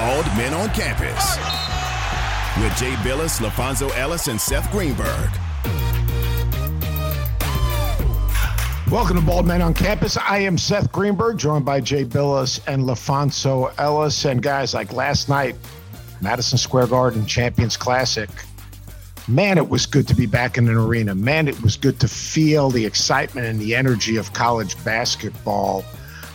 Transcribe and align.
Bald 0.00 0.24
Men 0.28 0.54
on 0.54 0.70
Campus 0.70 1.36
with 2.56 2.74
Jay 2.78 2.94
Bilas, 3.06 3.38
LaFonso 3.38 3.94
Ellis, 3.98 4.28
and 4.28 4.40
Seth 4.40 4.72
Greenberg. 4.72 5.30
Welcome 8.90 9.16
to 9.16 9.22
Bald 9.22 9.46
Men 9.46 9.60
on 9.60 9.74
Campus. 9.74 10.16
I 10.16 10.38
am 10.38 10.56
Seth 10.56 10.90
Greenberg, 10.90 11.36
joined 11.36 11.66
by 11.66 11.82
Jay 11.82 12.06
Bilas 12.06 12.66
and 12.66 12.84
LaFonso 12.84 13.74
Ellis. 13.76 14.24
And 14.24 14.42
guys, 14.42 14.72
like 14.72 14.94
last 14.94 15.28
night, 15.28 15.54
Madison 16.22 16.56
Square 16.56 16.86
Garden 16.86 17.26
Champions 17.26 17.76
Classic. 17.76 18.30
Man, 19.28 19.58
it 19.58 19.68
was 19.68 19.84
good 19.84 20.08
to 20.08 20.14
be 20.14 20.24
back 20.24 20.56
in 20.56 20.66
an 20.66 20.78
arena. 20.78 21.14
Man, 21.14 21.46
it 21.46 21.60
was 21.62 21.76
good 21.76 22.00
to 22.00 22.08
feel 22.08 22.70
the 22.70 22.86
excitement 22.86 23.46
and 23.46 23.60
the 23.60 23.74
energy 23.74 24.16
of 24.16 24.32
college 24.32 24.82
basketball. 24.82 25.84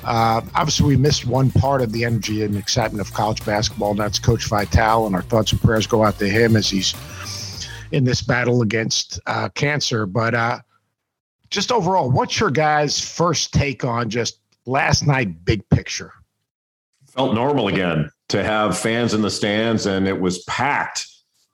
Uh, 0.05 0.39
obviously, 0.53 0.85
we 0.85 0.95
missed 0.95 1.25
one 1.25 1.49
part 1.49 1.81
of 1.81 1.91
the 1.91 2.05
energy 2.05 2.43
and 2.43 2.55
excitement 2.55 3.05
of 3.05 3.11
college 3.13 3.43
basketball, 3.43 3.91
and 3.91 3.99
that's 3.99 4.19
Coach 4.19 4.45
Vitale. 4.45 5.07
And 5.07 5.15
our 5.15 5.23
thoughts 5.23 5.51
and 5.51 5.59
prayers 5.59 5.87
go 5.87 6.03
out 6.03 6.19
to 6.19 6.29
him 6.29 6.55
as 6.55 6.69
he's 6.69 6.93
in 7.91 8.03
this 8.03 8.21
battle 8.21 8.61
against 8.61 9.19
uh, 9.25 9.49
cancer. 9.49 10.05
But 10.05 10.35
uh, 10.35 10.59
just 11.49 11.71
overall, 11.71 12.11
what's 12.11 12.39
your 12.39 12.51
guys' 12.51 12.99
first 12.99 13.51
take 13.51 13.83
on 13.83 14.11
just 14.11 14.39
last 14.67 15.07
night, 15.07 15.43
big 15.43 15.67
picture? 15.69 16.13
Felt 17.07 17.33
normal 17.33 17.67
again 17.67 18.11
to 18.29 18.43
have 18.43 18.77
fans 18.77 19.15
in 19.15 19.23
the 19.23 19.31
stands, 19.31 19.87
and 19.87 20.07
it 20.07 20.19
was 20.19 20.43
packed 20.43 21.07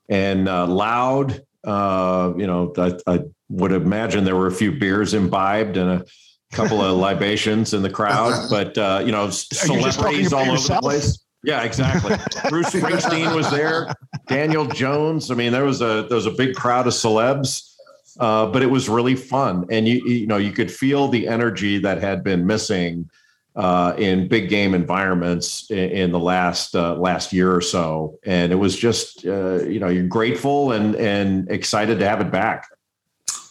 and 0.09 0.49
uh, 0.49 0.67
loud. 0.67 1.41
Uh, 1.63 2.33
you 2.35 2.47
know, 2.47 2.73
I, 2.77 2.97
I 3.07 3.19
would 3.49 3.71
imagine 3.71 4.25
there 4.25 4.35
were 4.35 4.47
a 4.47 4.51
few 4.51 4.73
beers 4.73 5.13
imbibed 5.13 5.77
and 5.77 6.01
a 6.01 6.05
couple 6.51 6.81
of 6.81 6.97
libations 6.97 7.73
in 7.73 7.81
the 7.81 7.89
crowd, 7.89 8.47
but 8.49 8.77
uh, 8.77 9.01
you 9.05 9.11
know, 9.11 9.29
celebrities 9.29 10.33
all 10.33 10.41
over 10.41 10.51
yourself? 10.51 10.81
the 10.81 10.87
place. 10.87 11.19
Yeah, 11.43 11.63
exactly. 11.63 12.15
Bruce 12.49 12.69
Springsteen 12.69 13.35
was 13.35 13.49
there. 13.49 13.91
Daniel 14.27 14.65
Jones. 14.65 15.31
I 15.31 15.35
mean, 15.35 15.51
there 15.51 15.65
was 15.65 15.81
a 15.81 16.05
there 16.07 16.15
was 16.15 16.27
a 16.27 16.31
big 16.31 16.55
crowd 16.55 16.85
of 16.85 16.93
celebs, 16.93 17.73
uh, 18.19 18.45
but 18.47 18.61
it 18.61 18.67
was 18.67 18.87
really 18.87 19.15
fun, 19.15 19.65
and 19.71 19.87
you 19.87 20.05
you 20.05 20.27
know 20.27 20.37
you 20.37 20.51
could 20.51 20.71
feel 20.71 21.07
the 21.07 21.27
energy 21.27 21.79
that 21.79 21.99
had 21.99 22.23
been 22.23 22.45
missing 22.45 23.09
uh, 23.55 23.93
in 23.97 24.27
big 24.27 24.49
game 24.49 24.73
environments 24.73 25.69
in, 25.71 25.89
in 25.89 26.11
the 26.11 26.19
last 26.19 26.75
uh, 26.75 26.95
last 26.95 27.33
year 27.33 27.53
or 27.53 27.61
so, 27.61 28.19
and 28.23 28.51
it 28.51 28.55
was 28.55 28.77
just 28.77 29.25
uh, 29.25 29.63
you 29.63 29.79
know 29.79 29.89
you're 29.89 30.07
grateful 30.07 30.71
and 30.71 30.95
and 30.95 31.49
excited 31.49 31.99
to 31.99 32.07
have 32.07 32.21
it 32.21 32.31
back. 32.31 32.67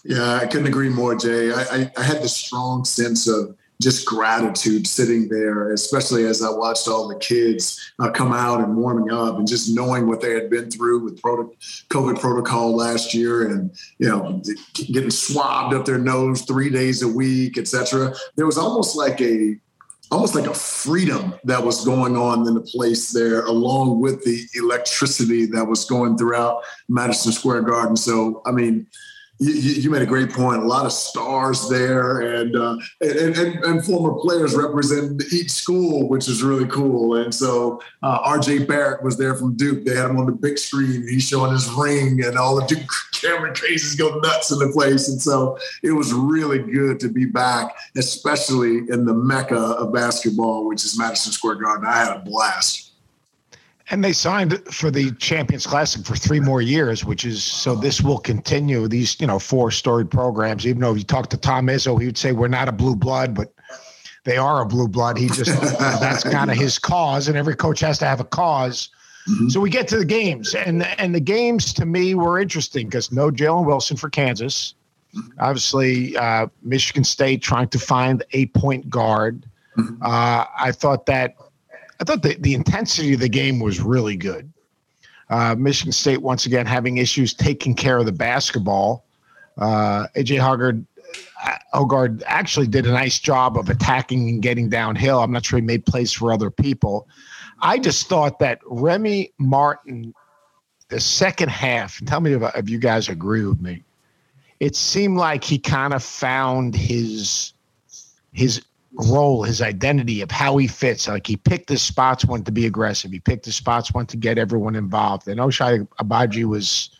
Yeah, 0.04 0.36
I 0.36 0.46
couldn't 0.46 0.66
agree 0.66 0.88
more, 0.88 1.14
Jay. 1.14 1.52
I, 1.52 1.62
I, 1.62 1.90
I 1.96 2.02
had 2.02 2.22
this 2.22 2.36
strong 2.36 2.84
sense 2.84 3.28
of 3.28 3.56
just 3.82 4.06
gratitude 4.06 4.86
sitting 4.86 5.28
there, 5.28 5.72
especially 5.72 6.24
as 6.26 6.42
I 6.42 6.50
watched 6.50 6.86
all 6.86 7.08
the 7.08 7.18
kids 7.18 7.92
uh, 7.98 8.10
come 8.10 8.32
out 8.32 8.60
and 8.60 8.76
warming 8.76 9.10
up 9.10 9.38
and 9.38 9.48
just 9.48 9.74
knowing 9.74 10.06
what 10.06 10.20
they 10.20 10.34
had 10.34 10.50
been 10.50 10.70
through 10.70 11.04
with 11.04 11.22
COVID 11.22 12.20
protocol 12.20 12.76
last 12.76 13.14
year 13.14 13.48
and, 13.48 13.70
you 13.98 14.08
know, 14.08 14.42
getting 14.74 15.10
swabbed 15.10 15.74
up 15.74 15.86
their 15.86 15.98
nose 15.98 16.42
three 16.42 16.68
days 16.68 17.00
a 17.02 17.08
week, 17.08 17.56
et 17.56 17.66
cetera. 17.68 18.14
There 18.36 18.44
was 18.44 18.58
almost 18.58 18.96
like 18.96 19.18
a, 19.22 19.56
almost 20.10 20.34
like 20.34 20.46
a 20.46 20.54
freedom 20.54 21.34
that 21.44 21.64
was 21.64 21.84
going 21.84 22.16
on 22.18 22.46
in 22.46 22.52
the 22.52 22.60
place 22.60 23.12
there, 23.12 23.46
along 23.46 24.00
with 24.00 24.22
the 24.24 24.44
electricity 24.56 25.46
that 25.46 25.64
was 25.64 25.86
going 25.86 26.18
throughout 26.18 26.64
Madison 26.88 27.32
Square 27.32 27.62
Garden. 27.62 27.96
So, 27.96 28.42
I 28.44 28.50
mean, 28.50 28.86
you, 29.40 29.52
you, 29.54 29.90
made 29.90 30.02
a 30.02 30.06
great 30.06 30.30
point. 30.30 30.62
A 30.62 30.66
lot 30.66 30.84
of 30.84 30.92
stars 30.92 31.68
there, 31.70 32.20
and, 32.20 32.54
uh, 32.54 32.76
and, 33.00 33.36
and 33.36 33.64
and 33.64 33.84
former 33.84 34.20
players 34.20 34.54
represent 34.54 35.22
each 35.32 35.50
school, 35.50 36.08
which 36.08 36.28
is 36.28 36.42
really 36.42 36.66
cool. 36.66 37.16
And 37.16 37.34
so 37.34 37.80
uh, 38.02 38.18
R.J. 38.22 38.64
Barrett 38.66 39.02
was 39.02 39.16
there 39.16 39.34
from 39.34 39.56
Duke. 39.56 39.84
They 39.86 39.96
had 39.96 40.10
him 40.10 40.18
on 40.18 40.26
the 40.26 40.32
big 40.32 40.58
screen. 40.58 41.08
He's 41.08 41.26
showing 41.26 41.52
his 41.52 41.70
ring, 41.70 42.22
and 42.22 42.36
all 42.36 42.54
the 42.54 42.66
Duke 42.66 42.86
Cameron 43.12 43.54
Crazies 43.54 43.98
go 43.98 44.18
nuts 44.18 44.50
in 44.50 44.58
the 44.58 44.70
place. 44.72 45.08
And 45.08 45.20
so 45.20 45.58
it 45.82 45.92
was 45.92 46.12
really 46.12 46.58
good 46.58 47.00
to 47.00 47.08
be 47.08 47.24
back, 47.24 47.74
especially 47.96 48.78
in 48.90 49.06
the 49.06 49.14
mecca 49.14 49.56
of 49.56 49.92
basketball, 49.92 50.68
which 50.68 50.84
is 50.84 50.98
Madison 50.98 51.32
Square 51.32 51.56
Garden. 51.56 51.86
I 51.86 51.96
had 51.96 52.16
a 52.16 52.20
blast. 52.20 52.89
And 53.90 54.04
they 54.04 54.12
signed 54.12 54.56
for 54.72 54.90
the 54.90 55.10
Champions 55.16 55.66
Classic 55.66 56.06
for 56.06 56.14
three 56.14 56.38
more 56.38 56.62
years, 56.62 57.04
which 57.04 57.24
is 57.24 57.42
so 57.42 57.74
this 57.74 58.00
will 58.00 58.18
continue 58.18 58.86
these, 58.86 59.20
you 59.20 59.26
know, 59.26 59.40
four 59.40 59.72
storied 59.72 60.10
programs. 60.10 60.64
Even 60.64 60.80
though 60.80 60.92
if 60.92 60.98
you 60.98 61.04
talk 61.04 61.28
to 61.30 61.36
Tom 61.36 61.66
Izzo, 61.66 62.00
he 62.00 62.06
would 62.06 62.16
say 62.16 62.30
we're 62.30 62.46
not 62.46 62.68
a 62.68 62.72
blue 62.72 62.94
blood, 62.94 63.34
but 63.34 63.52
they 64.24 64.36
are 64.36 64.62
a 64.62 64.66
blue 64.66 64.86
blood. 64.86 65.18
He 65.18 65.26
just 65.28 65.60
that's 66.00 66.22
kind 66.22 66.52
of 66.52 66.56
his 66.56 66.78
cause, 66.78 67.26
and 67.26 67.36
every 67.36 67.56
coach 67.56 67.80
has 67.80 67.98
to 67.98 68.04
have 68.04 68.20
a 68.20 68.24
cause. 68.24 68.90
Mm-hmm. 69.28 69.48
So 69.48 69.60
we 69.60 69.70
get 69.70 69.88
to 69.88 69.98
the 69.98 70.04
games, 70.04 70.54
and 70.54 70.84
and 70.98 71.12
the 71.12 71.20
games 71.20 71.72
to 71.74 71.84
me 71.84 72.14
were 72.14 72.38
interesting 72.38 72.86
because 72.86 73.10
no 73.10 73.30
Jalen 73.30 73.66
Wilson 73.66 73.96
for 73.96 74.08
Kansas. 74.08 74.74
Mm-hmm. 75.16 75.40
Obviously, 75.40 76.16
uh, 76.16 76.46
Michigan 76.62 77.02
State 77.02 77.42
trying 77.42 77.68
to 77.68 77.78
find 77.78 78.22
a 78.32 78.46
point 78.46 78.88
guard. 78.88 79.44
Mm-hmm. 79.76 80.02
Uh, 80.02 80.44
I 80.58 80.70
thought 80.72 81.06
that 81.06 81.34
I 82.00 82.04
thought 82.04 82.22
the, 82.22 82.34
the 82.40 82.54
intensity 82.54 83.14
of 83.14 83.20
the 83.20 83.28
game 83.28 83.60
was 83.60 83.80
really 83.80 84.16
good. 84.16 84.50
Uh, 85.28 85.54
Michigan 85.56 85.92
State 85.92 86.22
once 86.22 86.46
again 86.46 86.66
having 86.66 86.96
issues 86.96 87.34
taking 87.34 87.74
care 87.74 87.98
of 87.98 88.06
the 88.06 88.12
basketball. 88.12 89.04
Uh, 89.58 90.06
AJ 90.16 90.40
Hoggard, 90.40 90.84
uh, 91.44 91.56
Hoggard 91.74 92.22
actually 92.26 92.66
did 92.66 92.86
a 92.86 92.90
nice 92.90 93.18
job 93.18 93.56
of 93.56 93.68
attacking 93.68 94.28
and 94.28 94.42
getting 94.42 94.68
downhill. 94.68 95.20
I'm 95.20 95.30
not 95.30 95.44
sure 95.44 95.58
he 95.58 95.64
made 95.64 95.86
plays 95.86 96.10
for 96.12 96.32
other 96.32 96.50
people. 96.50 97.06
I 97.60 97.78
just 97.78 98.08
thought 98.08 98.38
that 98.38 98.58
Remy 98.64 99.32
Martin, 99.38 100.14
the 100.88 100.98
second 100.98 101.50
half, 101.50 102.04
tell 102.06 102.20
me 102.20 102.32
if, 102.32 102.42
if 102.56 102.68
you 102.70 102.78
guys 102.78 103.08
agree 103.08 103.44
with 103.44 103.60
me. 103.60 103.84
It 104.58 104.74
seemed 104.74 105.16
like 105.16 105.44
he 105.44 105.58
kind 105.58 105.94
of 105.94 106.02
found 106.02 106.74
his 106.74 107.52
his 108.32 108.62
role, 108.92 109.42
his 109.44 109.62
identity 109.62 110.20
of 110.20 110.30
how 110.30 110.56
he 110.56 110.66
fits. 110.66 111.08
Like 111.08 111.26
he 111.26 111.36
picked 111.36 111.68
his 111.68 111.82
spots 111.82 112.24
when 112.24 112.42
to 112.44 112.52
be 112.52 112.66
aggressive. 112.66 113.10
He 113.10 113.20
picked 113.20 113.44
his 113.44 113.56
spots 113.56 113.92
when 113.92 114.06
to 114.06 114.16
get 114.16 114.38
everyone 114.38 114.74
involved. 114.74 115.28
And 115.28 115.40
Ochai 115.40 115.86
Agbaji 116.00 116.44
was 116.44 116.90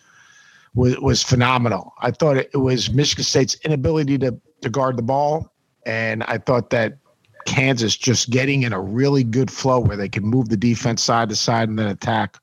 was 0.74 0.98
was 0.98 1.22
phenomenal. 1.22 1.94
I 2.00 2.10
thought 2.10 2.36
it 2.36 2.56
was 2.56 2.90
Michigan 2.90 3.24
State's 3.24 3.56
inability 3.64 4.18
to 4.18 4.38
to 4.62 4.70
guard 4.70 4.96
the 4.96 5.02
ball, 5.02 5.52
and 5.86 6.22
I 6.24 6.38
thought 6.38 6.70
that 6.70 6.98
Kansas 7.46 7.96
just 7.96 8.30
getting 8.30 8.62
in 8.62 8.72
a 8.72 8.80
really 8.80 9.24
good 9.24 9.50
flow 9.50 9.80
where 9.80 9.96
they 9.96 10.08
could 10.08 10.24
move 10.24 10.48
the 10.48 10.56
defense 10.56 11.02
side 11.02 11.28
to 11.30 11.36
side 11.36 11.68
and 11.68 11.78
then 11.78 11.88
attack 11.88 12.36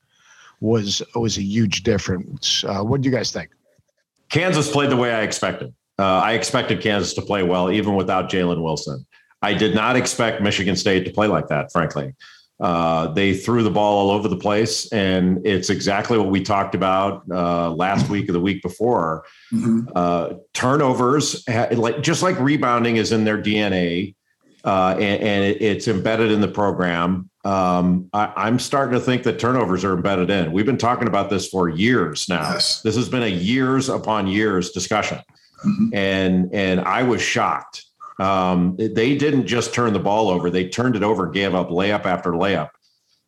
was 0.60 1.02
was 1.14 1.38
a 1.38 1.42
huge 1.42 1.82
difference. 1.82 2.64
Uh, 2.64 2.82
what 2.82 3.00
do 3.00 3.08
you 3.08 3.14
guys 3.14 3.30
think? 3.32 3.50
Kansas 4.30 4.70
played 4.70 4.90
the 4.90 4.96
way 4.96 5.12
I 5.12 5.22
expected. 5.22 5.72
Uh, 5.98 6.20
I 6.22 6.34
expected 6.34 6.80
Kansas 6.80 7.14
to 7.14 7.22
play 7.22 7.42
well, 7.42 7.72
even 7.72 7.96
without 7.96 8.30
Jalen 8.30 8.62
Wilson. 8.62 9.04
I 9.42 9.54
did 9.54 9.74
not 9.74 9.96
expect 9.96 10.42
Michigan 10.42 10.76
State 10.76 11.04
to 11.04 11.12
play 11.12 11.28
like 11.28 11.48
that, 11.48 11.72
frankly. 11.72 12.14
Uh, 12.60 13.06
they 13.12 13.34
threw 13.34 13.62
the 13.62 13.70
ball 13.70 13.98
all 13.98 14.10
over 14.10 14.26
the 14.26 14.36
place, 14.36 14.90
and 14.92 15.46
it's 15.46 15.70
exactly 15.70 16.18
what 16.18 16.28
we 16.28 16.42
talked 16.42 16.74
about 16.74 17.22
uh, 17.30 17.70
last 17.70 18.08
week 18.08 18.28
or 18.28 18.32
the 18.32 18.40
week 18.40 18.62
before. 18.62 19.24
Mm-hmm. 19.52 19.88
Uh, 19.94 20.34
turnovers, 20.54 21.44
like 21.72 22.02
just 22.02 22.22
like 22.22 22.38
rebounding, 22.40 22.96
is 22.96 23.12
in 23.12 23.22
their 23.22 23.40
DNA, 23.40 24.16
uh, 24.64 24.96
and, 24.98 25.22
and 25.22 25.44
it's 25.60 25.86
embedded 25.86 26.32
in 26.32 26.40
the 26.40 26.48
program. 26.48 27.30
Um, 27.44 28.10
I, 28.12 28.48
am 28.48 28.58
starting 28.58 28.98
to 28.98 29.04
think 29.04 29.22
that 29.22 29.38
turnovers 29.38 29.84
are 29.84 29.94
embedded 29.94 30.28
in. 30.28 30.50
We've 30.50 30.66
been 30.66 30.78
talking 30.78 31.06
about 31.06 31.30
this 31.30 31.48
for 31.48 31.68
years 31.68 32.28
now. 32.28 32.42
Yes. 32.54 32.82
This 32.82 32.96
has 32.96 33.08
been 33.08 33.22
a 33.22 33.28
years 33.28 33.88
upon 33.88 34.26
years 34.26 34.72
discussion, 34.72 35.18
mm-hmm. 35.64 35.94
and 35.94 36.52
and 36.52 36.80
I 36.80 37.04
was 37.04 37.22
shocked 37.22 37.84
um, 38.18 38.76
they 38.76 39.16
didn't 39.16 39.46
just 39.46 39.72
turn 39.72 39.92
the 39.92 39.98
ball 40.00 40.28
over; 40.28 40.50
they 40.50 40.68
turned 40.68 40.96
it 40.96 41.02
over, 41.02 41.28
gave 41.28 41.54
up 41.54 41.68
layup 41.68 42.04
after 42.04 42.32
layup. 42.32 42.70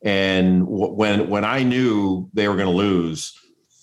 And 0.02 0.64
w- 0.64 0.92
when 0.92 1.28
when 1.28 1.44
I 1.44 1.62
knew 1.62 2.28
they 2.34 2.48
were 2.48 2.56
going 2.56 2.66
to 2.66 2.74
lose, 2.76 3.38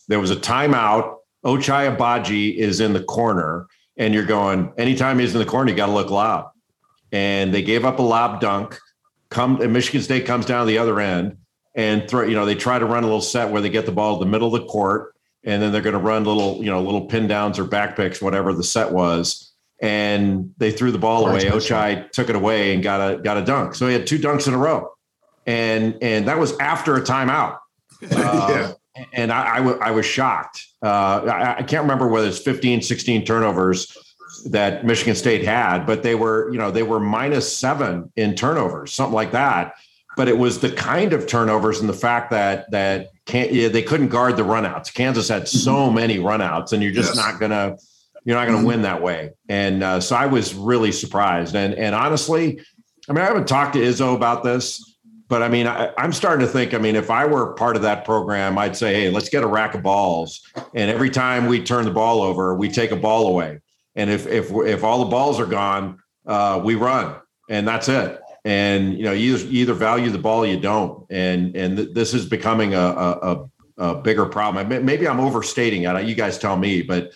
there 0.08 0.20
was 0.20 0.32
a 0.32 0.36
timeout. 0.36 1.16
Ochai 1.46 1.96
Agbaji 1.96 2.56
is 2.56 2.82
in 2.82 2.92
the 2.94 3.04
corner, 3.04 3.68
and 3.96 4.14
you're 4.14 4.26
going. 4.26 4.74
Anytime 4.78 5.20
he's 5.20 5.34
in 5.34 5.40
the 5.40 5.46
corner, 5.46 5.72
you 5.72 5.78
got 5.78 5.86
to 5.86 5.94
look 5.94 6.10
lob. 6.10 6.52
And 7.14 7.54
they 7.54 7.62
gave 7.62 7.86
up 7.86 8.00
a 8.00 8.04
lob 8.04 8.42
dunk. 8.42 8.78
Come, 9.30 9.62
and 9.62 9.72
Michigan 9.72 10.02
State 10.02 10.26
comes 10.26 10.46
down 10.46 10.68
the 10.68 10.78
other 10.78 11.00
end 11.00 11.38
and 11.74 12.10
throw. 12.10 12.24
You 12.24 12.36
know, 12.36 12.46
they 12.46 12.56
try 12.56 12.80
to 12.80 12.86
run 12.86 13.04
a 13.04 13.08
little 13.08 13.22
set 13.22 13.50
where 13.50 13.62
they 13.62 13.70
get 13.70 13.86
the 13.86 13.94
ball 13.94 14.20
to 14.20 14.26
the 14.26 14.30
middle 14.30 14.54
of 14.54 14.62
the 14.62 14.68
court, 14.68 15.16
and 15.46 15.62
then 15.62 15.72
they're 15.72 15.82
going 15.82 15.94
to 15.94 16.00
run 16.00 16.26
little, 16.26 16.58
you 16.62 16.70
know, 16.70 16.82
little 16.82 17.06
pin 17.06 17.28
downs 17.28 17.60
or 17.60 17.64
back 17.64 17.96
picks, 17.96 18.22
whatever 18.22 18.52
the 18.52 18.64
set 18.64 18.92
was 18.92 19.47
and 19.80 20.54
they 20.58 20.72
threw 20.72 20.92
the 20.92 20.98
ball 20.98 21.28
away. 21.28 21.46
Ochai 21.46 22.10
took 22.12 22.30
it 22.30 22.36
away 22.36 22.74
and 22.74 22.82
got 22.82 23.00
a 23.00 23.18
got 23.18 23.38
a 23.38 23.46
dunk. 23.46 23.76
So 23.76 23.88
he 23.88 23.94
had 23.94 24.08
two 24.08 24.20
dunks 24.20 24.48
in 24.48 24.54
a 24.54 24.58
row, 24.58 24.92
and 25.46 25.98
and 26.02 26.28
that 26.28 26.40
was 26.40 26.58
after 26.60 26.96
a 26.96 27.02
timeout. 27.02 27.60
Uh, 28.12 28.48
yeah. 28.52 29.06
And 29.14 29.32
I, 29.32 29.56
I, 29.56 29.58
w- 29.58 29.80
I 29.80 29.90
was 29.90 30.06
shocked. 30.06 30.68
Uh, 30.84 31.22
I, 31.26 31.58
I, 31.58 31.64
can't 31.64 31.82
remember 31.82 32.08
whether 32.08 32.28
it's 32.28 32.38
15, 32.40 32.84
16 32.84 33.26
turnovers 33.26 33.96
that 34.52 34.86
Michigan 34.86 35.16
State 35.16 35.44
had, 35.44 35.86
but 35.86 36.04
they 36.04 36.14
were, 36.14 36.52
you 36.52 36.60
know, 36.60 36.70
they 36.70 36.84
were 36.84 37.00
minus 37.00 37.56
seven 37.56 38.12
in 38.16 38.36
turnovers, 38.36 38.94
something 38.94 39.16
like 39.16 39.32
that. 39.32 39.74
but 40.16 40.28
it 40.28 40.38
was 40.38 40.60
the 40.60 40.72
kind 40.72 41.14
of 41.14 41.28
turnovers 41.28 41.80
and 41.80 41.88
the 41.88 41.94
fact 41.94 42.32
that 42.32 42.70
that 42.72 43.10
can't 43.26 43.54
yeah, 43.54 43.68
they 43.68 43.84
couldn't 43.84 44.10
guard 44.10 44.36
the 44.36 44.44
runouts. 44.44 44.92
Kansas 44.94 45.30
had 45.30 45.48
so 45.48 45.74
mm-hmm. 45.74 45.96
many 45.96 46.18
runouts, 46.18 46.74
and 46.74 46.82
you're 46.82 46.92
just 46.92 47.16
yes. 47.16 47.18
not 47.18 47.40
gonna 47.40 47.78
you're 48.28 48.36
not 48.36 48.46
gonna 48.46 48.58
mm-hmm. 48.58 48.68
win 48.68 48.82
that 48.82 49.02
way. 49.02 49.32
And 49.48 49.82
uh, 49.82 50.02
so 50.02 50.14
I 50.14 50.26
was 50.26 50.54
really 50.54 50.92
surprised. 50.92 51.56
And 51.56 51.74
and 51.74 51.96
honestly, 51.96 52.60
I 53.08 53.14
mean, 53.14 53.24
I 53.24 53.26
haven't 53.26 53.48
talked 53.48 53.74
to 53.76 53.80
Izzo 53.80 54.14
about 54.14 54.44
this, 54.44 54.98
but 55.30 55.42
I 55.42 55.48
mean, 55.48 55.66
I, 55.66 55.94
am 55.98 56.12
starting 56.12 56.46
to 56.46 56.52
think. 56.52 56.74
I 56.74 56.78
mean, 56.78 56.98
if 56.98 57.10
I 57.10 57.26
were 57.26 57.54
part 57.54 57.78
of 57.78 57.84
that 57.84 58.04
program, 58.04 58.58
I'd 58.58 58.76
say, 58.76 58.94
hey, 58.94 59.10
let's 59.10 59.30
get 59.30 59.44
a 59.44 59.48
rack 59.48 59.76
of 59.76 59.82
balls, 59.82 60.42
and 60.76 60.92
every 60.92 61.10
time 61.10 61.46
we 61.46 61.64
turn 61.64 61.86
the 61.86 61.92
ball 61.92 62.22
over, 62.22 62.54
we 62.54 62.68
take 62.68 62.92
a 62.92 62.98
ball 62.98 63.28
away. 63.28 63.60
And 63.96 64.10
if 64.10 64.28
if 64.28 64.52
if 64.52 64.84
all 64.84 65.00
the 65.00 65.10
balls 65.10 65.40
are 65.40 65.46
gone, 65.46 66.00
uh, 66.26 66.60
we 66.62 66.76
run, 66.76 67.16
and 67.50 67.66
that's 67.66 67.88
it 67.88 68.20
and 68.44 68.98
you 68.98 69.04
know 69.04 69.12
you 69.12 69.36
either, 69.36 69.46
you 69.46 69.62
either 69.62 69.74
value 69.74 70.10
the 70.10 70.18
ball 70.18 70.44
or 70.44 70.48
you 70.48 70.60
don't 70.60 71.06
and 71.10 71.56
and 71.56 71.76
th- 71.76 71.90
this 71.94 72.14
is 72.14 72.26
becoming 72.26 72.74
a, 72.76 72.80
a, 72.80 73.46
a 73.78 73.96
bigger 73.96 74.26
problem 74.26 74.86
maybe 74.86 75.06
i'm 75.06 75.20
overstating 75.20 75.84
it 75.84 76.06
you 76.06 76.16
guys 76.16 76.38
tell 76.38 76.56
me 76.56 76.82
but 76.82 77.12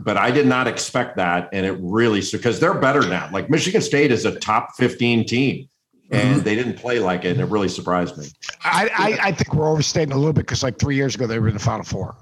but 0.00 0.16
i 0.16 0.30
did 0.30 0.46
not 0.46 0.66
expect 0.66 1.16
that 1.16 1.48
and 1.52 1.66
it 1.66 1.76
really 1.80 2.22
because 2.32 2.60
they're 2.60 2.74
better 2.74 3.06
now 3.08 3.28
like 3.32 3.50
michigan 3.50 3.80
state 3.80 4.10
is 4.10 4.24
a 4.24 4.38
top 4.38 4.74
15 4.76 5.26
team 5.26 5.68
and 6.10 6.36
mm-hmm. 6.36 6.40
they 6.40 6.54
didn't 6.54 6.74
play 6.74 6.98
like 6.98 7.24
it 7.24 7.32
and 7.32 7.40
it 7.40 7.46
really 7.46 7.68
surprised 7.68 8.16
me 8.16 8.26
i 8.62 8.88
i, 8.96 9.28
I 9.28 9.32
think 9.32 9.54
we're 9.54 9.70
overstating 9.70 10.12
a 10.12 10.16
little 10.16 10.32
bit 10.32 10.46
because 10.46 10.62
like 10.62 10.78
three 10.78 10.96
years 10.96 11.14
ago 11.14 11.26
they 11.26 11.38
were 11.38 11.48
in 11.48 11.54
the 11.54 11.60
final 11.60 11.84
four 11.84 12.16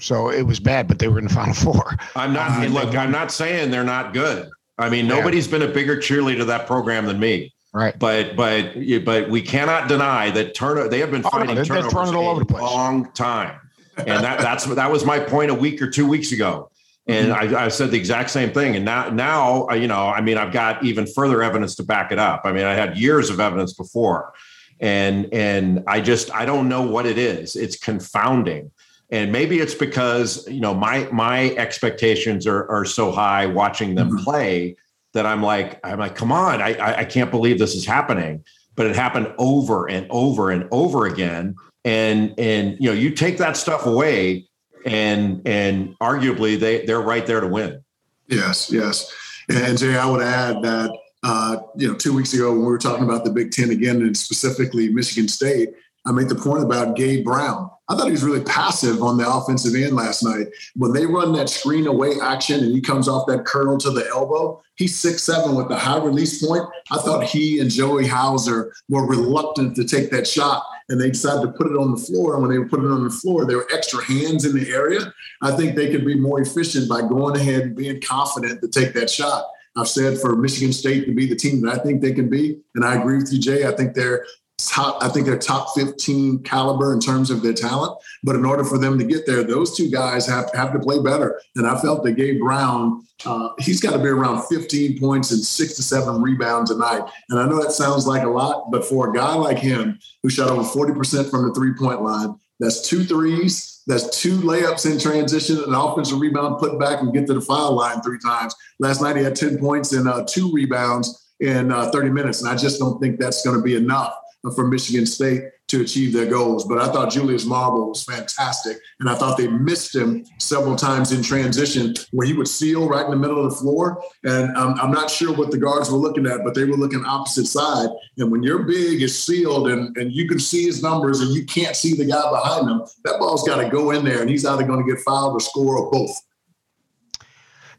so 0.00 0.30
it 0.30 0.42
was 0.42 0.60
bad 0.60 0.88
but 0.88 0.98
they 0.98 1.08
were 1.08 1.18
in 1.18 1.26
the 1.26 1.34
final 1.34 1.54
four 1.54 1.96
i'm 2.16 2.32
not 2.32 2.50
uh, 2.50 2.68
look 2.68 2.94
i'm 2.94 3.12
not 3.12 3.32
saying 3.32 3.70
they're 3.70 3.84
not 3.84 4.12
good 4.12 4.48
i 4.78 4.88
mean 4.88 5.06
nobody's 5.06 5.46
yeah. 5.46 5.58
been 5.58 5.70
a 5.70 5.72
bigger 5.72 5.96
cheerleader 5.96 6.40
of 6.40 6.46
that 6.46 6.66
program 6.66 7.06
than 7.06 7.18
me 7.18 7.52
Right. 7.72 7.98
But 7.98 8.36
but 8.36 8.74
but 9.04 9.30
we 9.30 9.40
cannot 9.40 9.88
deny 9.88 10.30
that 10.30 10.54
turn 10.54 10.90
they 10.90 10.98
have 10.98 11.10
been 11.10 11.22
fighting 11.22 11.50
oh, 11.50 11.54
no, 11.54 11.64
turnovers 11.64 12.10
all 12.10 12.28
over 12.28 12.40
the 12.40 12.46
place. 12.46 12.62
long 12.62 13.10
time. 13.12 13.58
And 13.96 14.22
that 14.24 14.40
that's 14.40 14.66
that 14.66 14.90
was 14.90 15.04
my 15.04 15.18
point 15.18 15.50
a 15.50 15.54
week 15.54 15.80
or 15.80 15.88
two 15.88 16.06
weeks 16.06 16.32
ago. 16.32 16.70
And 17.06 17.32
mm-hmm. 17.32 17.56
I, 17.56 17.64
I, 17.64 17.68
said 17.68 17.90
the 17.90 17.96
exact 17.96 18.30
same 18.30 18.52
thing. 18.52 18.76
And 18.76 18.84
now, 18.84 19.10
now, 19.10 19.68
you 19.70 19.88
know, 19.88 20.06
I 20.06 20.20
mean, 20.20 20.38
I've 20.38 20.52
got 20.52 20.84
even 20.84 21.04
further 21.06 21.42
evidence 21.42 21.74
to 21.76 21.82
back 21.82 22.12
it 22.12 22.18
up. 22.18 22.42
I 22.44 22.52
mean, 22.52 22.64
I 22.64 22.74
had 22.74 22.96
years 22.96 23.28
of 23.28 23.40
evidence 23.40 23.72
before, 23.72 24.32
and 24.78 25.28
and 25.32 25.82
I 25.88 26.00
just 26.00 26.32
I 26.32 26.44
don't 26.44 26.68
know 26.68 26.82
what 26.82 27.06
it 27.06 27.18
is. 27.18 27.56
It's 27.56 27.76
confounding, 27.76 28.70
and 29.10 29.32
maybe 29.32 29.58
it's 29.58 29.74
because 29.74 30.46
you 30.46 30.60
know 30.60 30.74
my 30.74 31.08
my 31.10 31.50
expectations 31.56 32.46
are 32.46 32.70
are 32.70 32.84
so 32.84 33.10
high 33.10 33.46
watching 33.46 33.96
them 33.96 34.10
mm-hmm. 34.10 34.24
play 34.24 34.76
that 35.12 35.26
I'm 35.26 35.42
like, 35.42 35.78
I'm 35.84 35.98
like, 35.98 36.14
come 36.14 36.32
on, 36.32 36.62
I, 36.62 37.00
I 37.00 37.04
can't 37.04 37.30
believe 37.30 37.58
this 37.58 37.74
is 37.74 37.84
happening. 37.84 38.44
But 38.74 38.86
it 38.86 38.96
happened 38.96 39.32
over 39.36 39.88
and 39.88 40.06
over 40.08 40.50
and 40.50 40.66
over 40.70 41.06
again. 41.06 41.54
And 41.84 42.32
and 42.38 42.76
you 42.80 42.88
know, 42.88 42.94
you 42.94 43.10
take 43.10 43.38
that 43.38 43.56
stuff 43.56 43.86
away, 43.86 44.46
and 44.84 45.42
and 45.46 45.98
arguably 45.98 46.58
they 46.58 46.84
they're 46.84 47.00
right 47.00 47.26
there 47.26 47.40
to 47.40 47.48
win. 47.48 47.82
Yes, 48.28 48.70
yes. 48.70 49.12
And 49.48 49.76
Jay, 49.76 49.96
I 49.96 50.06
would 50.06 50.22
add 50.22 50.62
that 50.62 50.90
uh, 51.22 51.58
you 51.76 51.88
know, 51.88 51.94
two 51.94 52.12
weeks 52.12 52.34
ago 52.34 52.50
when 52.50 52.60
we 52.60 52.66
were 52.66 52.78
talking 52.78 53.04
about 53.04 53.24
the 53.24 53.30
Big 53.30 53.52
Ten 53.52 53.70
again, 53.70 54.02
and 54.02 54.16
specifically 54.16 54.92
Michigan 54.92 55.28
State, 55.28 55.70
I 56.04 56.12
made 56.12 56.28
the 56.28 56.34
point 56.34 56.64
about 56.64 56.96
Gabe 56.96 57.24
Brown. 57.24 57.70
I 57.88 57.94
thought 57.94 58.06
he 58.06 58.12
was 58.12 58.24
really 58.24 58.44
passive 58.44 59.02
on 59.02 59.18
the 59.18 59.30
offensive 59.30 59.74
end 59.74 59.94
last 59.94 60.22
night. 60.22 60.46
When 60.76 60.92
they 60.92 61.04
run 61.04 61.32
that 61.34 61.50
screen 61.50 61.86
away 61.86 62.12
action 62.22 62.64
and 62.64 62.72
he 62.72 62.80
comes 62.80 63.08
off 63.08 63.26
that 63.26 63.44
curl 63.44 63.76
to 63.78 63.90
the 63.90 64.08
elbow, 64.08 64.62
he's 64.76 64.98
six 64.98 65.22
seven 65.22 65.54
with 65.54 65.68
the 65.68 65.76
high 65.76 65.98
release 65.98 66.44
point. 66.44 66.64
I 66.90 66.98
thought 66.98 67.24
he 67.24 67.60
and 67.60 67.70
Joey 67.70 68.06
Hauser 68.06 68.72
were 68.88 69.06
reluctant 69.06 69.76
to 69.76 69.84
take 69.84 70.10
that 70.10 70.26
shot, 70.26 70.64
and 70.88 71.00
they 71.00 71.10
decided 71.10 71.42
to 71.42 71.52
put 71.52 71.66
it 71.66 71.76
on 71.76 71.90
the 71.90 72.00
floor. 72.00 72.34
And 72.34 72.42
when 72.42 72.50
they 72.50 72.58
were 72.58 72.68
putting 72.68 72.86
it 72.86 72.92
on 72.92 73.04
the 73.04 73.10
floor, 73.10 73.44
there 73.44 73.58
were 73.58 73.68
extra 73.74 74.02
hands 74.02 74.44
in 74.44 74.56
the 74.56 74.70
area. 74.70 75.12
I 75.42 75.52
think 75.52 75.76
they 75.76 75.90
could 75.90 76.06
be 76.06 76.18
more 76.18 76.40
efficient 76.40 76.88
by 76.88 77.02
going 77.02 77.36
ahead 77.36 77.62
and 77.62 77.76
being 77.76 78.00
confident 78.00 78.62
to 78.62 78.68
take 78.68 78.94
that 78.94 79.10
shot. 79.10 79.44
I've 79.76 79.88
said 79.88 80.18
for 80.18 80.36
Michigan 80.36 80.72
State 80.72 81.06
to 81.06 81.14
be 81.14 81.26
the 81.26 81.36
team 81.36 81.62
that 81.62 81.74
I 81.74 81.82
think 81.82 82.02
they 82.02 82.12
can 82.12 82.28
be, 82.28 82.60
and 82.74 82.84
I 82.84 82.96
agree 82.96 83.16
with 83.16 83.32
you, 83.32 83.38
Jay. 83.38 83.66
I 83.66 83.72
think 83.72 83.94
they're 83.94 84.26
top, 84.68 85.02
I 85.02 85.08
think 85.08 85.26
they're 85.26 85.38
top 85.38 85.74
15 85.74 86.42
caliber 86.42 86.92
in 86.92 87.00
terms 87.00 87.30
of 87.30 87.42
their 87.42 87.52
talent. 87.52 87.96
But 88.22 88.36
in 88.36 88.44
order 88.44 88.64
for 88.64 88.78
them 88.78 88.98
to 88.98 89.04
get 89.04 89.26
there, 89.26 89.42
those 89.42 89.76
two 89.76 89.90
guys 89.90 90.26
have, 90.26 90.52
have 90.54 90.72
to 90.72 90.78
play 90.78 91.00
better. 91.02 91.40
And 91.56 91.66
I 91.66 91.80
felt 91.80 92.04
that 92.04 92.12
Gabe 92.12 92.40
Brown, 92.40 93.06
uh, 93.24 93.50
he's 93.58 93.80
got 93.80 93.92
to 93.92 93.98
be 93.98 94.08
around 94.08 94.44
15 94.44 94.98
points 94.98 95.30
and 95.30 95.40
six 95.40 95.74
to 95.74 95.82
seven 95.82 96.22
rebounds 96.22 96.70
a 96.70 96.78
night. 96.78 97.02
And 97.30 97.40
I 97.40 97.48
know 97.48 97.62
that 97.62 97.72
sounds 97.72 98.06
like 98.06 98.22
a 98.22 98.28
lot, 98.28 98.70
but 98.70 98.84
for 98.84 99.10
a 99.10 99.12
guy 99.12 99.34
like 99.34 99.58
him 99.58 99.98
who 100.22 100.30
shot 100.30 100.50
over 100.50 100.62
40% 100.62 101.30
from 101.30 101.48
the 101.48 101.54
three 101.54 101.74
point 101.74 102.02
line, 102.02 102.34
that's 102.60 102.88
two 102.88 103.04
threes, 103.04 103.82
that's 103.86 104.20
two 104.20 104.38
layups 104.38 104.90
in 104.90 104.98
transition, 104.98 105.58
an 105.64 105.74
offensive 105.74 106.20
rebound, 106.20 106.60
put 106.60 106.78
back 106.78 107.00
and 107.00 107.12
get 107.12 107.26
to 107.26 107.34
the 107.34 107.40
foul 107.40 107.74
line 107.74 108.00
three 108.02 108.18
times. 108.18 108.54
Last 108.78 109.00
night 109.00 109.16
he 109.16 109.24
had 109.24 109.34
10 109.34 109.58
points 109.58 109.92
and 109.92 110.08
uh, 110.08 110.24
two 110.28 110.52
rebounds 110.52 111.32
in 111.40 111.72
uh, 111.72 111.90
30 111.90 112.10
minutes. 112.10 112.40
And 112.40 112.48
I 112.48 112.56
just 112.56 112.78
don't 112.78 113.00
think 113.00 113.18
that's 113.18 113.44
going 113.44 113.56
to 113.56 113.62
be 113.62 113.74
enough 113.74 114.14
for 114.50 114.66
Michigan 114.66 115.06
State 115.06 115.44
to 115.68 115.80
achieve 115.80 116.12
their 116.12 116.26
goals. 116.26 116.66
But 116.66 116.78
I 116.78 116.92
thought 116.92 117.10
Julius 117.10 117.46
Marble 117.46 117.88
was 117.88 118.04
fantastic. 118.04 118.76
And 119.00 119.08
I 119.08 119.14
thought 119.14 119.38
they 119.38 119.48
missed 119.48 119.94
him 119.94 120.24
several 120.38 120.76
times 120.76 121.12
in 121.12 121.22
transition 121.22 121.94
where 122.10 122.26
he 122.26 122.34
would 122.34 122.48
seal 122.48 122.88
right 122.88 123.04
in 123.04 123.10
the 123.10 123.16
middle 123.16 123.42
of 123.42 123.50
the 123.50 123.56
floor. 123.56 124.02
And 124.24 124.54
um, 124.56 124.74
I'm 124.80 124.90
not 124.90 125.10
sure 125.10 125.32
what 125.32 125.50
the 125.50 125.56
guards 125.56 125.90
were 125.90 125.96
looking 125.96 126.26
at, 126.26 126.44
but 126.44 126.54
they 126.54 126.64
were 126.64 126.76
looking 126.76 127.04
opposite 127.04 127.46
side. 127.46 127.88
And 128.18 128.30
when 128.30 128.42
your 128.42 128.64
big 128.64 129.00
is 129.00 129.22
sealed 129.22 129.68
and, 129.68 129.96
and 129.96 130.12
you 130.12 130.28
can 130.28 130.38
see 130.38 130.64
his 130.64 130.82
numbers 130.82 131.20
and 131.20 131.30
you 131.30 131.46
can't 131.46 131.74
see 131.74 131.94
the 131.94 132.04
guy 132.04 132.30
behind 132.30 132.68
him, 132.68 132.82
that 133.04 133.18
ball's 133.18 133.46
got 133.48 133.62
to 133.62 133.70
go 133.70 133.92
in 133.92 134.04
there 134.04 134.20
and 134.20 134.28
he's 134.28 134.44
either 134.44 134.64
going 134.64 134.84
to 134.84 134.92
get 134.92 135.02
fouled 135.02 135.34
or 135.34 135.40
score 135.40 135.78
or 135.78 135.90
both. 135.90 136.14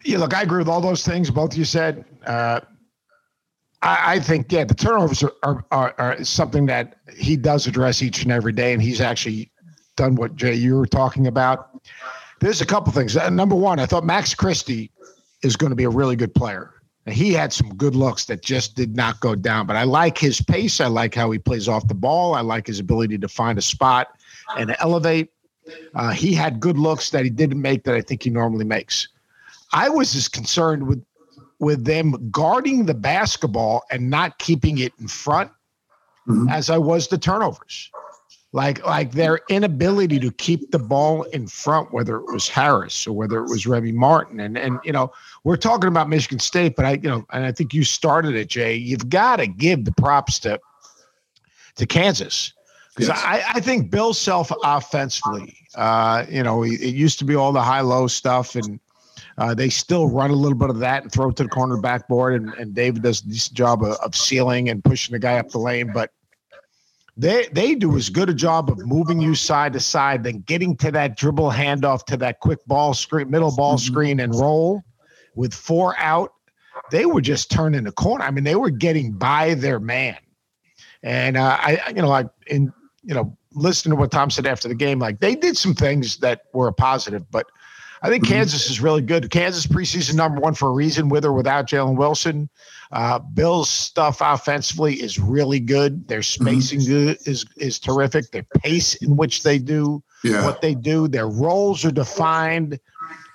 Yeah, 0.04 0.18
look, 0.18 0.34
I 0.34 0.42
agree 0.42 0.58
with 0.58 0.68
all 0.68 0.82
those 0.82 1.06
things 1.06 1.30
both 1.30 1.56
you 1.56 1.64
said. 1.64 2.04
Uh, 2.26 2.62
I, 3.84 4.14
I 4.14 4.20
think 4.20 4.52
yeah, 4.52 4.64
the 4.64 4.74
turnovers 4.74 5.24
are, 5.24 5.34
are, 5.44 5.66
are, 5.72 5.96
are 5.98 6.24
something 6.24 6.66
that 6.68 6.96
he 7.16 7.36
does 7.36 7.68
address 7.68 8.02
each 8.02 8.24
and 8.24 8.32
every 8.32 8.54
day, 8.54 8.74
and 8.74 8.82
he's 8.82 9.02
actually 9.02 9.52
done 9.96 10.16
what 10.16 10.36
Jay 10.36 10.54
you 10.54 10.76
were 10.76 10.88
talking 10.88 11.28
about. 11.28 11.70
There's 12.40 12.62
a 12.62 12.66
couple 12.66 12.92
things. 12.92 13.16
Uh, 13.16 13.30
number 13.30 13.56
one, 13.56 13.80
I 13.80 13.86
thought 13.86 14.06
Max 14.06 14.34
Christie 14.34 14.90
is 15.44 15.56
going 15.56 15.70
to 15.70 15.76
be 15.76 15.84
a 15.84 15.90
really 15.90 16.16
good 16.16 16.34
player. 16.34 16.72
He 17.06 17.34
had 17.34 17.52
some 17.52 17.76
good 17.76 17.96
looks 17.96 18.26
that 18.26 18.42
just 18.42 18.76
did 18.76 18.96
not 18.96 19.20
go 19.20 19.36
down, 19.36 19.68
but 19.68 19.76
I 19.76 19.84
like 19.84 20.18
his 20.18 20.42
pace. 20.42 20.80
I 20.80 20.88
like 20.88 21.14
how 21.14 21.30
he 21.32 21.38
plays 21.38 21.68
off 21.68 21.86
the 21.90 21.94
ball. 21.94 22.34
I 22.34 22.40
like 22.42 22.68
his 22.68 22.80
ability 22.80 23.18
to 23.18 23.28
find 23.28 23.58
a 23.58 23.62
spot 23.62 24.08
and 24.58 24.74
elevate. 24.80 25.30
Uh, 25.96 26.12
he 26.12 26.34
had 26.34 26.62
good 26.62 26.78
looks 26.78 27.10
that 27.10 27.26
he 27.26 27.30
didn't 27.30 27.62
make 27.62 27.84
that 27.84 27.96
I 27.96 28.02
think 28.02 28.24
he 28.24 28.30
normally 28.30 28.66
makes. 28.66 29.10
I 29.74 29.90
was 29.90 30.16
as 30.16 30.30
concerned 30.30 30.88
with 30.88 31.04
with 31.64 31.86
them 31.86 32.30
guarding 32.30 32.86
the 32.86 32.94
basketball 32.94 33.84
and 33.90 34.10
not 34.10 34.38
keeping 34.40 34.78
it 34.78 34.94
in 35.00 35.08
front 35.08 35.50
mm-hmm. 36.28 36.50
as 36.50 36.70
I 36.70 36.78
was 36.78 37.08
the 37.08 37.18
turnovers. 37.18 37.90
Like 38.56 38.86
like 38.86 39.14
their 39.14 39.40
inability 39.50 40.20
to 40.20 40.30
keep 40.30 40.70
the 40.70 40.78
ball 40.78 41.24
in 41.24 41.48
front, 41.48 41.92
whether 41.92 42.18
it 42.18 42.32
was 42.32 42.48
Harris 42.48 43.08
or 43.08 43.14
whether 43.14 43.40
it 43.40 43.50
was 43.50 43.66
Remy 43.66 43.94
Martin. 43.94 44.40
And 44.40 44.60
and 44.60 44.80
you 44.84 44.92
know, 44.92 45.12
we're 45.44 45.58
talking 45.58 45.88
about 45.88 46.08
Michigan 46.08 46.38
State, 46.38 46.76
but 46.76 46.86
I, 46.86 46.92
you 47.02 47.10
know, 47.10 47.26
and 47.32 47.46
I 47.46 47.52
think 47.52 47.74
you 47.74 47.84
started 47.84 48.36
it, 48.36 48.50
Jay. 48.50 48.76
You've 48.76 49.10
got 49.10 49.38
to 49.38 49.48
give 49.48 49.86
the 49.86 49.92
props 49.94 50.38
to 50.40 50.60
to 51.78 51.86
Kansas. 51.88 52.54
Because 52.96 53.10
yes. 53.10 53.24
I, 53.26 53.44
I 53.56 53.60
think 53.60 53.90
Bill 53.90 54.14
Self 54.14 54.52
offensively, 54.64 55.58
uh, 55.74 56.28
you 56.30 56.44
know, 56.44 56.64
it 56.64 56.94
used 56.94 57.18
to 57.20 57.26
be 57.26 57.34
all 57.34 57.52
the 57.52 57.62
high 57.62 57.82
low 57.82 58.06
stuff 58.06 58.54
and 58.54 58.80
uh, 59.38 59.54
they 59.54 59.70
still 59.70 60.08
run 60.08 60.30
a 60.30 60.36
little 60.36 60.58
bit 60.58 60.70
of 60.70 60.80
that 60.80 61.04
and 61.04 61.12
throw 61.12 61.30
it 61.30 61.36
to 61.38 61.44
the 61.44 61.50
corner 61.50 61.78
backboard, 61.78 62.42
and, 62.42 62.54
and 62.56 62.74
David 62.74 63.02
does 63.02 63.22
a 63.22 63.28
decent 63.28 63.58
job 63.58 63.84
of, 63.84 63.94
of 63.98 64.16
sealing 64.16 64.70
and 64.70 64.84
pushing 64.84 65.14
the 65.14 65.20
guy 65.20 65.38
up 65.38 65.50
the 65.50 65.58
lane. 65.58 65.92
But 65.94 66.12
they 67.18 67.48
they 67.52 67.76
do 67.76 67.96
as 67.96 68.10
good 68.10 68.30
a 68.30 68.34
job 68.34 68.70
of 68.70 68.86
moving 68.86 69.22
you 69.22 69.36
side 69.36 69.74
to 69.74 69.80
side 69.80 70.24
than 70.24 70.42
getting 70.42 70.76
to 70.78 70.92
that 70.92 71.18
dribble 71.18 71.52
handoff 71.52 72.06
to 72.06 72.18
that 72.18 72.40
quick 72.40 72.60
ball 72.68 72.94
screen, 72.94 73.30
middle 73.30 73.56
ball 73.56 73.76
mm-hmm. 73.78 73.92
screen, 73.92 74.20
and 74.20 74.36
roll 74.36 74.84
with 75.36 75.54
four 75.54 75.96
out. 75.98 76.34
They 76.92 77.06
were 77.06 77.22
just 77.22 77.50
turning 77.50 77.84
the 77.84 77.92
corner. 77.92 78.24
I 78.26 78.32
mean, 78.32 78.44
they 78.44 78.56
were 78.56 78.70
getting 78.70 79.14
by 79.14 79.54
their 79.54 79.80
man. 79.80 80.18
And 81.02 81.38
uh, 81.38 81.58
I, 81.60 81.82
you 81.90 82.02
know, 82.02 82.08
like 82.08 82.28
in 82.48 82.72
you 83.04 83.14
know, 83.14 83.36
listening 83.54 83.92
to 83.92 84.00
what 84.00 84.12
Tom 84.12 84.30
said 84.30 84.48
after 84.48 84.68
the 84.68 84.76
game, 84.76 85.00
like 85.00 85.20
they 85.20 85.36
did 85.36 85.58
some 85.58 85.74
things 85.74 86.18
that 86.18 86.44
were 86.54 86.68
a 86.68 86.74
positive, 86.74 87.30
but 87.30 87.48
I 88.04 88.10
think 88.10 88.26
mm-hmm. 88.26 88.34
Kansas 88.34 88.70
is 88.70 88.82
really 88.82 89.02
good. 89.02 89.32
Kansas 89.32 89.66
preseason 89.66 90.16
number 90.16 90.42
one 90.42 90.54
for 90.54 90.68
a 90.68 90.74
reason, 90.74 91.08
with 91.08 91.24
or 91.24 91.32
without 91.32 91.68
Jalen 91.68 91.96
Wilson. 91.96 92.50
Uh, 92.92 93.18
Bill's 93.18 93.70
stuff 93.70 94.18
offensively 94.20 94.96
is 94.96 95.18
really 95.20 95.62
good. 95.62 96.06
Their 96.10 96.20
mm-hmm. 96.20 96.44
spacing 96.44 96.80
mm-hmm. 96.82 97.30
is 97.30 97.46
is 97.56 97.80
terrific. 97.80 98.30
Their 98.32 98.44
pace 98.44 98.96
in 98.96 99.16
which 99.16 99.44
they 99.44 99.58
do 99.58 100.04
yeah. 100.24 100.46
what 100.46 100.62
they 100.62 100.76
do. 100.76 101.08
Their 101.08 101.30
roles 101.30 101.86
are 101.86 101.92
defined. 101.92 102.78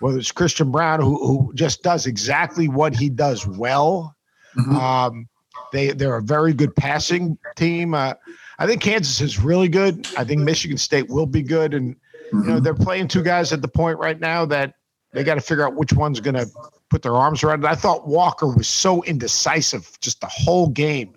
Whether 0.01 0.19
it's 0.19 0.31
Christian 0.31 0.71
Braun, 0.71 1.01
who 1.01 1.27
who 1.27 1.53
just 1.55 1.83
does 1.83 2.07
exactly 2.07 2.69
what 2.69 2.95
he 2.95 3.09
does 3.09 3.47
well. 3.47 4.15
Mm-hmm. 4.57 4.77
Um, 4.77 5.29
they 5.73 5.93
they're 5.93 6.17
a 6.17 6.23
very 6.23 6.53
good 6.53 6.77
passing 6.77 7.39
team. 7.57 7.95
Uh, 7.95 8.15
I 8.59 8.67
think 8.67 8.83
Kansas 8.83 9.21
is 9.23 9.41
really 9.41 9.69
good. 9.69 10.07
I 10.17 10.25
think 10.25 10.43
Michigan 10.43 10.79
State 10.79 11.09
will 11.09 11.27
be 11.27 11.43
good, 11.43 11.75
and 11.75 11.97
mm-hmm. 12.33 12.49
you 12.49 12.55
know 12.55 12.61
they're 12.61 12.75
playing 12.75 13.09
two 13.09 13.23
guys 13.23 13.53
at 13.53 13.63
the 13.63 13.69
point 13.69 13.99
right 13.99 14.19
now 14.21 14.45
that 14.47 14.75
they 15.13 15.25
got 15.25 15.35
to 15.35 15.41
figure 15.41 15.67
out 15.67 15.75
which 15.75 15.93
one's 15.93 16.21
going 16.21 16.35
to 16.35 16.49
put 16.91 17.03
their 17.03 17.15
arms 17.15 17.43
around 17.43 17.65
it. 17.65 17.67
I 17.67 17.75
thought 17.75 18.07
Walker 18.07 18.47
was 18.47 18.69
so 18.69 19.03
indecisive 19.05 19.91
just 20.01 20.21
the 20.21 20.27
whole 20.27 20.69
game. 20.69 21.15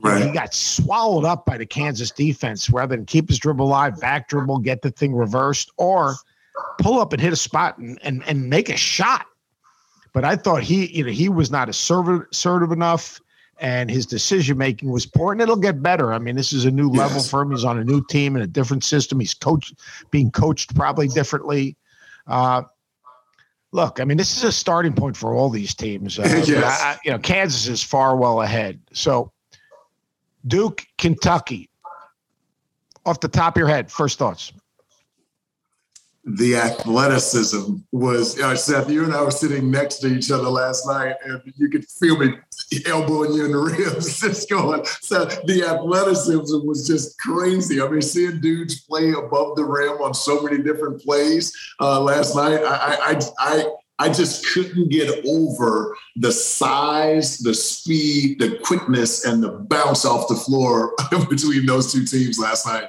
Right. 0.00 0.20
know, 0.20 0.26
he 0.26 0.32
got 0.32 0.54
swallowed 0.54 1.24
up 1.24 1.44
by 1.44 1.58
the 1.58 1.66
Kansas 1.66 2.10
defense 2.10 2.70
rather 2.70 2.96
than 2.96 3.04
keep 3.04 3.28
his 3.28 3.38
dribble 3.38 3.66
alive, 3.66 4.00
back 4.00 4.28
dribble, 4.28 4.58
get 4.58 4.82
the 4.82 4.90
thing 4.90 5.14
reversed, 5.14 5.70
or 5.76 6.16
pull 6.78 7.00
up 7.00 7.12
and 7.12 7.22
hit 7.22 7.32
a 7.32 7.36
spot 7.36 7.78
and, 7.78 7.98
and, 8.02 8.22
and 8.26 8.48
make 8.48 8.68
a 8.68 8.76
shot. 8.76 9.26
But 10.12 10.24
I 10.24 10.36
thought 10.36 10.62
he, 10.62 10.86
you 10.86 11.04
know, 11.04 11.10
he 11.10 11.28
was 11.28 11.50
not 11.50 11.68
assertive, 11.68 12.26
assertive 12.32 12.72
enough 12.72 13.20
and 13.62 13.88
his 13.88 14.06
decision 14.06 14.58
making 14.58 14.90
was 14.90 15.06
poor. 15.06 15.32
And 15.32 15.40
it'll 15.40 15.56
get 15.56 15.82
better. 15.82 16.12
I 16.12 16.18
mean, 16.18 16.34
this 16.34 16.52
is 16.52 16.64
a 16.64 16.70
new 16.70 16.90
level 16.90 17.18
yes. 17.18 17.30
for 17.30 17.42
him. 17.42 17.52
He's 17.52 17.64
on 17.64 17.78
a 17.78 17.84
new 17.84 18.04
team 18.10 18.34
in 18.34 18.42
a 18.42 18.46
different 18.46 18.82
system. 18.82 19.20
He's 19.20 19.34
coached, 19.34 19.74
being 20.10 20.32
coached 20.32 20.74
probably 20.74 21.06
differently. 21.06 21.76
Uh, 22.26 22.64
look, 23.70 24.00
I 24.00 24.04
mean, 24.04 24.16
this 24.16 24.36
is 24.36 24.42
a 24.42 24.50
starting 24.50 24.92
point 24.92 25.16
for 25.16 25.32
all 25.32 25.48
these 25.48 25.74
teams. 25.74 26.18
Uh, 26.18 26.22
yes. 26.46 26.82
I, 26.82 26.98
you 27.04 27.12
know, 27.12 27.20
Kansas 27.20 27.68
is 27.68 27.82
far 27.84 28.16
well 28.16 28.42
ahead. 28.42 28.80
So, 28.92 29.32
Duke, 30.46 30.84
Kentucky. 30.98 31.70
Off 33.04 33.18
the 33.18 33.28
top 33.28 33.56
of 33.56 33.58
your 33.58 33.68
head, 33.68 33.90
first 33.90 34.16
thoughts 34.18 34.52
the 36.24 36.56
athleticism 36.56 37.76
was 37.90 38.40
uh, 38.40 38.54
Seth. 38.54 38.88
You 38.88 39.04
and 39.04 39.14
I 39.14 39.22
were 39.22 39.30
sitting 39.30 39.70
next 39.70 39.96
to 39.98 40.06
each 40.06 40.30
other 40.30 40.48
last 40.48 40.86
night, 40.86 41.16
and 41.24 41.42
you 41.56 41.68
could 41.68 41.84
feel 41.84 42.16
me 42.16 42.34
elbowing 42.86 43.32
you 43.32 43.44
in 43.44 43.52
the 43.52 43.58
ribs, 43.92 44.20
just 44.20 44.48
going. 44.48 44.84
So 45.00 45.24
the 45.24 45.64
athleticism 45.64 46.64
was 46.66 46.86
just 46.86 47.18
crazy. 47.18 47.82
I 47.82 47.88
mean, 47.88 48.02
seeing 48.02 48.40
dudes 48.40 48.82
play 48.82 49.10
above 49.10 49.56
the 49.56 49.64
rim 49.64 50.00
on 50.00 50.14
so 50.14 50.40
many 50.42 50.62
different 50.62 51.02
plays 51.02 51.52
uh, 51.80 52.00
last 52.00 52.36
night, 52.36 52.60
I, 52.62 52.96
I, 53.00 53.20
I, 53.38 53.64
I 53.98 54.08
just 54.08 54.46
couldn't 54.46 54.90
get 54.90 55.24
over 55.26 55.96
the 56.16 56.32
size, 56.32 57.38
the 57.38 57.54
speed, 57.54 58.38
the 58.38 58.58
quickness, 58.62 59.24
and 59.24 59.42
the 59.42 59.50
bounce 59.50 60.04
off 60.04 60.28
the 60.28 60.36
floor 60.36 60.94
between 61.28 61.66
those 61.66 61.92
two 61.92 62.04
teams 62.04 62.38
last 62.38 62.66
night. 62.66 62.88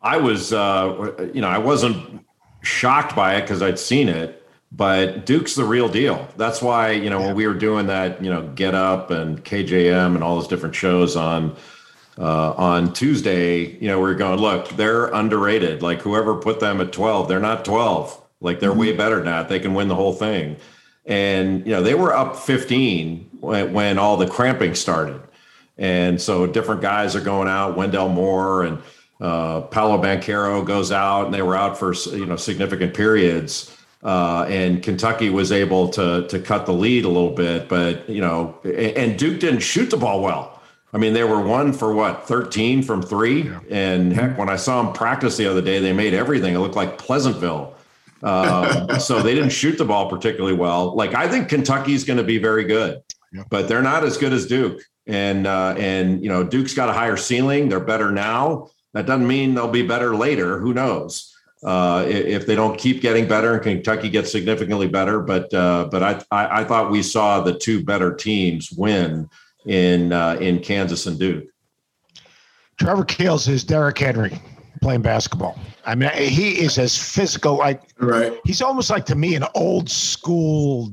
I 0.00 0.18
was, 0.18 0.52
uh, 0.52 1.28
you 1.34 1.40
know, 1.40 1.48
I 1.48 1.58
wasn't 1.58 2.24
shocked 2.62 3.16
by 3.16 3.36
it 3.36 3.42
because 3.42 3.62
I'd 3.62 3.78
seen 3.78 4.08
it, 4.08 4.46
but 4.70 5.26
Duke's 5.26 5.54
the 5.54 5.64
real 5.64 5.88
deal. 5.88 6.28
That's 6.36 6.62
why, 6.62 6.92
you 6.92 7.10
know, 7.10 7.18
yeah. 7.18 7.26
when 7.26 7.36
we 7.36 7.46
were 7.46 7.54
doing 7.54 7.86
that, 7.86 8.22
you 8.22 8.30
know, 8.30 8.42
Get 8.54 8.74
Up 8.74 9.10
and 9.10 9.44
KJM 9.44 10.14
and 10.14 10.22
all 10.22 10.36
those 10.36 10.48
different 10.48 10.74
shows 10.74 11.16
on 11.16 11.56
uh, 12.18 12.52
on 12.54 12.92
Tuesday, 12.92 13.78
you 13.78 13.86
know, 13.86 14.00
we 14.00 14.10
are 14.10 14.14
going, 14.14 14.40
look, 14.40 14.70
they're 14.70 15.06
underrated. 15.06 15.82
Like 15.82 16.00
whoever 16.00 16.34
put 16.34 16.58
them 16.58 16.80
at 16.80 16.90
12, 16.90 17.28
they're 17.28 17.38
not 17.38 17.64
12. 17.64 18.20
Like 18.40 18.58
they're 18.58 18.70
mm-hmm. 18.70 18.80
way 18.80 18.96
better 18.96 19.16
than 19.16 19.26
that. 19.26 19.48
They 19.48 19.60
can 19.60 19.72
win 19.72 19.86
the 19.86 19.94
whole 19.94 20.12
thing. 20.12 20.56
And, 21.06 21.64
you 21.64 21.72
know, 21.72 21.82
they 21.82 21.94
were 21.94 22.12
up 22.12 22.36
15 22.36 23.30
when, 23.40 23.72
when 23.72 23.98
all 23.98 24.16
the 24.16 24.26
cramping 24.26 24.74
started. 24.74 25.20
And 25.76 26.20
so 26.20 26.44
different 26.44 26.82
guys 26.82 27.14
are 27.14 27.20
going 27.20 27.46
out, 27.46 27.76
Wendell 27.76 28.08
Moore 28.08 28.64
and, 28.64 28.82
uh, 29.20 29.62
Paolo 29.62 30.00
Banchero 30.00 30.64
goes 30.64 30.92
out, 30.92 31.26
and 31.26 31.34
they 31.34 31.42
were 31.42 31.56
out 31.56 31.78
for 31.78 31.92
you 31.92 32.26
know 32.26 32.36
significant 32.36 32.94
periods. 32.94 33.74
Uh, 34.02 34.46
and 34.48 34.80
Kentucky 34.80 35.28
was 35.28 35.50
able 35.50 35.88
to 35.88 36.26
to 36.28 36.38
cut 36.38 36.66
the 36.66 36.72
lead 36.72 37.04
a 37.04 37.08
little 37.08 37.34
bit, 37.34 37.68
but 37.68 38.08
you 38.08 38.20
know, 38.20 38.56
and 38.64 39.18
Duke 39.18 39.40
didn't 39.40 39.60
shoot 39.60 39.90
the 39.90 39.96
ball 39.96 40.22
well. 40.22 40.62
I 40.92 40.98
mean, 40.98 41.12
they 41.12 41.24
were 41.24 41.40
one 41.40 41.72
for 41.72 41.92
what 41.92 42.26
thirteen 42.26 42.82
from 42.82 43.02
three, 43.02 43.42
yeah. 43.42 43.60
and 43.70 44.12
heck, 44.12 44.38
when 44.38 44.48
I 44.48 44.56
saw 44.56 44.82
them 44.82 44.92
practice 44.92 45.36
the 45.36 45.46
other 45.46 45.60
day, 45.60 45.80
they 45.80 45.92
made 45.92 46.14
everything. 46.14 46.54
It 46.54 46.58
looked 46.60 46.76
like 46.76 46.96
Pleasantville. 46.96 47.74
Um, 48.22 49.00
so 49.00 49.20
they 49.20 49.34
didn't 49.34 49.50
shoot 49.50 49.78
the 49.78 49.84
ball 49.84 50.08
particularly 50.08 50.56
well. 50.56 50.94
Like 50.94 51.14
I 51.14 51.28
think 51.28 51.48
Kentucky's 51.48 52.04
going 52.04 52.18
to 52.18 52.24
be 52.24 52.38
very 52.38 52.64
good, 52.64 53.02
yeah. 53.32 53.42
but 53.50 53.66
they're 53.66 53.82
not 53.82 54.04
as 54.04 54.16
good 54.16 54.32
as 54.32 54.46
Duke. 54.46 54.80
And 55.08 55.46
uh, 55.48 55.74
and 55.76 56.22
you 56.22 56.28
know, 56.28 56.44
Duke's 56.44 56.74
got 56.74 56.88
a 56.88 56.92
higher 56.92 57.16
ceiling. 57.16 57.68
They're 57.68 57.80
better 57.80 58.12
now. 58.12 58.70
That 58.94 59.06
doesn't 59.06 59.26
mean 59.26 59.54
they'll 59.54 59.68
be 59.68 59.86
better 59.86 60.16
later. 60.16 60.58
Who 60.58 60.74
knows? 60.74 61.34
Uh, 61.64 62.04
if 62.06 62.46
they 62.46 62.54
don't 62.54 62.78
keep 62.78 63.00
getting 63.02 63.26
better 63.26 63.54
and 63.54 63.62
Kentucky 63.62 64.08
gets 64.08 64.30
significantly 64.30 64.86
better, 64.86 65.20
but 65.20 65.52
uh, 65.52 65.88
but 65.90 66.02
I, 66.02 66.22
I, 66.30 66.60
I 66.60 66.64
thought 66.64 66.90
we 66.90 67.02
saw 67.02 67.40
the 67.40 67.58
two 67.58 67.84
better 67.84 68.14
teams 68.14 68.70
win 68.70 69.28
in 69.66 70.12
uh, 70.12 70.38
in 70.40 70.60
Kansas 70.60 71.06
and 71.06 71.18
Duke. 71.18 71.46
Trevor 72.78 73.04
Keels 73.04 73.48
is 73.48 73.64
Derrick 73.64 73.98
Henry 73.98 74.40
playing 74.80 75.02
basketball. 75.02 75.58
I 75.84 75.96
mean, 75.96 76.10
he 76.10 76.60
is 76.60 76.78
as 76.78 76.96
physical. 76.96 77.56
Like 77.56 77.82
right. 77.98 78.38
He's 78.44 78.62
almost 78.62 78.88
like 78.88 79.04
to 79.06 79.16
me 79.16 79.34
an 79.34 79.44
old 79.56 79.90
school 79.90 80.92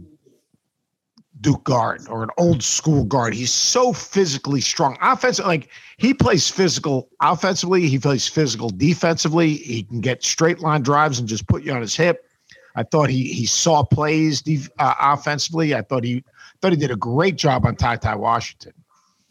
Duke 1.45 1.63
guard 1.63 2.07
or 2.09 2.23
an 2.23 2.31
old 2.39 2.63
school 2.63 3.03
guard. 3.03 3.35
He's 3.35 3.53
so 3.53 3.93
physically 3.93 4.61
strong. 4.61 4.97
Offensive, 4.99 5.45
like 5.45 5.69
he 5.97 6.11
plays 6.11 6.49
physical 6.49 7.07
offensively, 7.21 7.87
he 7.87 7.99
plays 7.99 8.27
physical 8.27 8.71
defensively. 8.71 9.57
He 9.57 9.83
can 9.83 10.01
get 10.01 10.23
straight 10.23 10.61
line 10.61 10.81
drives 10.81 11.19
and 11.19 11.29
just 11.29 11.47
put 11.47 11.61
you 11.61 11.71
on 11.71 11.81
his 11.81 11.95
hip. 11.95 12.27
I 12.75 12.81
thought 12.81 13.11
he 13.11 13.31
he 13.31 13.45
saw 13.45 13.83
plays 13.83 14.41
def, 14.41 14.71
uh, 14.79 14.95
offensively. 14.99 15.75
I 15.75 15.83
thought 15.83 16.03
he 16.03 16.23
thought 16.61 16.71
he 16.71 16.79
did 16.79 16.89
a 16.89 16.95
great 16.95 17.35
job 17.35 17.63
on 17.67 17.75
Ty 17.75 17.97
Ty 17.97 18.15
Washington. 18.15 18.73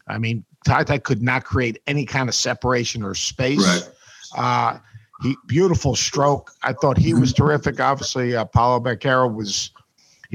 I 0.07 0.17
mean, 0.17 0.45
Ty 0.65 0.85
Ty 0.85 0.99
could 0.99 1.21
not 1.21 1.43
create 1.43 1.81
any 1.85 2.05
kind 2.05 2.29
of 2.29 2.35
separation 2.35 3.03
or 3.03 3.13
space. 3.13 3.59
Right. 3.59 3.89
Uh, 4.37 4.77
he 5.21 5.35
beautiful 5.47 5.97
stroke. 5.97 6.51
I 6.63 6.71
thought 6.71 6.97
he 6.97 7.13
was 7.13 7.33
terrific. 7.33 7.81
Obviously, 7.81 8.37
uh, 8.37 8.45
Paolo 8.45 8.79
Banchero 8.79 9.33
was 9.33 9.71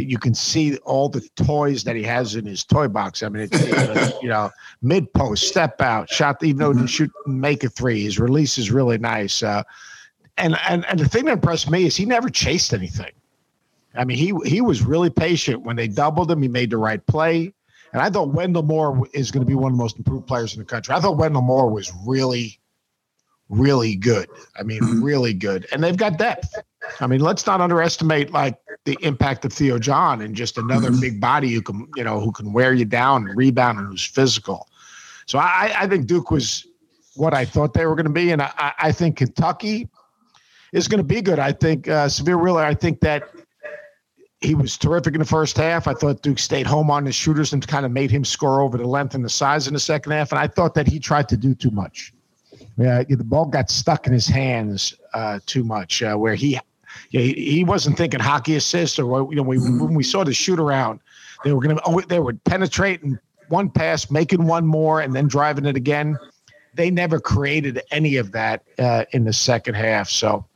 you 0.04 0.18
can 0.18 0.34
see 0.34 0.76
all 0.78 1.08
the 1.08 1.26
toys 1.36 1.84
that 1.84 1.96
he 1.96 2.02
has 2.02 2.36
in 2.36 2.46
his 2.46 2.64
toy 2.64 2.88
box. 2.88 3.22
I 3.22 3.28
mean, 3.28 3.48
it's, 3.50 4.22
you 4.22 4.28
know, 4.28 4.50
mid 4.82 5.12
post, 5.12 5.48
step 5.48 5.80
out, 5.80 6.08
shot, 6.10 6.42
even 6.42 6.58
though 6.58 6.68
he 6.68 6.74
didn't 6.74 6.88
mm-hmm. 6.88 7.04
shoot, 7.04 7.12
make 7.26 7.64
a 7.64 7.68
three. 7.68 8.02
His 8.02 8.18
release 8.18 8.58
is 8.58 8.70
really 8.70 8.98
nice. 8.98 9.42
Uh, 9.42 9.62
and, 10.36 10.56
and, 10.68 10.84
and 10.86 10.98
the 10.98 11.08
thing 11.08 11.26
that 11.26 11.32
impressed 11.32 11.70
me 11.70 11.86
is 11.86 11.96
he 11.96 12.04
never 12.04 12.28
chased 12.28 12.72
anything. 12.72 13.12
I 13.94 14.04
mean, 14.04 14.16
he, 14.16 14.32
he 14.48 14.60
was 14.60 14.82
really 14.82 15.10
patient. 15.10 15.62
When 15.62 15.76
they 15.76 15.88
doubled 15.88 16.30
him, 16.30 16.42
he 16.42 16.48
made 16.48 16.70
the 16.70 16.78
right 16.78 17.04
play. 17.06 17.52
And 17.92 18.00
I 18.00 18.08
thought 18.08 18.28
Wendell 18.32 18.62
Moore 18.62 19.06
is 19.12 19.30
going 19.30 19.44
to 19.44 19.48
be 19.48 19.54
one 19.54 19.72
of 19.72 19.76
the 19.76 19.82
most 19.82 19.98
improved 19.98 20.26
players 20.26 20.54
in 20.54 20.60
the 20.60 20.64
country. 20.64 20.94
I 20.94 21.00
thought 21.00 21.16
Wendell 21.16 21.42
Moore 21.42 21.68
was 21.68 21.92
really, 22.06 22.60
really 23.48 23.96
good. 23.96 24.28
I 24.58 24.62
mean, 24.62 24.80
mm-hmm. 24.80 25.02
really 25.02 25.34
good. 25.34 25.66
And 25.72 25.82
they've 25.82 25.96
got 25.96 26.16
depth. 26.16 26.54
I 27.00 27.06
mean, 27.06 27.20
let's 27.20 27.46
not 27.46 27.60
underestimate 27.60 28.32
like 28.32 28.56
the 28.84 28.96
impact 29.02 29.44
of 29.44 29.52
Theo 29.52 29.78
John 29.78 30.22
and 30.22 30.34
just 30.34 30.58
another 30.58 30.90
mm-hmm. 30.90 31.00
big 31.00 31.20
body 31.20 31.52
who 31.52 31.62
can, 31.62 31.86
you 31.96 32.04
know, 32.04 32.20
who 32.20 32.32
can 32.32 32.52
wear 32.52 32.72
you 32.72 32.84
down 32.84 33.28
and 33.28 33.36
rebound 33.36 33.78
and 33.78 33.88
who's 33.88 34.04
physical. 34.04 34.68
So 35.26 35.38
I, 35.38 35.72
I 35.76 35.86
think 35.86 36.06
Duke 36.06 36.30
was 36.30 36.66
what 37.16 37.34
I 37.34 37.44
thought 37.44 37.74
they 37.74 37.86
were 37.86 37.94
going 37.94 38.06
to 38.06 38.12
be, 38.12 38.30
and 38.32 38.40
I, 38.42 38.72
I 38.78 38.92
think 38.92 39.16
Kentucky 39.18 39.88
is 40.72 40.88
going 40.88 40.98
to 40.98 41.04
be 41.04 41.20
good. 41.20 41.38
I 41.38 41.52
think 41.52 41.88
uh, 41.88 42.06
Sahvir 42.06 42.42
Wheeler. 42.42 42.64
I 42.64 42.74
think 42.74 43.00
that 43.00 43.28
he 44.40 44.54
was 44.54 44.78
terrific 44.78 45.14
in 45.14 45.20
the 45.20 45.26
first 45.26 45.56
half. 45.56 45.86
I 45.86 45.92
thought 45.92 46.22
Duke 46.22 46.38
stayed 46.38 46.66
home 46.66 46.90
on 46.90 47.04
his 47.04 47.14
shooters 47.14 47.52
and 47.52 47.66
kind 47.66 47.84
of 47.84 47.92
made 47.92 48.10
him 48.10 48.24
score 48.24 48.62
over 48.62 48.78
the 48.78 48.86
length 48.86 49.14
and 49.14 49.24
the 49.24 49.28
size 49.28 49.66
in 49.66 49.74
the 49.74 49.80
second 49.80 50.12
half. 50.12 50.32
And 50.32 50.38
I 50.38 50.46
thought 50.46 50.74
that 50.74 50.86
he 50.86 50.98
tried 50.98 51.28
to 51.28 51.36
do 51.36 51.54
too 51.54 51.70
much. 51.70 52.14
Yeah, 52.78 53.02
the 53.02 53.24
ball 53.24 53.44
got 53.44 53.68
stuck 53.68 54.06
in 54.06 54.12
his 54.12 54.26
hands 54.26 54.94
uh, 55.12 55.40
too 55.44 55.62
much, 55.62 56.02
uh, 56.02 56.14
where 56.14 56.34
he 56.34 56.58
yeah, 57.10 57.20
he, 57.20 57.32
he 57.32 57.64
wasn't 57.64 57.96
thinking 57.96 58.20
hockey 58.20 58.56
assist 58.56 58.98
or 58.98 59.28
you 59.30 59.36
know 59.36 59.42
we, 59.42 59.58
mm-hmm. 59.58 59.84
when 59.84 59.94
we 59.94 60.02
saw 60.02 60.24
the 60.24 60.32
shoot 60.32 60.60
around, 60.60 61.00
they 61.44 61.52
were 61.52 61.60
gonna 61.60 61.80
oh, 61.84 62.00
they 62.00 62.20
would 62.20 62.42
penetrate 62.44 63.02
and 63.02 63.18
one 63.50 63.68
pass, 63.68 64.10
making 64.10 64.46
one 64.46 64.66
more, 64.66 65.00
and 65.00 65.14
then 65.14 65.28
driving 65.28 65.66
it 65.66 65.76
again. 65.76 66.16
They 66.74 66.90
never 66.90 67.18
created 67.18 67.82
any 67.90 68.16
of 68.16 68.32
that 68.32 68.62
uh, 68.78 69.04
in 69.10 69.24
the 69.24 69.32
second 69.32 69.74
half. 69.74 70.08
So, 70.08 70.46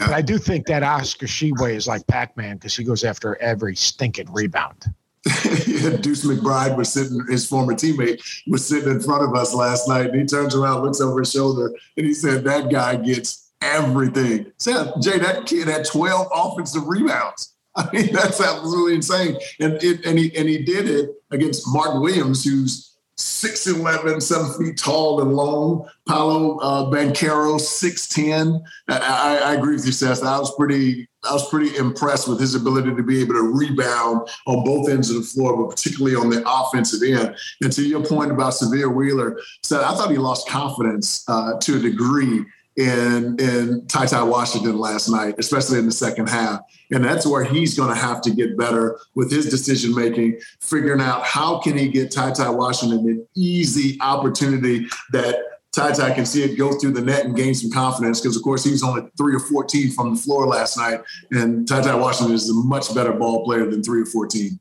yeah. 0.00 0.06
but 0.06 0.14
I 0.14 0.22
do 0.22 0.38
think 0.38 0.66
that 0.66 0.82
Oscar 0.82 1.26
Tshiebwe 1.26 1.74
is 1.74 1.86
like 1.86 2.06
Pac-Man 2.06 2.56
because 2.56 2.74
he 2.74 2.84
goes 2.84 3.04
after 3.04 3.36
every 3.36 3.76
stinking 3.76 4.32
rebound. 4.32 4.86
Deuce 5.24 6.24
McBride 6.24 6.74
was 6.76 6.90
sitting, 6.90 7.22
his 7.28 7.46
former 7.46 7.74
teammate 7.74 8.22
was 8.46 8.66
sitting 8.66 8.90
in 8.90 9.00
front 9.00 9.24
of 9.24 9.34
us 9.34 9.52
last 9.52 9.86
night, 9.86 10.06
and 10.06 10.18
he 10.18 10.24
turns 10.24 10.54
around, 10.54 10.82
looks 10.82 11.02
over 11.02 11.18
his 11.20 11.30
shoulder, 11.30 11.70
and 11.98 12.06
he 12.06 12.14
said, 12.14 12.44
"That 12.44 12.70
guy 12.70 12.96
gets 12.96 13.47
everything. 13.60 14.52
Seth, 14.58 15.00
Jay, 15.00 15.18
that 15.18 15.46
kid 15.46 15.68
had 15.68 15.84
12 15.84 16.28
offensive 16.32 16.86
rebounds. 16.86 17.54
I 17.76 17.88
mean, 17.92 18.12
that's 18.12 18.40
absolutely 18.40 18.96
insane. 18.96 19.38
And 19.60 19.74
it, 19.82 20.04
and 20.04 20.18
he 20.18 20.34
and 20.36 20.48
he 20.48 20.64
did 20.64 20.88
it 20.88 21.10
against 21.30 21.64
Mark 21.68 22.00
Williams, 22.00 22.44
who's 22.44 22.88
6'11, 23.18 24.22
seven 24.22 24.52
feet 24.54 24.78
tall 24.78 25.20
and 25.20 25.34
long. 25.34 25.88
Paolo 26.06 26.58
uh, 26.58 26.84
Banchero, 26.84 27.56
6'10. 27.58 28.62
I, 28.88 28.98
I, 28.98 29.50
I, 29.50 29.54
agree 29.54 29.74
with 29.74 29.84
you, 29.86 29.92
Seth. 29.92 30.22
I 30.22 30.38
was 30.38 30.54
pretty 30.54 31.08
I 31.24 31.32
was 31.32 31.48
pretty 31.50 31.76
impressed 31.76 32.28
with 32.28 32.38
his 32.38 32.54
ability 32.54 32.94
to 32.94 33.02
be 33.02 33.20
able 33.20 33.34
to 33.34 33.42
rebound 33.42 34.28
on 34.46 34.64
both 34.64 34.88
ends 34.88 35.10
of 35.10 35.16
the 35.16 35.22
floor, 35.22 35.56
but 35.56 35.70
particularly 35.74 36.14
on 36.14 36.30
the 36.30 36.42
offensive 36.48 37.02
end. 37.02 37.36
And 37.60 37.72
to 37.72 37.82
your 37.82 38.04
point 38.04 38.30
about 38.30 38.52
Sahvir 38.52 38.94
Wheeler, 38.94 39.40
said 39.64 39.80
I 39.80 39.94
thought 39.96 40.12
he 40.12 40.16
lost 40.16 40.48
confidence 40.48 41.24
uh, 41.28 41.58
to 41.58 41.76
a 41.76 41.80
degree 41.80 42.44
in 42.78 43.36
in 43.40 43.84
Ty 43.88 44.06
Ty 44.06 44.22
Washington 44.22 44.78
last 44.78 45.08
night, 45.08 45.34
especially 45.38 45.80
in 45.80 45.86
the 45.86 45.92
second 45.92 46.28
half. 46.28 46.60
And 46.92 47.04
that's 47.04 47.26
where 47.26 47.44
he's 47.44 47.76
going 47.76 47.88
to 47.90 48.00
have 48.00 48.22
to 48.22 48.30
get 48.30 48.56
better 48.56 48.98
with 49.14 49.30
his 49.30 49.50
decision 49.50 49.94
making, 49.94 50.38
figuring 50.60 51.00
out 51.00 51.24
how 51.24 51.58
can 51.58 51.76
he 51.76 51.88
get 51.88 52.12
Ty 52.12 52.32
Ty 52.32 52.50
Washington 52.50 53.00
an 53.00 53.26
easy 53.36 53.98
opportunity 54.00 54.86
that 55.12 55.40
Ty 55.72 55.92
Ty 55.92 56.14
can 56.14 56.24
see 56.24 56.44
it 56.44 56.56
go 56.56 56.72
through 56.78 56.92
the 56.92 57.02
net 57.02 57.24
and 57.24 57.36
gain 57.36 57.54
some 57.54 57.70
confidence 57.70 58.20
because, 58.20 58.36
of 58.36 58.42
course, 58.42 58.64
he 58.64 58.70
was 58.70 58.82
only 58.82 59.02
three 59.18 59.34
or 59.34 59.40
14 59.40 59.90
from 59.90 60.14
the 60.14 60.20
floor 60.20 60.46
last 60.46 60.78
night. 60.78 61.00
And 61.32 61.68
Ty 61.68 61.82
Ty 61.82 61.96
Washington 61.96 62.34
is 62.34 62.48
a 62.48 62.54
much 62.54 62.94
better 62.94 63.12
ball 63.12 63.44
player 63.44 63.66
than 63.68 63.82
three 63.82 64.02
or 64.02 64.06
14. 64.06 64.58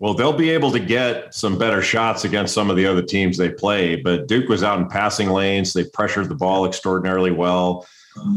Well, 0.00 0.14
they'll 0.14 0.32
be 0.32 0.50
able 0.50 0.70
to 0.72 0.78
get 0.78 1.34
some 1.34 1.58
better 1.58 1.82
shots 1.82 2.24
against 2.24 2.54
some 2.54 2.70
of 2.70 2.76
the 2.76 2.86
other 2.86 3.02
teams 3.02 3.36
they 3.36 3.50
play. 3.50 3.96
But 3.96 4.28
Duke 4.28 4.48
was 4.48 4.62
out 4.62 4.78
in 4.78 4.88
passing 4.88 5.30
lanes. 5.30 5.72
They 5.72 5.84
pressured 5.84 6.28
the 6.28 6.36
ball 6.36 6.66
extraordinarily 6.66 7.32
well. 7.32 7.86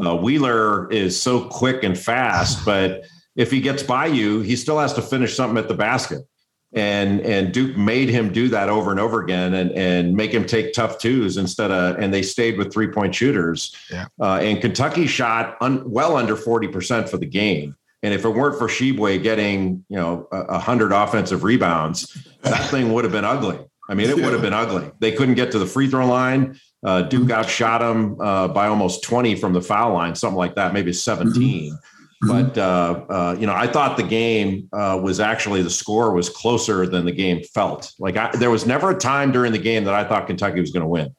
Uh, 0.04 0.16
Wheeler 0.16 0.92
is 0.92 1.20
so 1.20 1.46
quick 1.46 1.84
and 1.84 1.98
fast, 1.98 2.66
but 2.66 3.06
if 3.36 3.52
he 3.52 3.62
gets 3.62 3.84
by 3.84 4.08
you, 4.08 4.42
he 4.42 4.56
still 4.56 4.80
has 4.80 4.94
to 4.94 5.02
finish 5.02 5.36
something 5.36 5.58
at 5.58 5.68
the 5.68 5.74
basket. 5.76 6.26
And 6.74 7.20
and 7.22 7.54
Duke 7.54 7.76
made 7.76 8.08
him 8.08 8.32
do 8.32 8.48
that 8.48 8.70
over 8.70 8.92
and 8.92 9.00
over 9.00 9.22
again, 9.22 9.54
and 9.56 9.72
and 9.72 10.16
make 10.16 10.32
him 10.32 10.46
take 10.46 10.74
tough 10.74 11.00
twos 11.00 11.36
instead 11.36 11.70
of. 11.70 11.98
And 11.98 12.14
they 12.14 12.22
stayed 12.22 12.58
with 12.58 12.72
three 12.72 12.88
point 12.88 13.14
shooters. 13.14 13.76
Yeah. 13.92 14.06
Uh, 14.18 14.36
and 14.36 14.62
Kentucky 14.62 15.06
shot 15.06 15.58
un, 15.60 15.84
well 15.92 16.16
under 16.16 16.38
forty 16.38 16.70
percent 16.70 17.10
for 17.10 17.18
the 17.18 17.26
game. 17.26 17.76
And 18.04 18.14
if 18.14 18.26
it 18.26 18.30
weren't 18.30 18.58
for 18.58 18.68
Tshiebwe 18.68 19.22
getting, 19.22 19.86
you 19.88 19.98
know, 19.98 20.28
a 20.32 20.58
hundred 20.58 20.92
offensive 20.92 21.44
rebounds, 21.44 22.18
that 22.42 22.70
thing 22.70 22.94
would 22.94 23.04
have 23.04 23.14
been 23.14 23.26
ugly. 23.26 23.60
I 23.90 23.94
mean, 23.94 24.10
it 24.10 24.16
would 24.16 24.34
have 24.34 24.42
been 24.42 24.54
ugly. 24.54 24.90
They 25.00 25.12
couldn't 25.12 25.36
get 25.36 25.52
to 25.52 25.60
the 25.60 25.66
free 25.66 25.88
throw 25.88 26.08
line. 26.08 26.60
Uh, 26.84 27.04
Duke 27.04 27.30
outshot 27.30 27.82
them 27.82 28.20
uh, 28.20 28.48
by 28.48 28.68
almost 28.68 29.04
20 29.04 29.36
from 29.36 29.54
the 29.54 29.62
foul 29.62 29.94
line, 29.94 30.16
something 30.16 30.38
like 30.38 30.56
that, 30.56 30.74
maybe 30.74 30.94
17. 30.94 31.74
Mm-hmm. 31.74 31.78
But 32.28 32.58
uh, 32.58 33.06
uh, 33.10 33.36
you 33.40 33.48
know, 33.48 33.54
I 33.54 33.68
thought 33.68 33.98
the 33.98 34.04
game 34.04 34.70
uh, 34.74 35.00
was 35.02 35.20
actually 35.20 35.64
the 35.64 35.72
score 35.72 36.14
was 36.14 36.30
closer 36.30 36.86
than 36.86 37.06
the 37.06 37.12
game 37.12 37.44
felt. 37.44 37.92
Like 38.00 38.16
I, 38.16 38.30
there 38.36 38.52
was 38.52 38.66
never 38.66 38.92
a 38.92 38.98
time 38.98 39.32
during 39.32 39.52
the 39.52 39.60
game 39.60 39.86
that 39.86 39.96
I 39.96 40.04
thought 40.04 40.28
Kentucky 40.28 40.60
was 40.60 40.72
going 40.72 40.84
to 40.84 40.88
win. 40.88 41.16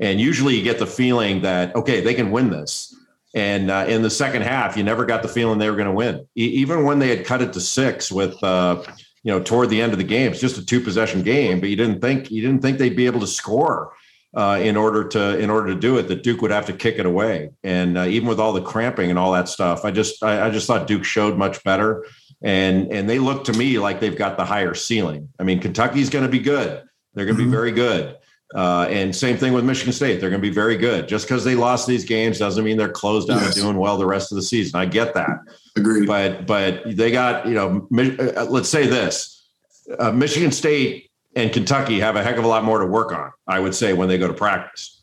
And 0.00 0.20
usually, 0.20 0.56
you 0.56 0.62
get 0.64 0.78
the 0.78 0.86
feeling 0.86 1.42
that 1.42 1.74
okay, 1.76 2.00
they 2.00 2.14
can 2.14 2.32
win 2.32 2.50
this. 2.50 2.94
And 3.34 3.70
uh, 3.70 3.86
in 3.88 4.02
the 4.02 4.10
second 4.10 4.42
half, 4.42 4.76
you 4.76 4.82
never 4.82 5.04
got 5.04 5.22
the 5.22 5.28
feeling 5.28 5.58
they 5.58 5.70
were 5.70 5.76
going 5.76 5.86
to 5.88 5.94
win, 5.94 6.26
e- 6.36 6.46
even 6.46 6.84
when 6.84 6.98
they 6.98 7.14
had 7.14 7.24
cut 7.24 7.42
it 7.42 7.52
to 7.52 7.60
six 7.60 8.10
with, 8.10 8.42
uh, 8.42 8.82
you 9.22 9.32
know, 9.32 9.40
toward 9.40 9.70
the 9.70 9.80
end 9.80 9.92
of 9.92 9.98
the 9.98 10.04
game. 10.04 10.32
It's 10.32 10.40
just 10.40 10.58
a 10.58 10.66
two 10.66 10.80
possession 10.80 11.22
game, 11.22 11.60
but 11.60 11.68
you 11.68 11.76
didn't 11.76 12.00
think 12.00 12.30
you 12.30 12.42
didn't 12.42 12.62
think 12.62 12.78
they'd 12.78 12.96
be 12.96 13.06
able 13.06 13.20
to 13.20 13.28
score 13.28 13.92
uh, 14.34 14.58
in 14.60 14.76
order 14.76 15.06
to 15.08 15.38
in 15.38 15.48
order 15.48 15.68
to 15.68 15.78
do 15.78 15.98
it. 15.98 16.08
That 16.08 16.22
Duke 16.22 16.42
would 16.42 16.50
have 16.50 16.66
to 16.66 16.72
kick 16.72 16.98
it 16.98 17.06
away, 17.06 17.50
and 17.62 17.98
uh, 17.98 18.04
even 18.04 18.28
with 18.28 18.40
all 18.40 18.52
the 18.52 18.62
cramping 18.62 19.10
and 19.10 19.18
all 19.18 19.32
that 19.32 19.48
stuff, 19.48 19.84
I 19.84 19.90
just 19.90 20.22
I, 20.24 20.46
I 20.46 20.50
just 20.50 20.66
thought 20.66 20.86
Duke 20.86 21.04
showed 21.04 21.36
much 21.36 21.62
better, 21.62 22.06
and 22.42 22.90
and 22.92 23.08
they 23.08 23.18
look 23.18 23.44
to 23.44 23.52
me 23.52 23.78
like 23.78 24.00
they've 24.00 24.16
got 24.16 24.36
the 24.36 24.44
higher 24.44 24.74
ceiling. 24.74 25.28
I 25.38 25.44
mean, 25.44 25.60
Kentucky's 25.60 26.10
going 26.10 26.24
to 26.24 26.30
be 26.30 26.40
good. 26.40 26.82
They're 27.14 27.26
going 27.26 27.36
to 27.36 27.42
mm-hmm. 27.42 27.50
be 27.50 27.56
very 27.56 27.72
good. 27.72 28.16
Uh, 28.54 28.88
and 28.90 29.14
same 29.14 29.36
thing 29.36 29.52
with 29.52 29.64
Michigan 29.64 29.92
State. 29.92 30.20
They're 30.20 30.30
going 30.30 30.42
to 30.42 30.48
be 30.48 30.52
very 30.52 30.76
good. 30.76 31.06
Just 31.06 31.26
because 31.26 31.44
they 31.44 31.54
lost 31.54 31.86
these 31.86 32.04
games 32.04 32.38
doesn't 32.38 32.64
mean 32.64 32.76
they're 32.76 32.88
closed 32.88 33.30
out 33.30 33.40
yes. 33.40 33.54
and 33.56 33.64
doing 33.64 33.76
well 33.76 33.96
the 33.96 34.06
rest 34.06 34.32
of 34.32 34.36
the 34.36 34.42
season. 34.42 34.80
I 34.80 34.86
get 34.86 35.14
that. 35.14 35.38
Agreed. 35.76 36.06
But 36.06 36.46
but 36.46 36.82
they 36.96 37.10
got 37.12 37.46
you 37.46 37.54
know. 37.54 37.88
Uh, 37.96 38.46
let's 38.46 38.68
say 38.68 38.86
this: 38.86 39.48
uh, 39.98 40.10
Michigan 40.10 40.50
State 40.50 41.10
and 41.36 41.52
Kentucky 41.52 42.00
have 42.00 42.16
a 42.16 42.24
heck 42.24 42.36
of 42.36 42.44
a 42.44 42.48
lot 42.48 42.64
more 42.64 42.80
to 42.80 42.86
work 42.86 43.12
on. 43.12 43.30
I 43.46 43.60
would 43.60 43.74
say 43.74 43.92
when 43.92 44.08
they 44.08 44.18
go 44.18 44.26
to 44.26 44.34
practice. 44.34 45.02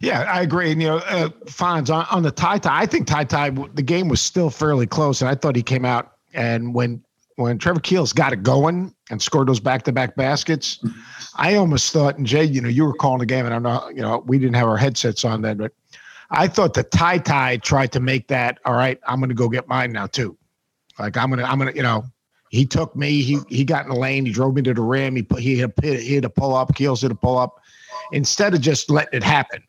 Yeah, 0.00 0.22
I 0.22 0.42
agree. 0.42 0.72
And, 0.72 0.82
you 0.82 0.88
know, 0.88 0.98
uh, 0.98 1.28
Fonz 1.46 1.94
on, 1.94 2.06
on 2.10 2.22
the 2.22 2.30
Ty 2.30 2.58
Ty. 2.58 2.82
I 2.82 2.86
think 2.86 3.06
Ty 3.06 3.24
Ty. 3.24 3.50
the 3.50 3.82
game 3.82 4.08
was 4.08 4.20
still 4.20 4.50
fairly 4.50 4.86
close, 4.86 5.22
and 5.22 5.30
I 5.30 5.34
thought 5.36 5.56
he 5.56 5.62
came 5.62 5.84
out 5.84 6.16
and 6.34 6.74
when 6.74 7.02
when 7.36 7.58
Trevor 7.58 7.80
Keels 7.80 8.12
got 8.12 8.32
it 8.32 8.42
going 8.42 8.94
and 9.10 9.22
scored 9.22 9.48
those 9.48 9.60
back 9.60 9.82
to 9.84 9.92
back 9.92 10.16
baskets, 10.16 10.84
I 11.36 11.54
almost 11.54 11.92
thought, 11.92 12.18
and 12.18 12.26
Jay, 12.26 12.44
you 12.44 12.60
know, 12.60 12.68
you 12.68 12.84
were 12.84 12.94
calling 12.94 13.20
the 13.20 13.26
game, 13.26 13.46
and 13.46 13.54
I 13.54 13.58
know, 13.58 13.88
you 13.90 14.02
know, 14.02 14.24
we 14.26 14.38
didn't 14.38 14.54
have 14.54 14.68
our 14.68 14.76
headsets 14.76 15.24
on 15.24 15.42
then, 15.42 15.58
but 15.58 15.72
I 16.30 16.48
thought 16.48 16.74
the 16.74 16.82
Ty 16.82 17.18
Ty 17.18 17.58
tried 17.58 17.92
to 17.92 18.00
make 18.00 18.28
that, 18.28 18.58
all 18.64 18.74
right, 18.74 18.98
I'm 19.06 19.20
going 19.20 19.28
to 19.28 19.34
go 19.34 19.48
get 19.48 19.68
mine 19.68 19.92
now 19.92 20.06
too. 20.06 20.36
Like 20.98 21.16
I'm 21.16 21.30
going 21.30 21.40
to, 21.40 21.48
I'm 21.48 21.58
going 21.58 21.70
to, 21.70 21.76
you 21.76 21.82
know, 21.82 22.04
he 22.50 22.64
took 22.64 22.96
me, 22.96 23.22
he 23.22 23.38
he 23.48 23.64
got 23.64 23.84
in 23.84 23.90
the 23.90 23.96
lane, 23.96 24.26
he 24.26 24.32
drove 24.32 24.54
me 24.54 24.62
to 24.62 24.74
the 24.74 24.82
rim, 24.82 25.16
he 25.16 25.22
put, 25.22 25.40
he 25.40 25.56
hit 25.56 25.72
a, 25.76 25.96
he 25.96 26.14
hit 26.14 26.24
a 26.24 26.30
pull 26.30 26.54
up, 26.54 26.74
Keels 26.74 27.02
hit 27.02 27.10
a 27.10 27.14
pull 27.14 27.38
up, 27.38 27.60
instead 28.12 28.54
of 28.54 28.60
just 28.60 28.90
letting 28.90 29.18
it 29.18 29.22
happen. 29.22 29.62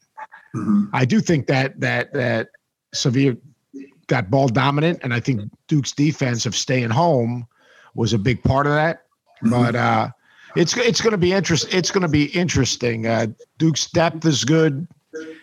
Mm-hmm. 0.56 0.86
I 0.94 1.06
do 1.06 1.20
think 1.20 1.48
that 1.48 1.80
that 1.80 2.14
that 2.14 2.50
Sahvir 2.96 3.38
got 4.08 4.30
ball 4.30 4.48
dominant, 4.48 5.00
and 5.04 5.14
I 5.14 5.20
think 5.20 5.42
Duke's 5.68 5.92
defense 5.92 6.46
of 6.46 6.56
staying 6.56 6.90
home 6.90 7.46
was 7.94 8.14
a 8.14 8.18
big 8.18 8.44
part 8.44 8.66
of 8.66 8.74
that. 8.74 9.04
Mm-hmm. 9.44 9.50
But 9.50 9.76
uh, 9.76 10.10
it's 10.56 10.76
it's 10.78 11.02
going 11.02 11.12
to 11.12 11.18
be 11.18 11.34
interest. 11.34 11.68
It's 11.74 11.92
going 11.92 12.02
to 12.02 12.08
be 12.08 12.26
interesting. 12.26 13.08
Uh, 13.08 13.28
Duke's 13.58 13.90
depth 13.92 14.26
is 14.26 14.44
good. 14.44 14.88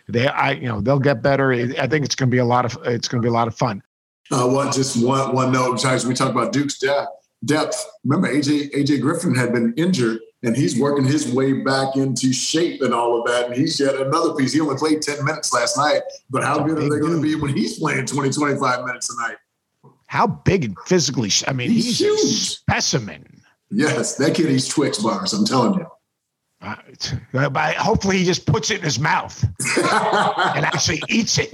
They, 0.08 0.28
I, 0.28 0.52
you 0.52 0.68
know, 0.68 0.80
they'll 0.80 0.98
get 0.98 1.22
better. 1.22 1.52
I 1.52 1.86
think 1.86 2.04
it's 2.04 2.14
going 2.14 2.30
to 2.30 2.34
be 2.34 2.38
a 2.38 2.44
lot 2.44 2.64
of. 2.64 2.78
It's 2.84 3.08
going 3.08 3.22
to 3.22 3.24
be 3.26 3.30
a 3.30 3.32
lot 3.34 3.48
of 3.48 3.54
fun. 3.54 3.82
Uh, 4.30 4.48
one 4.48 4.72
just 4.72 5.02
one 5.02 5.34
one 5.34 5.52
note. 5.52 5.74
Besides, 5.74 6.06
we 6.06 6.14
talk 6.14 6.30
about 6.30 6.52
Duke's 6.52 6.78
depth. 6.78 7.10
Depth. 7.44 7.84
Remember, 8.04 8.32
AJ 8.32 8.72
AJ 8.72 9.00
Griffin 9.00 9.34
had 9.34 9.52
been 9.52 9.74
injured, 9.76 10.18
and 10.42 10.56
he's 10.56 10.78
working 10.78 11.04
his 11.04 11.32
way 11.32 11.52
back 11.52 11.96
into 11.96 12.32
shape 12.32 12.82
and 12.82 12.94
all 12.94 13.20
of 13.20 13.26
that. 13.26 13.46
And 13.46 13.54
he's 13.54 13.78
yet 13.78 13.94
another 13.96 14.34
piece. 14.34 14.52
He 14.52 14.60
only 14.60 14.76
played 14.76 15.02
ten 15.02 15.24
minutes 15.24 15.52
last 15.52 15.76
night, 15.76 16.02
but 16.30 16.42
how 16.42 16.58
good 16.60 16.78
are 16.78 16.88
they 16.88 17.00
going 17.00 17.14
to 17.14 17.22
be 17.22 17.34
when 17.34 17.54
he's 17.54 17.78
playing 17.78 18.06
20, 18.06 18.30
25 18.30 18.84
minutes 18.84 19.10
a 19.10 19.28
night? 19.28 19.36
how 20.14 20.28
big 20.28 20.64
and 20.64 20.78
physically? 20.86 21.28
I 21.48 21.52
mean, 21.52 21.70
he's, 21.70 21.98
he's 21.98 22.24
a 22.24 22.26
specimen. 22.28 23.33
Yes, 23.74 24.14
that 24.16 24.34
kid 24.34 24.50
eats 24.50 24.68
Twix 24.68 24.98
bars. 24.98 25.32
I'm 25.32 25.44
telling 25.44 25.74
you. 25.74 25.86
Uh, 26.62 27.48
but 27.50 27.74
hopefully, 27.74 28.18
he 28.18 28.24
just 28.24 28.46
puts 28.46 28.70
it 28.70 28.78
in 28.78 28.84
his 28.84 28.98
mouth 28.98 29.42
and 29.76 30.64
actually 30.64 31.02
eats 31.08 31.38
it. 31.38 31.52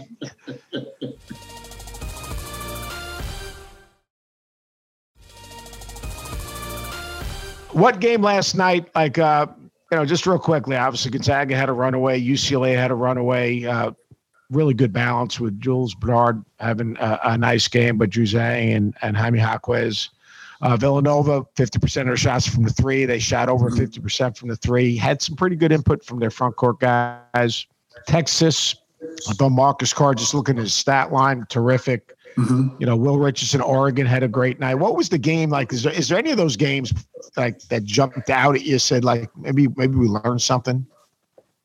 What 7.73 8.01
game 8.01 8.23
last 8.23 8.55
night? 8.55 8.89
Like, 8.95 9.19
uh, 9.19 9.47
you 9.91 9.97
know, 9.97 10.05
just 10.05 10.27
real 10.27 10.39
quickly. 10.39 10.77
Obviously, 10.77 11.11
Gonzaga 11.11 11.57
had 11.57 11.69
a 11.69 11.73
runaway. 11.73 12.21
UCLA 12.21 12.77
had 12.77 12.91
a 12.91 12.95
runaway. 12.95 13.65
Uh, 13.65 13.93
really 14.51 14.75
good 14.75 14.93
balance 14.93 15.41
with 15.41 15.59
Jules 15.61 15.95
Bernard 15.95 16.45
having 16.59 16.97
a, 16.99 17.19
a 17.25 17.39
nice 17.39 17.69
game, 17.69 17.97
but 17.97 18.11
Juzang 18.11 18.77
and, 18.77 18.95
and 19.03 19.17
Jaime 19.17 19.39
Jaquez. 19.39 20.11
Uh, 20.63 20.77
Villanova, 20.77 21.43
50% 21.57 22.01
of 22.03 22.07
their 22.07 22.17
shots 22.17 22.47
from 22.47 22.65
the 22.65 22.71
three. 22.71 23.07
They 23.07 23.19
shot 23.19 23.49
over 23.49 23.71
50% 23.71 23.99
mm-hmm. 23.99 24.33
from 24.35 24.49
the 24.49 24.57
three. 24.57 24.95
Had 24.97 25.23
some 25.23 25.35
pretty 25.35 25.57
good 25.57 25.73
input 25.73 26.05
from 26.05 26.19
their 26.19 26.31
front 26.31 26.57
court 26.57 26.81
guys. 26.81 27.67
Texas, 28.07 28.77
although 29.27 29.49
Marcus 29.49 29.93
Carr, 29.93 30.15
just 30.15 30.35
looking 30.35 30.59
at 30.59 30.63
his 30.63 30.75
stat 30.75 31.13
line, 31.13 31.47
terrific. 31.49 32.15
Mm-hmm. 32.37 32.77
You 32.79 32.87
know, 32.87 32.97
Will 32.97 33.19
Richardson, 33.19 33.61
Oregon 33.61 34.07
had 34.07 34.23
a 34.23 34.29
great 34.29 34.61
night. 34.61 34.75
What 34.77 34.97
was 34.97 35.09
the 35.09 35.19
game 35.19 35.51
like? 35.51 35.73
Is 35.73 35.83
there, 35.83 35.93
is 35.93 36.09
there 36.09 36.19
any 36.19 36.31
of 36.31 36.37
those 36.37 36.57
games 36.57 36.93
like 37.37 37.61
that 37.63 37.85
jumped 37.85 38.31
out 38.31 38.55
at 38.55 38.63
you? 38.63 38.79
Said 38.79 39.05
like 39.05 39.35
maybe 39.37 39.67
maybe 39.77 39.97
we 39.97 40.07
learned 40.07 40.41
something. 40.41 40.87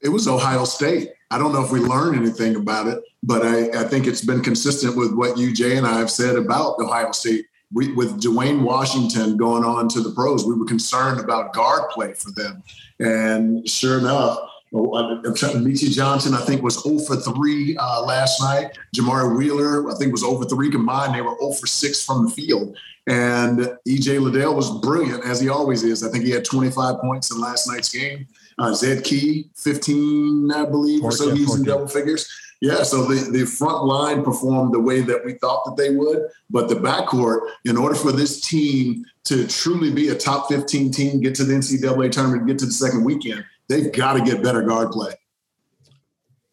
It 0.02 0.10
was 0.10 0.28
Ohio 0.28 0.66
State. 0.66 1.12
I 1.32 1.38
don't 1.38 1.54
know 1.54 1.64
if 1.64 1.72
we 1.72 1.80
learned 1.80 2.20
anything 2.20 2.56
about 2.56 2.88
it, 2.88 3.04
but 3.24 3.44
I, 3.44 3.82
I 3.82 3.84
think 3.84 4.08
it's 4.08 4.24
been 4.24 4.42
consistent 4.42 4.96
with 4.96 5.14
what 5.14 5.38
you, 5.38 5.54
Jay, 5.54 5.78
and 5.78 5.86
I 5.86 5.98
have 6.00 6.12
said 6.12 6.36
about 6.36 6.80
Ohio 6.80 7.12
State. 7.12 7.46
We, 7.76 7.92
with 7.92 8.22
Duane 8.22 8.64
Washington 8.64 9.38
going 9.38 9.64
on 9.64 9.90
to 9.90 10.02
the 10.02 10.12
pros, 10.12 10.46
we 10.46 10.56
were 10.56 10.66
concerned 10.66 11.20
about 11.20 11.54
guard 11.54 11.90
play 11.92 12.14
for 12.14 12.32
them. 12.32 12.64
And 13.00 13.70
sure 13.70 14.00
enough, 14.00 14.40
Meechie 14.74 15.92
Johnson, 15.92 16.34
I 16.34 16.42
think, 16.42 16.62
was 16.62 16.82
0 16.82 17.00
for 17.00 17.16
3 17.16 17.78
uh, 17.78 18.02
last 18.04 18.42
night. 18.42 18.78
Jamari 18.96 19.38
Wheeler, 19.38 19.90
I 19.92 19.96
think, 19.96 20.12
was 20.12 20.22
0 20.22 20.42
for 20.42 20.46
3 20.46 20.72
combined. 20.72 21.16
They 21.16 21.22
were 21.22 21.36
0 21.40 21.54
for 21.54 21.68
6 21.68 22.06
from 22.06 22.26
the 22.26 22.32
field. 22.32 22.76
And 23.08 23.60
EJ 23.88 24.20
Liddell 24.20 24.56
was 24.56 24.72
brilliant, 24.80 25.24
as 25.26 25.40
he 25.40 25.50
always 25.50 25.84
is. 25.84 26.04
I 26.04 26.10
think 26.10 26.26
he 26.26 26.32
had 26.32 26.44
25 26.44 27.00
points 27.00 27.32
in 27.32 27.40
last 27.40 27.68
night's 27.68 27.90
game. 27.90 28.28
Uh, 28.58 28.74
Zed 28.74 29.04
Key, 29.04 29.50
15, 29.56 30.52
I 30.52 30.66
believe, 30.66 31.02
14, 31.02 31.04
or 31.04 31.12
so 31.12 31.36
he's 31.36 31.48
14. 31.48 31.66
in 31.66 31.70
double 31.70 31.88
figures. 31.88 32.30
Yeah, 32.66 32.82
so 32.82 33.06
the, 33.06 33.30
the 33.30 33.46
front 33.46 33.84
line 33.86 34.24
performed 34.24 34.74
the 34.74 34.80
way 34.80 35.02
that 35.02 35.24
we 35.24 35.34
thought 35.34 35.66
that 35.66 35.78
they 35.78 35.92
would, 35.92 36.30
but 36.50 36.68
the 36.68 36.74
backcourt, 36.74 37.42
in 37.64 37.78
order 37.78 37.94
for 37.94 38.12
this 38.12 38.42
team 38.42 39.06
to 39.26 39.46
truly 39.46 39.92
be 39.92 40.10
a 40.10 40.16
top 40.16 40.50
15 40.50 40.92
team, 40.92 41.22
get 41.22 41.36
to 41.36 41.44
the 41.44 41.54
NCAA 41.54 42.12
tournament, 42.12 42.48
get 42.48 42.58
to 42.58 42.66
the 42.66 42.72
second 42.72 43.04
weekend, 43.04 43.46
they've 43.70 43.92
got 43.92 44.14
to 44.14 44.22
get 44.22 44.42
better 44.42 44.64
guard 44.64 44.90
play. 44.90 45.14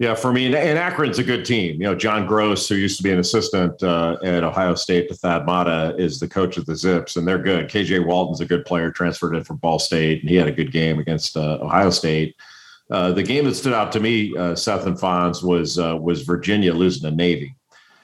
Yeah, 0.01 0.15
for 0.15 0.35
me, 0.35 0.55
and 0.55 0.79
Akron's 0.79 1.19
a 1.19 1.25
good 1.25 1.47
team. 1.47 1.81
You 1.81 1.87
know, 1.87 1.95
John 1.95 2.29
Groce, 2.29 2.69
who 2.69 2.75
used 2.75 2.99
to 2.99 3.03
be 3.03 3.11
an 3.11 3.19
assistant 3.19 3.83
uh, 3.83 4.19
at 4.23 4.45
Ohio 4.45 4.75
State 4.75 5.09
to 5.09 5.15
Thad 5.15 5.47
Matta, 5.47 5.95
is 5.97 6.21
the 6.21 6.29
coach 6.29 6.59
of 6.59 6.67
the 6.67 6.77
Zips, 6.77 7.17
and 7.17 7.27
they're 7.27 7.39
good. 7.39 7.71
KJ 7.71 8.05
Walton's 8.05 8.43
a 8.43 8.45
good 8.45 8.67
player, 8.67 8.91
transferred 8.91 9.35
in 9.35 9.45
from 9.45 9.57
Ball 9.57 9.79
State, 9.79 10.21
and 10.21 10.29
he 10.29 10.37
had 10.37 10.49
a 10.49 10.53
good 10.53 10.73
game 10.73 10.99
against 10.99 11.39
uh, 11.39 11.57
Ohio 11.63 11.89
State. 11.89 12.37
Uh, 12.93 13.11
the 13.11 13.23
game 13.23 13.47
that 13.47 13.55
stood 13.55 13.73
out 13.73 13.91
to 13.91 14.01
me, 14.01 14.37
uh, 14.37 14.55
Seth 14.55 14.87
and 14.87 14.99
Fonz, 14.99 15.43
was 15.43 15.79
uh, 15.79 15.97
was 15.97 16.23
Virginia 16.23 16.75
losing 16.75 17.09
to 17.09 17.17
Navy, 17.17 17.57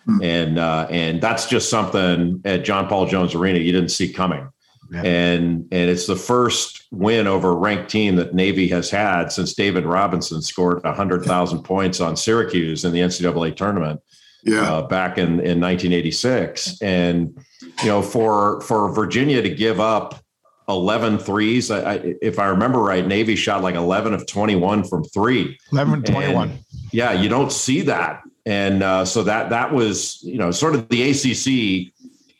mm-hmm. 0.08 0.22
and 0.22 0.58
uh, 0.58 0.86
and 0.90 1.20
that's 1.20 1.44
just 1.44 1.68
something 1.68 2.40
at 2.46 2.64
John 2.64 2.88
Paul 2.88 3.04
Jones 3.04 3.34
Arena 3.34 3.58
you 3.58 3.70
didn't 3.70 3.90
see 3.90 4.10
coming. 4.10 4.48
Yeah. 4.90 5.02
And 5.02 5.68
and 5.70 5.90
it's 5.90 6.06
the 6.06 6.16
first 6.16 6.86
win 6.90 7.26
over 7.26 7.50
a 7.50 7.56
ranked 7.56 7.90
team 7.90 8.16
that 8.16 8.34
Navy 8.34 8.66
has 8.68 8.88
had 8.88 9.30
since 9.30 9.52
David 9.52 9.84
Robinson 9.84 10.40
scored 10.40 10.82
hundred 10.86 11.22
thousand 11.22 11.64
points 11.64 12.00
on 12.00 12.16
Syracuse 12.16 12.86
in 12.86 12.92
the 12.92 13.00
NCAA 13.00 13.56
tournament. 13.56 14.00
Yeah, 14.42 14.72
uh, 14.72 14.82
back 14.86 15.18
in 15.18 15.40
in 15.40 15.60
1986, 15.60 16.80
and 16.80 17.38
you 17.82 17.88
know 17.88 18.00
for 18.00 18.62
for 18.62 18.90
Virginia 18.90 19.42
to 19.42 19.50
give 19.50 19.80
up 19.80 20.24
11 20.68 21.18
threes, 21.18 21.70
I, 21.70 21.94
I, 21.94 22.14
if 22.20 22.38
I 22.38 22.46
remember 22.46 22.80
right, 22.80 23.06
Navy 23.06 23.36
shot 23.36 23.62
like 23.62 23.74
11 23.74 24.14
of 24.14 24.26
21 24.26 24.84
from 24.84 25.04
three. 25.04 25.58
11 25.72 26.02
21. 26.02 26.50
And, 26.50 26.58
yeah, 26.92 27.12
you 27.12 27.28
don't 27.28 27.52
see 27.52 27.82
that, 27.82 28.22
and 28.46 28.82
uh, 28.82 29.04
so 29.04 29.22
that 29.22 29.50
that 29.50 29.72
was 29.72 30.22
you 30.22 30.38
know 30.38 30.50
sort 30.50 30.74
of 30.74 30.88
the 30.88 31.10
ACC 31.10 31.92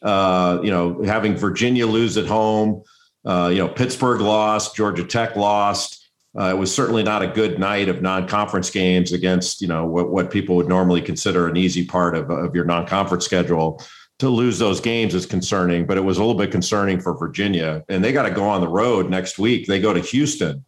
uh, 0.03 0.61
you 0.63 0.71
know, 0.71 1.03
having 1.03 1.37
Virginia 1.37 1.87
lose 1.87 2.17
at 2.17 2.27
home, 2.27 2.83
uh, 3.25 3.49
you 3.53 3.59
know, 3.59 3.69
Pittsburgh 3.69 4.21
lost, 4.21 4.77
Georgia 4.77 5.05
Tech 5.05 5.37
lost. 5.37 6.09
Uh, 6.39 6.51
it 6.51 6.59
was 6.59 6.73
certainly 6.73 7.03
not 7.03 7.23
a 7.23 7.27
good 7.27 7.59
night 7.59 7.89
of 7.89 8.01
non-conference 8.01 8.71
games 8.71 9.13
against, 9.13 9.61
you 9.61 9.67
know, 9.67 9.87
what, 9.87 10.11
what 10.11 10.31
people 10.31 10.55
would 10.55 10.69
normally 10.69 11.01
consider 11.01 11.49
an 11.49 11.57
easy 11.57 11.85
part 11.85 12.15
of, 12.15 12.31
of 12.31 12.55
your 12.55 12.65
non-conference 12.65 13.25
schedule. 13.25 13.83
To 14.19 14.29
lose 14.29 14.59
those 14.59 14.81
games 14.81 15.15
is 15.15 15.27
concerning, 15.27 15.87
but 15.87 15.97
it 15.97 16.01
was 16.01 16.19
a 16.19 16.21
little 16.21 16.35
bit 16.35 16.51
concerning 16.51 17.01
for 17.01 17.17
Virginia. 17.17 17.85
And 17.89 18.03
they 18.03 18.13
got 18.13 18.25
to 18.25 18.33
go 18.33 18.43
on 18.43 18.61
the 18.61 18.69
road 18.69 19.09
next 19.09 19.39
week. 19.39 19.67
They 19.67 19.81
go 19.81 19.93
to 19.93 20.01
Houston 20.01 20.65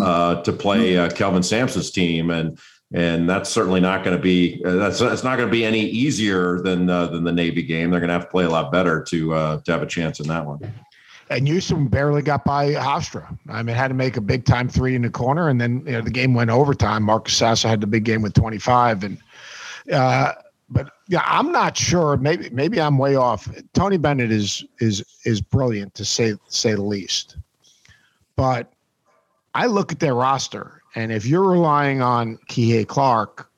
uh, 0.00 0.42
to 0.42 0.52
play 0.52 0.96
uh, 0.96 1.10
Kelvin 1.10 1.42
Sampson's 1.42 1.90
team, 1.90 2.30
and 2.30 2.58
and 2.94 3.28
that's 3.28 3.48
certainly 3.50 3.80
not 3.80 4.04
going 4.04 4.16
to 4.16 4.22
be 4.22 4.62
uh, 4.64 4.72
that's 4.76 4.98
that's 4.98 5.24
not 5.24 5.36
going 5.36 5.48
to 5.48 5.52
be 5.52 5.64
any 5.64 5.80
easier 5.80 6.60
than 6.60 6.88
uh, 6.88 7.06
than 7.06 7.24
the 7.24 7.32
Navy 7.32 7.62
game. 7.62 7.90
They're 7.90 8.00
going 8.00 8.08
to 8.08 8.14
have 8.14 8.24
to 8.24 8.30
play 8.30 8.44
a 8.44 8.50
lot 8.50 8.70
better 8.70 9.02
to 9.04 9.34
uh, 9.34 9.60
to 9.62 9.72
have 9.72 9.82
a 9.82 9.86
chance 9.86 10.20
in 10.20 10.28
that 10.28 10.44
one. 10.44 10.60
And 11.30 11.48
Houston 11.48 11.88
barely 11.88 12.20
got 12.20 12.44
by 12.44 12.72
Hofstra. 12.72 13.38
I 13.48 13.62
mean, 13.62 13.74
had 13.74 13.88
to 13.88 13.94
make 13.94 14.18
a 14.18 14.20
big 14.20 14.44
time 14.44 14.68
three 14.68 14.94
in 14.94 15.02
the 15.02 15.10
corner, 15.10 15.48
and 15.48 15.60
then 15.60 15.82
you 15.86 15.92
know, 15.92 16.02
the 16.02 16.10
game 16.10 16.34
went 16.34 16.50
overtime. 16.50 17.02
Marcus 17.02 17.34
Sasser 17.34 17.68
had 17.68 17.80
the 17.80 17.86
big 17.86 18.04
game 18.04 18.20
with 18.20 18.34
25, 18.34 19.04
and 19.04 19.18
uh, 19.90 20.32
but 20.72 20.90
yeah, 21.08 21.22
I'm 21.24 21.52
not 21.52 21.76
sure. 21.76 22.16
Maybe 22.16 22.48
maybe 22.50 22.80
I'm 22.80 22.98
way 22.98 23.14
off. 23.14 23.48
Tony 23.74 23.98
Bennett 23.98 24.32
is 24.32 24.64
is 24.80 25.04
is 25.24 25.40
brilliant 25.40 25.94
to 25.94 26.04
say 26.04 26.34
say 26.48 26.74
the 26.74 26.82
least, 26.82 27.36
but 28.36 28.72
I 29.54 29.66
look 29.66 29.92
at 29.92 30.00
their 30.00 30.14
roster 30.14 30.82
and 30.94 31.12
if 31.12 31.26
you're 31.26 31.48
relying 31.48 32.02
on 32.02 32.38
Kihei 32.48 32.86
Clark 32.86 33.48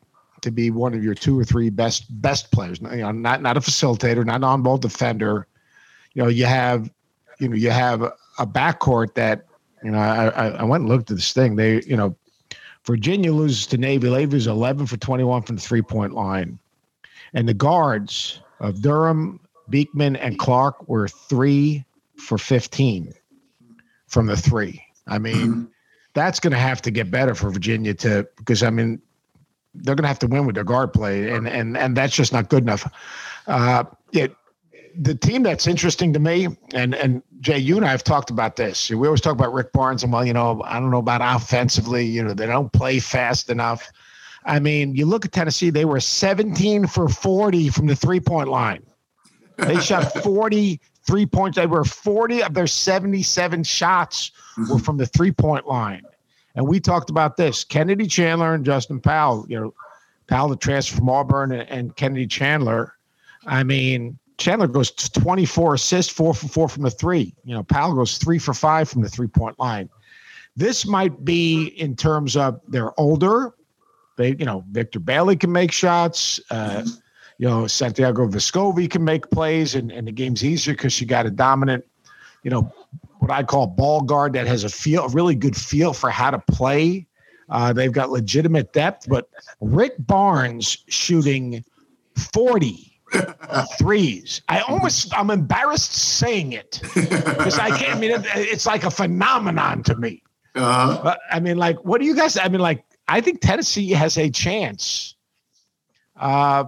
to 0.42 0.50
be 0.50 0.70
one 0.70 0.94
of 0.94 1.02
your 1.02 1.14
two 1.14 1.38
or 1.38 1.44
three 1.44 1.70
best 1.70 2.04
best 2.20 2.52
players, 2.52 2.80
you 2.80 2.98
know, 2.98 3.10
not 3.10 3.42
not 3.42 3.56
a 3.56 3.60
facilitator, 3.60 4.24
not 4.24 4.36
an 4.36 4.44
on-ball 4.44 4.78
defender, 4.78 5.46
you 6.14 6.22
know, 6.22 6.28
you 6.28 6.46
have, 6.46 6.90
you 7.40 7.48
know, 7.48 7.56
you 7.56 7.70
have 7.70 8.02
a 8.02 8.46
backcourt 8.46 9.14
that, 9.14 9.46
you 9.82 9.90
know, 9.90 9.98
I, 9.98 10.48
I 10.48 10.64
went 10.64 10.82
and 10.82 10.88
looked 10.88 11.10
at 11.10 11.16
this 11.16 11.32
thing. 11.32 11.56
They, 11.56 11.82
you 11.82 11.96
know, 11.96 12.16
Virginia 12.84 13.32
loses 13.32 13.66
to 13.68 13.78
Navy. 13.78 14.10
Navy's 14.10 14.46
11 14.46 14.86
for 14.86 14.96
21 14.96 15.42
from 15.42 15.56
the 15.56 15.62
three 15.62 15.82
point 15.82 16.12
line. 16.12 16.58
And 17.34 17.48
the 17.48 17.54
guards 17.54 18.40
of 18.60 18.80
Durham, 18.80 19.40
Beekman, 19.68 20.16
and 20.16 20.38
Clark 20.38 20.88
were 20.88 21.08
three 21.08 21.84
for 22.16 22.38
15 22.38 23.12
from 24.06 24.26
the 24.26 24.36
three. 24.36 24.82
I 25.06 25.18
mean, 25.18 25.68
that's 26.14 26.40
going 26.40 26.52
to 26.52 26.58
have 26.58 26.80
to 26.82 26.90
get 26.90 27.10
better 27.10 27.34
for 27.34 27.50
Virginia 27.50 27.92
to 27.94 28.26
because 28.36 28.62
I 28.62 28.70
mean 28.70 29.02
they're 29.74 29.96
going 29.96 30.04
to 30.04 30.08
have 30.08 30.20
to 30.20 30.28
win 30.28 30.46
with 30.46 30.54
their 30.54 30.64
guard 30.64 30.92
play, 30.92 31.30
and 31.30 31.48
and 31.48 31.76
and 31.76 31.96
that's 31.96 32.14
just 32.14 32.32
not 32.32 32.48
good 32.48 32.62
enough. 32.62 32.90
Uh, 33.46 33.84
it, 34.12 34.34
the 34.96 35.14
team 35.14 35.42
that's 35.42 35.66
interesting 35.66 36.12
to 36.12 36.20
me, 36.20 36.48
and 36.72 36.94
and 36.94 37.22
Jay, 37.40 37.58
you 37.58 37.76
and 37.76 37.84
I 37.84 37.90
have 37.90 38.04
talked 38.04 38.30
about 38.30 38.56
this. 38.56 38.90
We 38.90 39.06
always 39.06 39.20
talk 39.20 39.32
about 39.32 39.52
Rick 39.52 39.72
Barnes, 39.72 40.04
and 40.04 40.12
well, 40.12 40.24
you 40.24 40.32
know, 40.32 40.62
I 40.64 40.78
don't 40.78 40.90
know 40.90 40.98
about 40.98 41.20
offensively. 41.20 42.04
You 42.04 42.22
know, 42.22 42.32
they 42.34 42.46
don't 42.46 42.72
play 42.72 43.00
fast 43.00 43.50
enough. 43.50 43.90
I 44.44 44.58
mean, 44.60 44.94
you 44.94 45.06
look 45.06 45.24
at 45.24 45.32
Tennessee; 45.32 45.70
they 45.70 45.84
were 45.84 46.00
17 46.00 46.86
for 46.86 47.08
40 47.08 47.70
from 47.70 47.86
the 47.86 47.96
three 47.96 48.20
point 48.20 48.48
line. 48.48 48.84
They 49.56 49.80
shot 49.80 50.12
40 50.22 50.80
three 51.06 51.26
points. 51.26 51.56
They 51.56 51.66
were 51.66 51.84
40 51.84 52.42
of 52.42 52.54
their 52.54 52.66
77 52.66 53.64
shots 53.64 54.32
were 54.56 54.64
mm-hmm. 54.64 54.76
from 54.78 54.96
the 54.96 55.06
three 55.06 55.32
point 55.32 55.66
line. 55.66 56.02
And 56.54 56.66
we 56.66 56.80
talked 56.80 57.10
about 57.10 57.36
this 57.36 57.64
Kennedy 57.64 58.06
Chandler 58.06 58.54
and 58.54 58.64
Justin 58.64 59.00
Powell, 59.00 59.44
you 59.48 59.60
know, 59.60 59.74
Powell, 60.26 60.48
the 60.48 60.56
transfer 60.56 60.96
from 60.96 61.08
Auburn, 61.08 61.52
and, 61.52 61.68
and 61.68 61.96
Kennedy 61.96 62.26
Chandler. 62.26 62.94
I 63.46 63.62
mean, 63.62 64.18
Chandler 64.38 64.68
goes 64.68 64.90
24 64.90 65.74
assists, 65.74 66.12
four 66.12 66.32
for 66.32 66.48
four 66.48 66.68
from 66.68 66.82
the 66.82 66.90
three. 66.90 67.34
You 67.44 67.54
know, 67.54 67.62
Powell 67.62 67.94
goes 67.94 68.18
three 68.18 68.38
for 68.38 68.54
five 68.54 68.88
from 68.88 69.02
the 69.02 69.08
three 69.08 69.26
point 69.26 69.58
line. 69.58 69.90
This 70.56 70.86
might 70.86 71.24
be 71.24 71.66
in 71.66 71.96
terms 71.96 72.36
of 72.36 72.60
they're 72.68 72.98
older. 72.98 73.54
They, 74.16 74.36
you 74.38 74.44
know, 74.44 74.64
Victor 74.70 75.00
Bailey 75.00 75.36
can 75.36 75.52
make 75.52 75.72
shots. 75.72 76.40
Uh, 76.50 76.68
mm-hmm 76.68 77.00
you 77.38 77.48
know, 77.48 77.66
Santiago 77.66 78.26
Vescovi 78.28 78.88
can 78.88 79.04
make 79.04 79.30
plays 79.30 79.74
and, 79.74 79.90
and 79.90 80.06
the 80.06 80.12
game's 80.12 80.44
easier 80.44 80.74
because 80.74 81.00
you 81.00 81.06
got 81.06 81.26
a 81.26 81.30
dominant, 81.30 81.84
you 82.42 82.50
know, 82.50 82.72
what 83.18 83.30
I 83.30 83.42
call 83.42 83.66
ball 83.66 84.02
guard 84.02 84.34
that 84.34 84.46
has 84.46 84.64
a 84.64 84.68
feel, 84.68 85.04
a 85.04 85.08
really 85.08 85.34
good 85.34 85.56
feel 85.56 85.92
for 85.92 86.10
how 86.10 86.30
to 86.30 86.38
play. 86.38 87.06
Uh, 87.48 87.72
they've 87.72 87.92
got 87.92 88.10
legitimate 88.10 88.72
depth, 88.72 89.06
but 89.08 89.28
Rick 89.60 89.94
Barnes 89.98 90.84
shooting 90.88 91.64
40 92.32 93.00
threes. 93.78 94.42
I 94.48 94.60
almost, 94.60 95.16
I'm 95.16 95.30
embarrassed 95.30 95.92
saying 95.92 96.52
it 96.52 96.80
because 96.94 97.58
I 97.58 97.76
can't, 97.76 97.96
I 97.96 97.98
mean, 97.98 98.12
it, 98.12 98.24
it's 98.34 98.66
like 98.66 98.84
a 98.84 98.90
phenomenon 98.90 99.82
to 99.84 99.96
me. 99.96 100.22
Uh-huh. 100.54 101.16
I 101.30 101.40
mean, 101.40 101.56
like, 101.56 101.84
what 101.84 102.00
do 102.00 102.06
you 102.06 102.14
guys, 102.14 102.38
I 102.38 102.48
mean, 102.48 102.60
like, 102.60 102.84
I 103.08 103.20
think 103.20 103.40
Tennessee 103.40 103.90
has 103.90 104.16
a 104.18 104.30
chance. 104.30 105.14
Uh, 106.16 106.64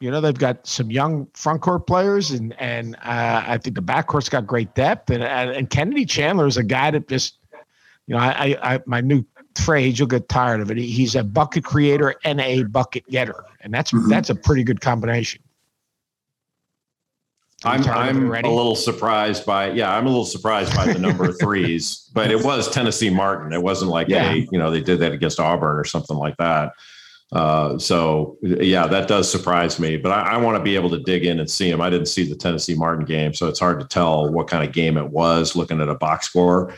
you 0.00 0.10
know, 0.10 0.20
they've 0.20 0.36
got 0.36 0.66
some 0.66 0.90
young 0.90 1.28
front 1.34 1.62
court 1.62 1.86
players, 1.86 2.32
and 2.32 2.54
and 2.60 2.96
uh, 2.96 3.44
I 3.46 3.58
think 3.58 3.76
the 3.76 3.82
backcourt's 3.82 4.28
got 4.28 4.46
great 4.46 4.74
depth. 4.74 5.10
And 5.10 5.22
and 5.22 5.70
Kennedy 5.70 6.04
Chandler 6.04 6.46
is 6.46 6.56
a 6.56 6.64
guy 6.64 6.90
that 6.90 7.08
just, 7.08 7.36
you 8.06 8.14
know, 8.14 8.20
I, 8.20 8.56
I 8.62 8.80
my 8.84 9.00
new 9.00 9.24
phrase 9.56 9.98
you'll 9.98 10.08
get 10.08 10.28
tired 10.28 10.60
of 10.60 10.70
it. 10.70 10.76
He's 10.76 11.14
a 11.14 11.22
bucket 11.22 11.64
creator 11.64 12.14
and 12.24 12.40
a 12.40 12.64
bucket 12.64 13.08
getter, 13.08 13.44
and 13.60 13.72
that's 13.72 13.92
mm-hmm. 13.92 14.08
that's 14.08 14.28
a 14.28 14.34
pretty 14.34 14.64
good 14.64 14.80
combination. 14.80 15.40
I'm 17.64 17.84
I'm 17.88 18.44
a 18.44 18.50
little 18.50 18.76
surprised 18.76 19.46
by 19.46 19.70
yeah 19.70 19.94
I'm 19.94 20.06
a 20.06 20.08
little 20.08 20.24
surprised 20.24 20.74
by 20.74 20.92
the 20.92 20.98
number 20.98 21.24
of 21.24 21.38
threes, 21.40 22.10
but 22.12 22.30
it 22.30 22.44
was 22.44 22.70
Tennessee 22.70 23.10
Martin. 23.10 23.52
It 23.52 23.62
wasn't 23.62 23.90
like 23.90 24.08
yeah. 24.08 24.32
they 24.32 24.48
you 24.50 24.58
know 24.58 24.70
they 24.70 24.80
did 24.80 24.98
that 25.00 25.12
against 25.12 25.40
Auburn 25.40 25.78
or 25.78 25.84
something 25.84 26.16
like 26.16 26.36
that. 26.38 26.72
Uh, 27.32 27.78
so 27.78 28.36
yeah, 28.42 28.86
that 28.86 29.08
does 29.08 29.30
surprise 29.30 29.80
me, 29.80 29.96
but 29.96 30.12
I, 30.12 30.34
I 30.34 30.36
want 30.36 30.58
to 30.58 30.62
be 30.62 30.74
able 30.74 30.90
to 30.90 30.98
dig 30.98 31.24
in 31.24 31.40
and 31.40 31.50
see 31.50 31.70
him. 31.70 31.80
I 31.80 31.88
didn't 31.88 32.08
see 32.08 32.28
the 32.28 32.36
Tennessee 32.36 32.74
Martin 32.74 33.06
game, 33.06 33.32
so 33.32 33.48
it's 33.48 33.58
hard 33.58 33.80
to 33.80 33.86
tell 33.86 34.30
what 34.30 34.48
kind 34.48 34.66
of 34.66 34.74
game 34.74 34.98
it 34.98 35.08
was 35.08 35.56
looking 35.56 35.80
at 35.80 35.88
a 35.88 35.94
box 35.94 36.26
score. 36.26 36.74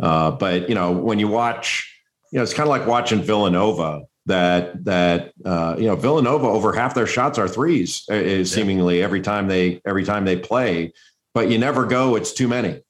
Uh, 0.00 0.30
but 0.32 0.68
you 0.68 0.74
know, 0.74 0.92
when 0.92 1.18
you 1.18 1.28
watch, 1.28 1.90
you 2.32 2.38
know, 2.38 2.42
it's 2.42 2.52
kind 2.52 2.68
of 2.68 2.70
like 2.70 2.86
watching 2.86 3.22
Villanova. 3.22 4.02
That 4.26 4.84
that 4.84 5.32
uh, 5.44 5.76
you 5.78 5.86
know, 5.86 5.96
Villanova 5.96 6.46
over 6.46 6.72
half 6.72 6.94
their 6.94 7.06
shots 7.06 7.38
are 7.38 7.48
threes, 7.48 8.04
uh, 8.10 8.14
yeah. 8.14 8.44
seemingly 8.44 9.02
every 9.02 9.20
time 9.20 9.48
they 9.48 9.82
every 9.86 10.04
time 10.04 10.24
they 10.24 10.36
play. 10.36 10.92
But 11.34 11.50
you 11.50 11.58
never 11.58 11.84
go. 11.84 12.16
It's 12.16 12.32
too 12.32 12.48
many. 12.48 12.80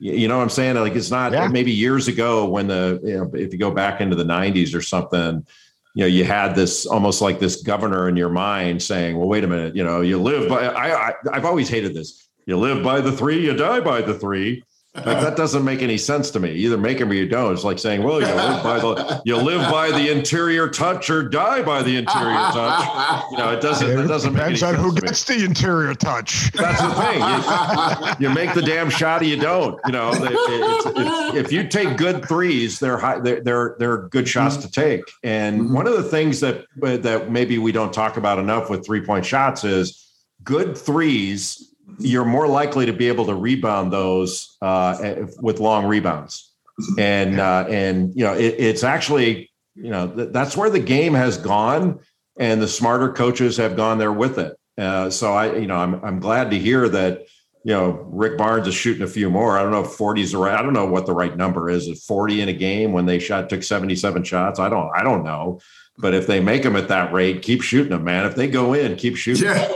You 0.00 0.28
know 0.28 0.38
what 0.38 0.42
I'm 0.42 0.48
saying? 0.48 0.76
Like 0.76 0.96
it's 0.96 1.10
not 1.10 1.32
yeah. 1.32 1.46
maybe 1.46 1.70
years 1.70 2.08
ago 2.08 2.48
when 2.48 2.66
the 2.66 3.00
you 3.04 3.18
know 3.18 3.30
if 3.34 3.52
you 3.52 3.58
go 3.58 3.70
back 3.70 4.00
into 4.00 4.16
the 4.16 4.24
90s 4.24 4.74
or 4.74 4.80
something 4.80 5.46
you 5.94 6.02
know 6.02 6.06
you 6.06 6.24
had 6.24 6.54
this 6.54 6.86
almost 6.86 7.20
like 7.20 7.38
this 7.38 7.62
governor 7.62 8.08
in 8.08 8.16
your 8.16 8.28
mind 8.28 8.82
saying 8.82 9.16
well 9.18 9.28
wait 9.28 9.44
a 9.44 9.46
minute 9.46 9.74
you 9.74 9.82
know 9.82 10.00
you 10.00 10.20
live 10.20 10.48
by 10.48 10.66
i, 10.66 11.08
I 11.08 11.14
i've 11.32 11.44
always 11.44 11.68
hated 11.68 11.94
this 11.94 12.28
you 12.46 12.56
live 12.56 12.82
by 12.82 13.00
the 13.00 13.12
three 13.12 13.44
you 13.44 13.54
die 13.54 13.80
by 13.80 14.00
the 14.00 14.14
three 14.14 14.62
Like 15.06 15.20
that 15.20 15.36
doesn't 15.36 15.64
make 15.64 15.82
any 15.82 15.98
sense 15.98 16.30
to 16.32 16.40
me. 16.40 16.52
Either 16.52 16.76
make 16.78 16.98
them 16.98 17.10
or 17.10 17.14
you 17.14 17.28
don't. 17.28 17.52
It's 17.52 17.64
like 17.64 17.78
saying, 17.78 18.02
well, 18.02 18.20
you 18.20 18.26
live 18.26 18.62
by 18.62 18.78
the 18.78 19.22
you 19.24 19.36
live 19.36 19.70
by 19.70 19.90
the 19.90 20.10
interior 20.10 20.68
touch 20.68 21.10
or 21.10 21.28
die 21.28 21.62
by 21.62 21.82
the 21.82 21.96
interior 21.96 22.34
touch. 22.34 23.24
You 23.30 23.38
know, 23.38 23.52
it 23.52 23.60
doesn't 23.60 23.88
it 23.88 24.06
doesn't 24.06 24.32
Depends 24.32 24.62
make 24.62 24.68
any 24.68 24.78
on 24.78 24.84
who 24.84 24.90
sense 24.90 25.00
to 25.00 25.02
me. 25.02 25.08
gets 25.08 25.24
the 25.24 25.44
interior 25.44 25.94
touch. 25.94 26.52
That's 26.52 26.80
the 26.80 26.94
thing. 26.94 28.20
You, 28.20 28.28
you 28.28 28.34
make 28.34 28.54
the 28.54 28.62
damn 28.62 28.90
shot 28.90 29.22
or 29.22 29.26
you 29.26 29.36
don't. 29.36 29.80
You 29.86 29.92
know, 29.92 30.10
It- 30.12 30.30
it's, 30.32 30.86
it's, 30.86 31.36
if 31.36 31.52
you 31.52 31.66
take 31.68 31.96
good 31.96 32.26
threes, 32.26 32.78
they're 32.78 32.98
high, 32.98 33.18
they're 33.20 33.40
they're, 33.40 33.76
they're 33.78 34.08
good 34.08 34.28
shots 34.28 34.56
to 34.58 34.70
take. 34.70 35.02
And 35.22 35.60
mm-hmm. 35.62 35.74
one 35.74 35.86
of 35.86 35.94
the 35.94 36.02
things 36.02 36.40
that 36.40 36.64
that 36.76 37.30
maybe 37.30 37.58
we 37.58 37.72
don't 37.72 37.92
talk 37.92 38.16
about 38.16 38.38
enough 38.38 38.70
with 38.70 38.84
three 38.84 39.00
point 39.04 39.24
shots 39.24 39.64
is 39.64 40.06
good 40.42 40.76
threes. 40.76 41.69
You're 41.98 42.24
more 42.24 42.46
likely 42.46 42.86
to 42.86 42.92
be 42.92 43.08
able 43.08 43.26
to 43.26 43.34
rebound 43.34 43.92
those 43.92 44.56
uh, 44.62 45.26
with 45.40 45.60
long 45.60 45.86
rebounds, 45.86 46.52
and 46.98 47.40
uh, 47.40 47.66
and 47.68 48.14
you 48.14 48.24
know 48.24 48.34
it, 48.34 48.54
it's 48.58 48.84
actually 48.84 49.50
you 49.74 49.90
know 49.90 50.08
th- 50.08 50.28
that's 50.32 50.56
where 50.56 50.70
the 50.70 50.80
game 50.80 51.14
has 51.14 51.36
gone, 51.36 52.00
and 52.38 52.60
the 52.60 52.68
smarter 52.68 53.12
coaches 53.12 53.56
have 53.56 53.76
gone 53.76 53.98
there 53.98 54.12
with 54.12 54.38
it. 54.38 54.56
Uh, 54.78 55.10
so 55.10 55.32
I, 55.32 55.56
you 55.56 55.66
know, 55.66 55.76
I'm 55.76 56.02
I'm 56.04 56.20
glad 56.20 56.50
to 56.50 56.58
hear 56.58 56.88
that. 56.88 57.26
You 57.62 57.74
know, 57.74 58.06
Rick 58.08 58.38
Barnes 58.38 58.66
is 58.66 58.74
shooting 58.74 59.02
a 59.02 59.06
few 59.06 59.28
more. 59.28 59.58
I 59.58 59.62
don't 59.62 59.70
know 59.70 59.84
if 59.84 59.90
40 59.90 60.22
is 60.22 60.32
the 60.32 60.38
right. 60.38 60.58
I 60.58 60.62
don't 60.62 60.72
know 60.72 60.86
what 60.86 61.04
the 61.04 61.12
right 61.12 61.36
number 61.36 61.68
is. 61.68 61.88
Is 61.88 62.02
40 62.06 62.40
in 62.40 62.48
a 62.48 62.54
game 62.54 62.92
when 62.92 63.04
they 63.04 63.18
shot 63.18 63.50
took 63.50 63.62
77 63.62 64.24
shots? 64.24 64.58
I 64.58 64.70
don't. 64.70 64.90
I 64.96 65.02
don't 65.02 65.24
know. 65.24 65.60
But 65.98 66.14
if 66.14 66.26
they 66.26 66.40
make 66.40 66.62
them 66.62 66.74
at 66.76 66.88
that 66.88 67.12
rate, 67.12 67.42
keep 67.42 67.60
shooting 67.60 67.90
them, 67.90 68.04
man. 68.04 68.24
If 68.24 68.34
they 68.34 68.48
go 68.48 68.72
in, 68.72 68.96
keep 68.96 69.16
shooting. 69.16 69.44
Yeah. 69.44 69.70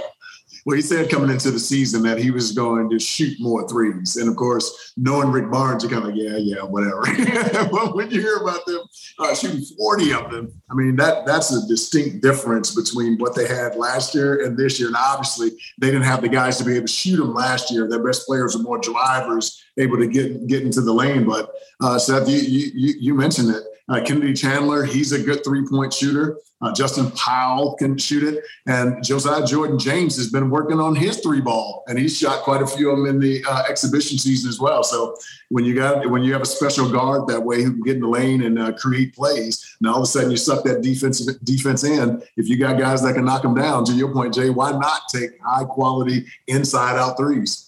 Well, 0.65 0.77
he 0.77 0.83
said 0.83 1.11
coming 1.11 1.31
into 1.31 1.51
the 1.51 1.59
season 1.59 2.03
that 2.05 2.19
he 2.19 2.31
was 2.31 2.53
going 2.53 2.89
to 2.89 2.99
shoot 2.99 3.39
more 3.39 3.69
threes. 3.69 4.17
And 4.17 4.29
of 4.29 4.37
course, 4.37 4.93
knowing 4.97 5.31
Rick 5.31 5.51
Barnes, 5.51 5.83
you're 5.83 5.93
kind 5.93 6.05
of 6.05 6.15
like, 6.15 6.21
yeah, 6.21 6.39
yeah, 6.39 6.63
whatever. 6.63 7.03
but 7.71 7.95
when 7.95 8.11
you 8.11 8.21
hear 8.21 8.37
about 8.37 8.65
them 8.65 8.81
uh, 9.19 9.35
shooting 9.35 9.63
40 9.77 10.13
of 10.15 10.31
them, 10.31 10.53
I 10.71 10.75
mean, 10.75 10.97
that 10.97 11.27
that's 11.27 11.53
a 11.53 11.67
distinct 11.67 12.23
difference 12.23 12.75
between 12.75 13.19
what 13.19 13.35
they 13.35 13.47
had 13.47 13.77
last 13.77 14.15
year 14.15 14.45
and 14.45 14.57
this 14.57 14.79
year. 14.81 14.89
And 14.89 14.97
obviously, 14.97 15.51
they 15.79 15.89
didn't 15.89 16.03
have 16.03 16.23
the 16.23 16.29
guys 16.29 16.57
to 16.59 16.65
be 16.65 16.77
able 16.77 16.87
to 16.87 16.93
shoot 16.93 17.17
them 17.17 17.35
last 17.35 17.71
year. 17.71 17.89
Their 17.89 18.03
best 18.03 18.27
players 18.27 18.57
were 18.57 18.63
more 18.63 18.79
drivers, 18.79 19.63
able 19.77 19.99
to 19.99 20.07
get 20.07 20.47
get 20.47 20.63
into 20.63 20.81
the 20.81 20.93
lane. 20.93 21.27
But 21.27 21.51
uh, 21.81 21.99
Seth, 21.99 22.29
you, 22.29 22.39
you, 22.39 22.95
you 22.99 23.15
mentioned 23.15 23.51
it. 23.51 23.65
Uh, 23.89 24.01
Kennedy 24.03 24.33
Chandler, 24.33 24.85
he's 24.85 25.13
a 25.13 25.23
good 25.23 25.45
three 25.45 25.67
point 25.69 25.93
shooter. 25.93 26.39
Uh, 26.63 26.73
Justin 26.73 27.11
Powell 27.11 27.75
can 27.75 27.99
shoot 27.99 28.23
it. 28.23 28.43
And 28.67 29.05
Josiah 29.05 29.45
Jordan 29.45 29.79
James 29.79 30.17
has 30.17 30.31
been 30.31 30.49
working 30.49 30.81
on 30.81 30.95
his 30.95 31.19
three 31.21 31.43
ball, 31.43 31.85
and 31.87 31.99
he's 31.99 32.17
shot 32.17 32.43
quite 32.43 32.63
a 32.63 32.67
few 32.67 32.91
of 32.91 32.97
them 32.97 33.07
in 33.07 33.21
the 33.21 33.45
uh, 33.47 33.65
exhibition 33.69 34.17
season 34.17 34.49
as 34.49 34.59
well. 34.59 34.83
So 34.83 35.17
when 35.51 35.67
you 35.67 35.75
got 35.75 36.09
when 36.11 36.23
you 36.23 36.33
have 36.33 36.41
a 36.41 36.47
special 36.47 36.91
guard 36.91 37.27
that 37.29 37.41
way 37.41 37.63
who 37.63 37.73
can 37.73 37.83
get 37.83 37.97
in 37.97 38.03
the 38.03 38.09
lane 38.09 38.43
and 38.43 38.59
uh, 38.59 38.73
create 38.73 39.15
plays, 39.15 39.77
now 39.83 39.93
all 39.93 39.99
of 39.99 40.05
a 40.05 40.07
sudden 40.07 40.31
you 40.31 40.39
suck 40.39 40.65
that 40.65 40.81
defensive 40.81 41.35
defense 41.45 41.85
in. 41.85 42.23
If 42.39 42.49
you 42.49 42.57
got 42.57 42.79
guys 42.79 43.03
that 43.03 43.15
can 43.15 43.27
knock 43.27 43.43
them 43.43 43.55
down, 43.55 43.85
to 43.85 43.93
your 43.93 44.13
point, 44.13 44.33
Jay, 44.33 44.49
why 44.49 44.71
not 44.71 45.03
take 45.11 45.39
high 45.45 45.65
quality 45.65 46.25
inside 46.47 46.97
out 46.97 47.19
threes? 47.19 47.64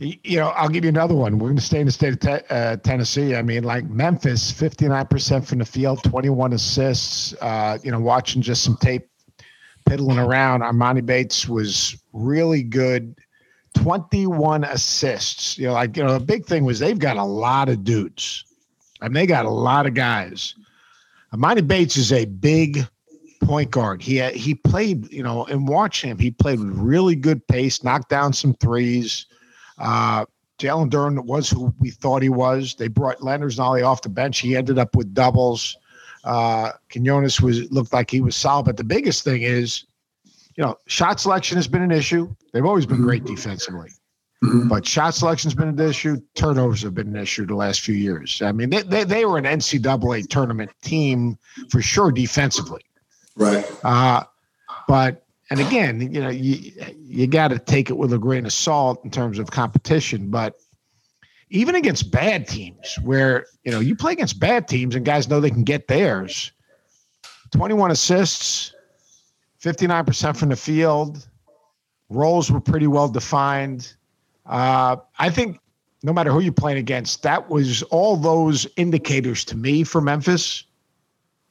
You 0.00 0.38
know, 0.38 0.48
I'll 0.48 0.70
give 0.70 0.84
you 0.84 0.88
another 0.88 1.14
one. 1.14 1.38
We're 1.38 1.48
going 1.48 1.56
to 1.56 1.62
stay 1.62 1.78
in 1.78 1.84
the 1.84 1.92
state 1.92 2.14
of 2.14 2.20
te- 2.20 2.46
uh, 2.48 2.76
Tennessee. 2.78 3.34
I 3.34 3.42
mean, 3.42 3.64
like 3.64 3.84
Memphis, 3.84 4.50
59% 4.50 5.44
from 5.44 5.58
the 5.58 5.64
field, 5.66 6.02
21 6.04 6.54
assists. 6.54 7.34
Uh, 7.34 7.76
you 7.82 7.90
know, 7.90 8.00
watching 8.00 8.40
just 8.40 8.64
some 8.64 8.78
tape 8.78 9.06
piddling 9.84 10.18
around, 10.18 10.62
Emoni 10.62 11.04
Bates 11.04 11.46
was 11.46 12.02
really 12.14 12.62
good. 12.62 13.14
21 13.74 14.64
assists. 14.64 15.58
You 15.58 15.66
know, 15.66 15.74
like, 15.74 15.94
you 15.98 16.02
know, 16.02 16.14
the 16.14 16.24
big 16.24 16.46
thing 16.46 16.64
was 16.64 16.78
they've 16.78 16.98
got 16.98 17.18
a 17.18 17.24
lot 17.24 17.68
of 17.68 17.84
dudes. 17.84 18.46
Mean, 19.02 19.12
they 19.12 19.26
got 19.26 19.44
a 19.44 19.50
lot 19.50 19.84
of 19.84 19.92
guys. 19.92 20.54
Emoni 21.34 21.66
Bates 21.66 21.98
is 21.98 22.10
a 22.10 22.24
big 22.24 22.86
point 23.42 23.70
guard. 23.70 24.00
He 24.00 24.16
had, 24.16 24.34
he 24.34 24.54
played, 24.54 25.12
you 25.12 25.22
know, 25.22 25.44
and 25.44 25.68
watch 25.68 26.00
him. 26.00 26.18
He 26.18 26.30
played 26.30 26.58
with 26.58 26.70
really 26.70 27.16
good 27.16 27.46
pace, 27.48 27.84
knocked 27.84 28.08
down 28.08 28.32
some 28.32 28.54
threes. 28.54 29.26
Uh, 29.80 30.26
Jalen 30.58 30.90
Duren 30.90 31.24
was 31.24 31.48
who 31.48 31.74
we 31.80 31.90
thought 31.90 32.22
he 32.22 32.28
was. 32.28 32.74
They 32.74 32.88
brought 32.88 33.22
Landers 33.22 33.56
Nolley 33.58 33.84
off 33.84 34.02
the 34.02 34.08
bench. 34.10 34.38
He 34.40 34.54
ended 34.56 34.78
up 34.78 34.94
with 34.94 35.14
doubles. 35.14 35.76
Uh, 36.22 36.72
Quinones 36.92 37.40
was 37.40 37.70
looked 37.72 37.92
like 37.94 38.10
he 38.10 38.20
was 38.20 38.36
solid. 38.36 38.66
But 38.66 38.76
the 38.76 38.84
biggest 38.84 39.24
thing 39.24 39.40
is, 39.42 39.84
you 40.56 40.62
know, 40.62 40.76
shot 40.86 41.18
selection 41.18 41.56
has 41.56 41.66
been 41.66 41.80
an 41.80 41.90
issue. 41.92 42.28
They've 42.52 42.64
always 42.66 42.84
been 42.84 43.00
great 43.00 43.24
defensively, 43.24 43.88
Mhm. 44.44 44.68
but 44.68 44.84
shot 44.86 45.14
selection's 45.14 45.54
been 45.54 45.68
an 45.68 45.80
issue. 45.80 46.20
Turnovers 46.34 46.82
have 46.82 46.94
been 46.94 47.08
an 47.08 47.16
issue 47.16 47.46
the 47.46 47.54
last 47.54 47.80
few 47.80 47.94
years. 47.94 48.42
I 48.42 48.52
mean, 48.52 48.68
they, 48.68 48.82
they, 48.82 49.04
they 49.04 49.24
were 49.24 49.38
an 49.38 49.46
NCAA 49.46 50.28
tournament 50.28 50.70
team 50.82 51.38
for 51.70 51.80
sure 51.80 52.12
defensively. 52.12 52.82
Right. 53.34 53.66
Uh, 53.82 54.24
but 54.86 55.24
and 55.50 55.58
again, 55.58 56.00
you 56.14 56.20
know, 56.20 56.28
you 56.28 56.72
you 56.96 57.26
got 57.26 57.48
to 57.48 57.58
take 57.58 57.90
it 57.90 57.96
with 57.96 58.12
a 58.12 58.18
grain 58.18 58.46
of 58.46 58.52
salt 58.52 59.04
in 59.04 59.10
terms 59.10 59.38
of 59.38 59.50
competition. 59.50 60.30
But 60.30 60.54
even 61.50 61.74
against 61.74 62.12
bad 62.12 62.46
teams, 62.46 62.96
where 63.02 63.46
you 63.64 63.72
know 63.72 63.80
you 63.80 63.96
play 63.96 64.12
against 64.12 64.38
bad 64.38 64.68
teams 64.68 64.94
and 64.94 65.04
guys 65.04 65.28
know 65.28 65.40
they 65.40 65.50
can 65.50 65.64
get 65.64 65.88
theirs, 65.88 66.52
twenty 67.50 67.74
one 67.74 67.90
assists, 67.90 68.72
fifty 69.58 69.88
nine 69.88 70.04
percent 70.04 70.36
from 70.36 70.50
the 70.50 70.56
field, 70.56 71.28
roles 72.10 72.50
were 72.50 72.60
pretty 72.60 72.86
well 72.86 73.08
defined. 73.08 73.94
Uh, 74.46 74.96
I 75.18 75.30
think 75.30 75.58
no 76.04 76.12
matter 76.12 76.30
who 76.30 76.38
you're 76.38 76.52
playing 76.52 76.78
against, 76.78 77.24
that 77.24 77.50
was 77.50 77.82
all 77.84 78.16
those 78.16 78.68
indicators 78.76 79.44
to 79.46 79.56
me 79.56 79.82
for 79.82 80.00
Memphis 80.00 80.62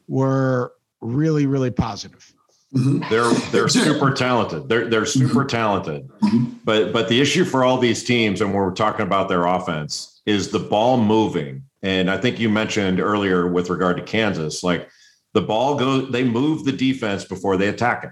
were 0.07 0.71
really 1.01 1.45
really 1.45 1.69
positive. 1.69 2.33
Mm-hmm. 2.75 3.09
They're 3.09 3.31
they're 3.51 3.67
super 3.67 4.11
talented. 4.11 4.69
They're 4.69 4.87
they're 4.87 5.01
mm-hmm. 5.01 5.27
super 5.27 5.45
talented. 5.45 6.07
Mm-hmm. 6.07 6.45
But 6.63 6.93
but 6.93 7.09
the 7.09 7.19
issue 7.19 7.45
for 7.45 7.63
all 7.63 7.77
these 7.77 8.03
teams, 8.03 8.41
and 8.41 8.53
we're 8.53 8.71
talking 8.71 9.05
about 9.05 9.29
their 9.29 9.45
offense, 9.45 10.21
is 10.25 10.49
the 10.49 10.59
ball 10.59 11.01
moving. 11.01 11.63
And 11.81 12.11
I 12.11 12.17
think 12.17 12.39
you 12.39 12.49
mentioned 12.49 12.99
earlier 12.99 13.47
with 13.47 13.69
regard 13.69 13.97
to 13.97 14.03
Kansas, 14.03 14.63
like 14.63 14.89
the 15.33 15.41
ball 15.41 15.75
goes, 15.75 16.11
they 16.11 16.23
move 16.23 16.65
the 16.65 16.73
defense 16.73 17.23
before 17.23 17.55
they 17.55 17.69
attack 17.69 18.03
it. 18.03 18.11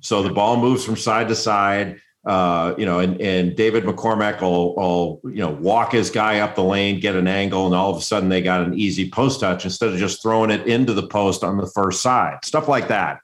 So 0.00 0.22
the 0.22 0.32
ball 0.32 0.56
moves 0.56 0.84
from 0.84 0.96
side 0.96 1.28
to 1.28 1.34
side. 1.34 2.00
Uh, 2.26 2.74
you 2.76 2.84
know, 2.84 2.98
and 2.98 3.20
and 3.20 3.56
David 3.56 3.84
McCormack 3.84 4.40
will, 4.40 4.74
will 4.74 5.20
you 5.24 5.38
know 5.38 5.50
walk 5.50 5.92
his 5.92 6.10
guy 6.10 6.40
up 6.40 6.54
the 6.54 6.62
lane, 6.62 7.00
get 7.00 7.16
an 7.16 7.26
angle, 7.26 7.66
and 7.66 7.74
all 7.74 7.90
of 7.90 7.96
a 7.96 8.02
sudden 8.02 8.28
they 8.28 8.42
got 8.42 8.62
an 8.62 8.74
easy 8.74 9.08
post 9.08 9.40
touch 9.40 9.64
instead 9.64 9.92
of 9.92 9.98
just 9.98 10.22
throwing 10.22 10.50
it 10.50 10.66
into 10.66 10.92
the 10.92 11.06
post 11.06 11.42
on 11.42 11.56
the 11.56 11.68
first 11.68 12.02
side. 12.02 12.38
Stuff 12.44 12.68
like 12.68 12.88
that 12.88 13.20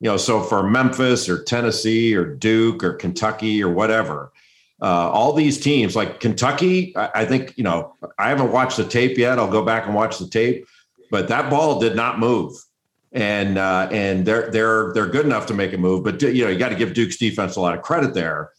you 0.00 0.08
know, 0.08 0.16
so 0.16 0.40
for 0.42 0.62
Memphis 0.62 1.28
or 1.28 1.42
Tennessee 1.42 2.14
or 2.14 2.24
Duke 2.24 2.84
or 2.84 2.92
Kentucky 2.92 3.62
or 3.62 3.68
whatever, 3.68 4.32
uh, 4.80 5.10
all 5.10 5.32
these 5.32 5.58
teams 5.58 5.96
like 5.96 6.20
Kentucky, 6.20 6.96
I, 6.96 7.22
I 7.22 7.24
think, 7.24 7.54
you 7.56 7.64
know, 7.64 7.94
I 8.18 8.28
haven't 8.28 8.52
watched 8.52 8.76
the 8.76 8.84
tape 8.84 9.18
yet. 9.18 9.38
I'll 9.38 9.50
go 9.50 9.64
back 9.64 9.86
and 9.86 9.94
watch 9.94 10.18
the 10.18 10.28
tape, 10.28 10.66
but 11.10 11.28
that 11.28 11.50
ball 11.50 11.80
did 11.80 11.96
not 11.96 12.18
move. 12.18 12.52
And 13.10 13.56
uh, 13.56 13.88
and 13.90 14.26
they're 14.26 14.50
they're 14.50 14.92
they're 14.92 15.06
good 15.06 15.24
enough 15.24 15.46
to 15.46 15.54
make 15.54 15.72
a 15.72 15.78
move, 15.78 16.04
but 16.04 16.20
you 16.20 16.44
know 16.44 16.50
you 16.50 16.58
got 16.58 16.68
to 16.68 16.74
give 16.74 16.92
Duke's 16.92 17.16
defense 17.16 17.56
a 17.56 17.60
lot 17.60 17.74
of 17.74 17.80
credit 17.80 18.12
there. 18.12 18.50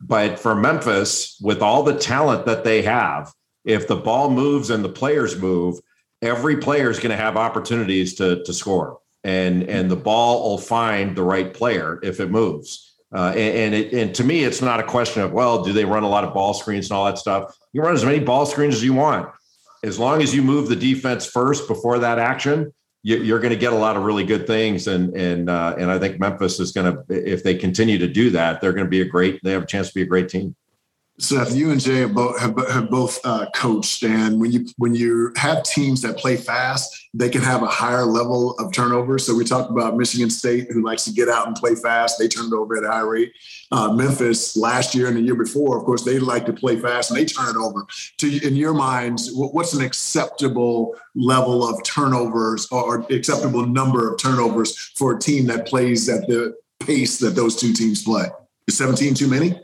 But 0.00 0.38
for 0.38 0.54
Memphis, 0.54 1.38
with 1.42 1.60
all 1.60 1.82
the 1.82 1.94
talent 1.94 2.46
that 2.46 2.64
they 2.64 2.80
have, 2.80 3.30
if 3.66 3.86
the 3.86 3.96
ball 3.96 4.30
moves 4.30 4.70
and 4.70 4.82
the 4.82 4.88
players 4.88 5.38
move, 5.38 5.78
every 6.22 6.56
player 6.56 6.88
is 6.88 6.98
going 6.98 7.10
to 7.10 7.22
have 7.22 7.36
opportunities 7.36 8.14
to 8.14 8.42
to 8.44 8.54
score 8.54 8.98
and 9.24 9.64
and 9.64 9.90
the 9.90 9.96
ball 9.96 10.48
will 10.48 10.58
find 10.58 11.16
the 11.16 11.22
right 11.22 11.52
player 11.52 11.98
if 12.02 12.20
it 12.20 12.30
moves. 12.30 12.96
Uh, 13.14 13.32
and 13.36 13.56
and, 13.56 13.74
it, 13.74 13.92
and 13.92 14.14
to 14.14 14.24
me, 14.24 14.44
it's 14.44 14.60
not 14.60 14.80
a 14.80 14.82
question 14.82 15.22
of 15.22 15.32
well, 15.32 15.62
do 15.62 15.72
they 15.72 15.84
run 15.84 16.02
a 16.02 16.08
lot 16.08 16.24
of 16.24 16.34
ball 16.34 16.54
screens 16.54 16.90
and 16.90 16.96
all 16.96 17.06
that 17.06 17.18
stuff? 17.18 17.56
You 17.72 17.82
run 17.82 17.94
as 17.94 18.04
many 18.04 18.20
ball 18.20 18.46
screens 18.46 18.76
as 18.76 18.84
you 18.84 18.94
want, 18.94 19.28
as 19.82 19.98
long 19.98 20.22
as 20.22 20.34
you 20.34 20.42
move 20.42 20.68
the 20.68 20.76
defense 20.76 21.26
first 21.26 21.68
before 21.68 21.98
that 22.00 22.18
action. 22.18 22.72
You, 23.04 23.18
you're 23.18 23.38
going 23.38 23.52
to 23.52 23.58
get 23.58 23.72
a 23.72 23.76
lot 23.76 23.96
of 23.96 24.02
really 24.02 24.24
good 24.24 24.46
things, 24.46 24.88
and 24.88 25.16
and 25.16 25.48
uh, 25.48 25.76
and 25.78 25.90
I 25.90 25.98
think 25.98 26.20
Memphis 26.20 26.60
is 26.60 26.72
going 26.72 26.92
to, 26.92 27.04
if 27.08 27.42
they 27.42 27.54
continue 27.54 27.96
to 27.98 28.08
do 28.08 28.30
that, 28.30 28.60
they're 28.60 28.72
going 28.72 28.86
to 28.86 28.90
be 28.90 29.00
a 29.00 29.06
great. 29.06 29.40
They 29.42 29.52
have 29.52 29.62
a 29.62 29.66
chance 29.66 29.88
to 29.88 29.94
be 29.94 30.02
a 30.02 30.06
great 30.06 30.28
team. 30.28 30.54
Seth, 31.20 31.52
you 31.52 31.72
and 31.72 31.80
Jay 31.80 31.96
have 31.96 32.14
both, 32.14 32.38
have, 32.38 32.56
have 32.70 32.90
both 32.90 33.18
uh, 33.24 33.46
coached, 33.52 34.04
and 34.04 34.40
when 34.40 34.52
you 34.52 34.66
when 34.76 34.94
you 34.94 35.32
have 35.36 35.64
teams 35.64 36.00
that 36.02 36.16
play 36.16 36.36
fast, 36.36 37.08
they 37.12 37.28
can 37.28 37.42
have 37.42 37.64
a 37.64 37.66
higher 37.66 38.04
level 38.04 38.52
of 38.60 38.72
turnover. 38.72 39.18
So 39.18 39.34
we 39.34 39.44
talked 39.44 39.68
about 39.68 39.96
Michigan 39.96 40.30
State, 40.30 40.70
who 40.70 40.84
likes 40.84 41.04
to 41.06 41.12
get 41.12 41.28
out 41.28 41.48
and 41.48 41.56
play 41.56 41.74
fast; 41.74 42.20
they 42.20 42.28
turned 42.28 42.54
over 42.54 42.76
at 42.76 42.84
a 42.84 42.88
high 42.88 43.00
rate. 43.00 43.32
Uh, 43.72 43.92
Memphis 43.92 44.56
last 44.56 44.94
year 44.94 45.08
and 45.08 45.16
the 45.16 45.20
year 45.20 45.34
before, 45.34 45.76
of 45.76 45.84
course, 45.84 46.04
they 46.04 46.20
like 46.20 46.46
to 46.46 46.52
play 46.52 46.78
fast 46.78 47.10
and 47.10 47.18
they 47.18 47.24
turn 47.24 47.48
it 47.48 47.56
over. 47.56 47.84
To 48.18 48.46
in 48.46 48.54
your 48.54 48.72
minds, 48.72 49.30
what's 49.32 49.74
an 49.74 49.82
acceptable 49.82 50.94
level 51.16 51.68
of 51.68 51.82
turnovers 51.82 52.68
or 52.70 53.04
acceptable 53.10 53.66
number 53.66 54.12
of 54.12 54.20
turnovers 54.20 54.92
for 54.94 55.16
a 55.16 55.18
team 55.18 55.46
that 55.46 55.66
plays 55.66 56.08
at 56.08 56.28
the 56.28 56.56
pace 56.78 57.18
that 57.18 57.30
those 57.30 57.56
two 57.56 57.72
teams 57.72 58.04
play? 58.04 58.26
Is 58.68 58.78
17 58.78 59.14
too 59.14 59.26
many? 59.26 59.60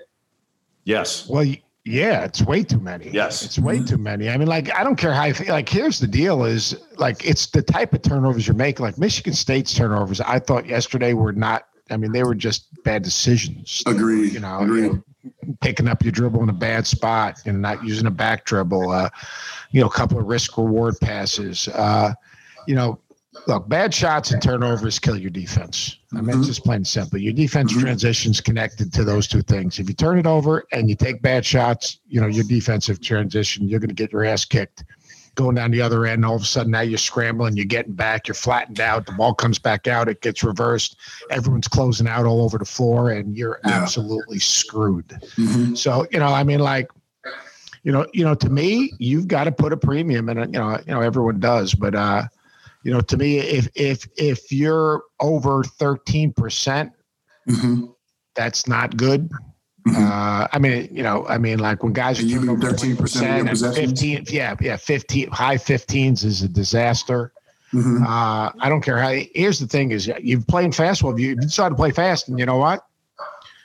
Yes. 0.85 1.29
Well, 1.29 1.47
Yeah, 1.87 2.25
it's 2.25 2.43
way 2.43 2.63
too 2.63 2.81
many. 2.81 3.11
Yes. 3.11 3.45
It's 3.45 3.59
way 3.59 3.83
too 3.83 3.99
many. 3.99 4.31
I 4.31 4.39
mean, 4.39 4.49
like, 4.49 4.75
I 4.75 4.83
don't 4.83 4.97
care 4.97 5.13
how 5.13 5.25
you 5.25 5.35
feel. 5.35 5.53
Like, 5.53 5.69
here's 5.69 5.99
the 6.01 6.07
deal 6.07 6.45
is 6.45 6.75
like, 6.97 7.23
it's 7.27 7.47
the 7.49 7.61
type 7.61 7.93
of 7.93 8.01
turnovers 8.01 8.47
you're 8.47 8.57
making. 8.57 8.85
Like, 8.85 8.97
Michigan 8.97 9.35
State's 9.35 9.75
turnovers, 9.75 10.21
I 10.23 10.39
thought 10.39 10.65
yesterday 10.67 11.13
were 11.13 11.33
not, 11.35 11.67
I 11.91 11.99
mean, 11.99 12.13
they 12.13 12.23
were 12.25 12.35
just 12.35 12.69
bad 12.85 13.03
decisions. 13.03 13.83
Agree. 13.87 14.31
You 14.31 14.41
know, 14.41 14.61
Agree. 14.61 14.83
you 14.85 15.05
know, 15.23 15.55
picking 15.61 15.87
up 15.87 16.03
your 16.03 16.13
dribble 16.13 16.43
in 16.43 16.49
a 16.49 16.55
bad 16.55 16.87
spot 16.87 17.39
and 17.45 17.61
not 17.61 17.85
using 17.85 18.07
a 18.07 18.11
back 18.11 18.47
dribble, 18.47 18.91
uh, 18.91 19.11
you 19.71 19.83
know, 19.83 19.87
a 19.87 19.93
couple 19.93 20.19
of 20.19 20.25
risk 20.25 20.57
reward 20.57 20.95
passes. 21.03 21.69
Uh, 21.69 22.15
you 22.67 22.75
know, 22.75 22.99
look, 23.47 23.69
bad 23.69 23.93
shots 23.93 24.31
and 24.31 24.41
turnovers 24.43 24.99
kill 24.99 25.17
your 25.17 25.31
defense. 25.31 25.99
I 26.17 26.21
mean, 26.21 26.39
it's 26.39 26.47
just 26.47 26.65
plain 26.65 26.77
and 26.77 26.87
simple. 26.87 27.19
Your 27.19 27.33
defense 27.33 27.73
Mhm. 27.73 27.81
transitions 27.81 28.41
connected 28.41 28.93
to 28.95 29.05
those 29.05 29.27
two 29.27 29.43
things. 29.43 29.79
If 29.79 29.89
you 29.89 29.95
turn 29.95 30.19
it 30.19 30.27
over 30.27 30.65
and 30.73 30.89
you 30.89 30.95
take 30.95 31.21
bad 31.23 31.45
shots, 31.45 31.99
you 32.09 32.21
know, 32.21 32.27
your 32.27 32.45
defensive 32.45 33.01
transition, 33.01 33.69
you're 33.69 33.81
going 33.81 33.89
to 33.89 33.95
get 33.95 34.13
your 34.13 34.25
ass 34.25 34.45
kicked. 34.45 34.85
Going 35.35 35.57
down 35.57 35.73
the 35.73 35.83
other 35.83 36.07
end, 36.07 36.25
all 36.25 36.37
of 36.37 36.43
a 36.43 36.47
sudden 36.47 36.71
now 36.71 36.83
you're 36.83 36.97
scrambling, 36.97 37.57
you're 37.57 37.67
getting 37.67 37.93
back, 37.95 38.29
you're 38.29 38.37
flattened 38.37 38.79
out, 38.79 39.05
the 39.05 39.13
ball 39.13 39.35
comes 39.35 39.59
back 39.59 39.89
out, 39.89 40.09
it 40.09 40.21
gets 40.21 40.45
reversed, 40.45 40.97
everyone's 41.29 41.67
closing 41.67 42.07
out 42.07 42.25
all 42.25 42.43
over 42.43 42.57
the 42.57 42.65
floor, 42.65 43.11
and 43.11 43.37
you're 43.37 43.59
Yeah. 43.65 43.73
absolutely 43.73 44.39
screwed. 44.39 45.09
Mhm. 45.37 45.77
So, 45.77 46.07
you 46.13 46.21
know, 46.21 46.29
I 46.29 46.45
mean, 46.45 46.61
like, 46.61 46.89
you 47.83 47.91
know, 47.91 48.07
you 48.15 48.25
know, 48.25 48.37
to 48.37 48.49
me, 48.49 48.93
you've 48.99 49.27
got 49.27 49.45
to 49.45 49.53
put 49.53 49.73
a 49.73 49.77
premium 49.77 50.29
in 50.29 50.39
it. 50.39 50.51
You 50.53 50.59
know, 50.61 50.79
you 50.87 50.95
know, 50.95 51.01
everyone 51.01 51.41
does, 51.41 51.75
but 51.75 51.97
uh, 51.97 52.23
you 52.85 52.93
know, 52.93 53.01
to 53.01 53.17
me, 53.17 53.39
if 53.39 53.69
if 53.75 54.07
if 54.17 54.53
you're 54.53 55.03
over 55.21 55.65
thirteen 55.65 56.33
percent, 56.33 56.93
Mhm. 57.49 57.93
that's 58.37 58.69
not 58.69 58.97
good. 58.97 59.31
Mhm. 59.89 59.97
Uh, 59.97 60.49
I 60.53 60.59
mean, 60.59 60.89
you 60.91 61.03
know, 61.03 61.27
I 61.27 61.37
mean, 61.39 61.59
like 61.59 61.83
when 61.83 61.93
guys 61.93 62.19
And 62.19 62.29
you 62.29 62.37
turning 62.37 62.57
mean 62.59 62.65
over 62.65 62.73
13% 62.77 63.41
of 63.41 63.47
your 63.47 63.55
20% 63.55 63.69
and 63.69 63.75
fifteen, 63.77 64.25
yeah, 64.29 64.55
yeah, 64.61 64.77
fifteen, 64.77 65.31
high 65.31 65.59
fifteens 65.59 66.25
is 66.25 66.43
a 66.43 66.49
disaster. 66.49 67.33
Mhm. 67.73 68.03
Uh, 68.03 68.53
I 68.61 68.69
don't 68.69 68.83
care 68.83 68.99
how. 68.99 69.13
Here's 69.35 69.59
the 69.59 69.67
thing: 69.67 69.91
is 69.91 70.07
you've 70.23 70.47
playing 70.47 70.73
fast. 70.73 71.03
Well, 71.03 71.13
if 71.15 71.19
you, 71.19 71.33
if 71.33 71.37
you 71.37 71.41
decide 71.43 71.71
to 71.71 71.75
play 71.75 71.91
fast, 71.91 72.29
and 72.29 72.39
you 72.39 72.47
know 72.47 72.57
what, 72.57 72.85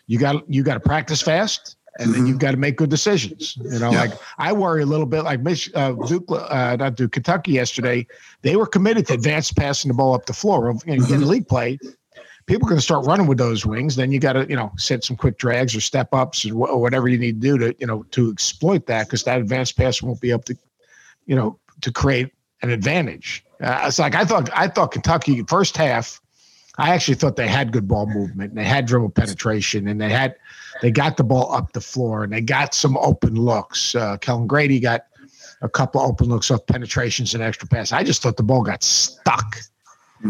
you 0.08 0.17
got 0.17 0.49
you 0.51 0.63
got 0.63 0.73
to 0.75 0.79
practice 0.79 1.21
fast, 1.21 1.75
and 1.99 2.13
then 2.13 2.21
Mhm. 2.23 2.27
you've 2.29 2.39
got 2.39 2.51
to 2.51 2.57
make 2.57 2.75
good 2.77 2.89
decisions. 2.89 3.57
You 3.62 3.77
know, 3.79 3.91
Yeah. 3.91 3.99
like 4.01 4.13
I 4.39 4.51
worry 4.53 4.81
a 4.81 4.85
little 4.88 5.05
bit. 5.05 5.23
Like 5.23 5.41
Mich- 5.41 5.69
uh, 5.75 5.91
Duke, 6.07 6.25
uh, 6.31 6.75
not 6.79 6.95
Duke, 6.95 7.12
Kentucky 7.12 7.51
yesterday, 7.51 8.07
they 8.41 8.55
were 8.55 8.65
committed 8.65 9.05
to 9.07 9.13
advance 9.13 9.51
passing 9.51 9.89
the 9.89 9.93
ball 9.95 10.15
up 10.15 10.25
the 10.25 10.33
floor. 10.33 10.75
You 10.88 10.97
know, 10.97 11.05
in 11.05 11.21
Mhm. 11.21 11.25
league 11.27 11.47
play, 11.47 11.77
people 12.47 12.67
are 12.67 12.69
going 12.71 12.79
to 12.79 12.83
start 12.83 13.05
running 13.05 13.27
with 13.27 13.38
those 13.38 13.65
wings. 13.65 13.95
Then 13.95 14.12
you 14.12 14.19
got 14.19 14.33
to 14.33 14.47
you 14.49 14.55
know 14.55 14.71
set 14.77 15.03
some 15.03 15.15
quick 15.17 15.38
drags 15.38 15.75
or 15.75 15.81
step 15.81 16.07
ups 16.13 16.45
or, 16.45 16.49
wh- 16.49 16.71
or 16.73 16.81
whatever 16.81 17.07
you 17.07 17.17
need 17.19 17.41
to 17.41 17.47
do 17.47 17.57
to 17.59 17.75
you 17.79 17.85
know 17.85 18.03
to 18.12 18.31
exploit 18.31 18.88
that 18.88 19.05
because 19.07 19.23
that 19.25 19.39
advanced 19.39 19.77
pass 19.77 20.01
won't 20.01 20.19
be 20.21 20.31
able 20.31 20.43
to 20.43 20.55
you 21.27 21.35
know 21.35 21.59
to 21.81 21.91
create 21.91 22.31
an 22.62 22.69
advantage. 22.71 23.43
Uh, 23.62 23.83
it's 23.88 23.99
like 23.99 24.15
I 24.15 24.23
thought. 24.25 24.49
I 24.55 24.67
thought 24.67 24.91
Kentucky 24.91 25.43
first 25.47 25.75
half. 25.77 26.21
I 26.77 26.91
actually 26.91 27.15
thought 27.15 27.35
they 27.35 27.47
had 27.47 27.73
good 27.73 27.89
ball 27.89 28.05
movement 28.05 28.51
and 28.51 28.57
they 28.57 28.63
had 28.63 28.85
dribble 28.85 29.09
penetration 29.09 29.85
and 29.89 29.99
they 29.99 30.07
had 30.09 30.35
they 30.82 30.92
got 30.92 31.18
the 31.18 31.24
ball 31.24 31.54
up 31.54 31.74
the 31.74 31.82
floor 31.82 32.24
and 32.24 32.32
they 32.32 32.42
got 32.42 32.74
some 32.74 32.98
open 32.98 33.36
looks. 33.36 33.96
Uh, 33.96 34.18
Kellan 34.18 34.48
Grady 34.48 34.80
got 34.80 35.06
a 35.62 35.70
couple 35.70 36.02
open 36.02 36.28
looks 36.28 36.50
off 36.52 36.65
penetrations 36.68 37.34
and 37.34 37.44
extra 37.44 37.68
pass. 37.68 37.92
I 37.92 38.04
just 38.04 38.22
thought 38.22 38.38
the 38.38 38.44
ball 38.44 38.63
got 38.63 38.84
stuck. 38.84 39.58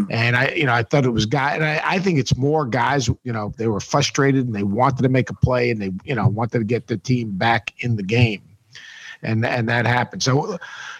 And 0.08 0.36
I, 0.36 0.50
you 0.50 0.66
know, 0.66 0.72
I 0.72 0.84
thought 0.84 1.04
it 1.04 1.10
was 1.10 1.26
guy, 1.26 1.56
and 1.56 1.64
I, 1.64 1.82
I 1.84 1.98
think 1.98 2.20
it's 2.20 2.36
more 2.36 2.64
guys. 2.64 3.08
You 3.08 3.32
know, 3.32 3.52
they 3.56 3.66
were 3.66 3.80
frustrated 3.80 4.46
and 4.46 4.54
they 4.54 4.62
wanted 4.62 5.02
to 5.02 5.08
make 5.08 5.30
a 5.30 5.34
play 5.34 5.68
and 5.68 5.82
they, 5.82 5.90
you 6.04 6.14
know, 6.14 6.28
wanted 6.28 6.60
to 6.60 6.64
get 6.64 6.86
the 6.86 6.96
team 6.96 7.36
back 7.36 7.74
in 7.80 7.96
the 7.96 8.04
game, 8.04 8.40
and 9.22 9.44
and 9.44 9.68
that 9.68 9.86
happened. 9.86 10.22
So, 10.22 10.58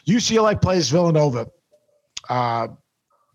UCLA 0.08 0.60
plays 0.60 0.90
Villanova 0.90 1.48
uh, 2.28 2.66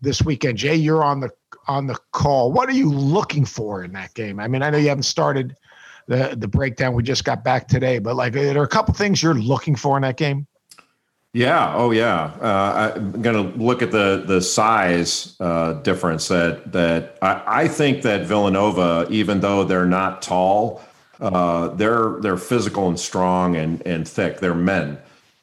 this 0.02 0.20
weekend. 0.20 0.58
Jay, 0.58 0.74
you're 0.74 1.02
on 1.02 1.20
the 1.20 1.30
on 1.68 1.86
the 1.86 1.98
call. 2.12 2.52
What 2.52 2.68
are 2.68 2.72
you 2.72 2.92
looking 2.92 3.46
for 3.46 3.82
in 3.82 3.92
that 3.92 4.12
game? 4.12 4.38
I 4.38 4.48
mean, 4.48 4.60
I 4.60 4.68
know 4.68 4.76
you 4.76 4.90
haven't 4.90 5.04
started 5.04 5.56
the 6.06 6.34
the 6.36 6.48
breakdown. 6.48 6.94
We 6.94 7.02
just 7.02 7.24
got 7.24 7.44
back 7.44 7.68
today, 7.68 7.98
but 7.98 8.16
like, 8.16 8.32
there 8.32 8.50
are 8.50 8.54
there 8.54 8.62
a 8.62 8.68
couple 8.68 8.94
things 8.94 9.22
you're 9.22 9.34
looking 9.34 9.76
for 9.76 9.96
in 9.96 10.02
that 10.02 10.16
game? 10.16 10.46
Yeah. 11.36 11.74
Oh, 11.74 11.90
yeah. 11.90 12.32
Uh, 12.40 12.92
I'm 12.96 13.20
going 13.20 13.52
to 13.52 13.58
look 13.62 13.82
at 13.82 13.90
the 13.90 14.24
the 14.26 14.40
size 14.40 15.36
uh, 15.38 15.74
difference 15.74 16.28
that 16.28 16.72
that 16.72 17.18
I, 17.20 17.42
I 17.46 17.68
think 17.68 18.00
that 18.02 18.22
Villanova, 18.26 19.06
even 19.10 19.40
though 19.40 19.62
they're 19.62 19.84
not 19.84 20.22
tall, 20.22 20.82
uh, 21.20 21.68
they're 21.68 22.16
they're 22.20 22.38
physical 22.38 22.88
and 22.88 22.98
strong 22.98 23.54
and 23.54 23.86
and 23.86 24.08
thick. 24.08 24.40
They're 24.40 24.54
men, 24.54 24.96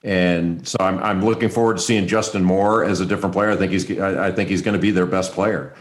and 0.03 0.67
so 0.67 0.77
I'm 0.79 0.97
I'm 0.97 1.23
looking 1.23 1.49
forward 1.49 1.77
to 1.77 1.83
seeing 1.83 2.07
Justin 2.07 2.43
Moore 2.43 2.83
as 2.83 2.99
a 2.99 3.05
different 3.05 3.33
player. 3.35 3.51
I 3.51 3.55
think 3.55 3.71
he's 3.71 3.99
I, 3.99 4.29
I 4.29 4.31
think 4.31 4.49
he's 4.49 4.63
going 4.63 4.75
to 4.75 4.81
be 4.81 4.89
their 4.89 5.05
best 5.05 5.33
player. 5.33 5.75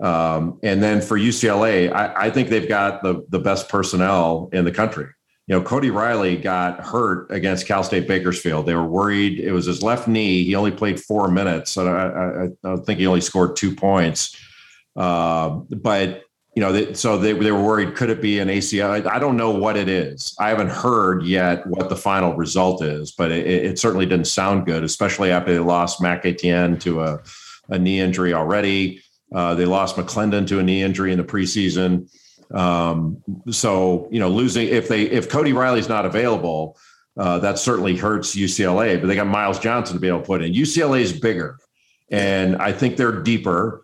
Um, 0.00 0.58
and 0.62 0.82
then 0.82 1.00
for 1.00 1.18
UCLA, 1.18 1.92
I, 1.92 2.26
I 2.26 2.30
think 2.30 2.48
they've 2.48 2.68
got 2.68 3.02
the 3.02 3.26
the 3.28 3.38
best 3.38 3.68
personnel 3.68 4.48
in 4.52 4.64
the 4.64 4.72
country 4.72 5.08
you 5.48 5.54
know, 5.54 5.62
Cody 5.62 5.88
Riley 5.88 6.36
got 6.36 6.84
hurt 6.84 7.30
against 7.30 7.66
Cal 7.66 7.82
State 7.82 8.06
Bakersfield. 8.06 8.66
They 8.66 8.74
were 8.74 8.86
worried 8.86 9.40
it 9.40 9.52
was 9.52 9.64
his 9.64 9.82
left 9.82 10.06
knee. 10.06 10.44
He 10.44 10.54
only 10.54 10.70
played 10.70 11.00
four 11.00 11.30
minutes, 11.30 11.70
so 11.70 11.86
I, 11.86 12.44
I, 12.44 12.74
I 12.74 12.76
think 12.84 13.00
he 13.00 13.06
only 13.06 13.22
scored 13.22 13.56
two 13.56 13.74
points. 13.74 14.36
Uh, 14.94 15.48
but 15.70 16.24
you 16.54 16.60
know, 16.60 16.72
they, 16.72 16.92
so 16.92 17.16
they, 17.16 17.32
they 17.32 17.50
were 17.50 17.62
worried 17.62 17.94
could 17.94 18.10
it 18.10 18.20
be 18.20 18.40
an 18.40 18.48
ACL? 18.48 19.06
I, 19.06 19.16
I 19.16 19.18
don't 19.18 19.38
know 19.38 19.50
what 19.50 19.78
it 19.78 19.88
is. 19.88 20.34
I 20.38 20.50
haven't 20.50 20.70
heard 20.70 21.22
yet 21.22 21.66
what 21.66 21.88
the 21.88 21.96
final 21.96 22.34
result 22.34 22.82
is, 22.82 23.12
but 23.12 23.30
it, 23.30 23.46
it 23.46 23.78
certainly 23.78 24.04
didn't 24.04 24.26
sound 24.26 24.66
good, 24.66 24.84
especially 24.84 25.30
after 25.30 25.54
they 25.54 25.60
lost 25.60 26.02
Mac 26.02 26.26
Etienne 26.26 26.78
to 26.80 27.00
a, 27.00 27.20
a 27.70 27.78
knee 27.78 28.00
injury 28.00 28.34
already. 28.34 29.02
Uh, 29.34 29.54
they 29.54 29.64
lost 29.64 29.96
McClendon 29.96 30.46
to 30.48 30.58
a 30.58 30.62
knee 30.62 30.82
injury 30.82 31.12
in 31.12 31.18
the 31.18 31.24
preseason. 31.24 32.08
Um, 32.50 33.22
so 33.50 34.08
you 34.10 34.20
know, 34.20 34.28
losing 34.28 34.68
if 34.68 34.88
they 34.88 35.02
if 35.02 35.28
Cody 35.28 35.52
Riley's 35.52 35.88
not 35.88 36.06
available, 36.06 36.78
uh, 37.18 37.38
that 37.40 37.58
certainly 37.58 37.96
hurts 37.96 38.34
UCLA. 38.34 39.00
But 39.00 39.08
they 39.08 39.14
got 39.14 39.26
Myles 39.26 39.58
Johnson 39.58 39.96
to 39.96 40.00
be 40.00 40.08
able 40.08 40.20
to 40.20 40.26
put 40.26 40.42
in. 40.42 40.52
UCLA 40.52 41.00
is 41.00 41.12
bigger, 41.12 41.58
and 42.10 42.56
I 42.56 42.72
think 42.72 42.96
they're 42.96 43.22
deeper, 43.22 43.82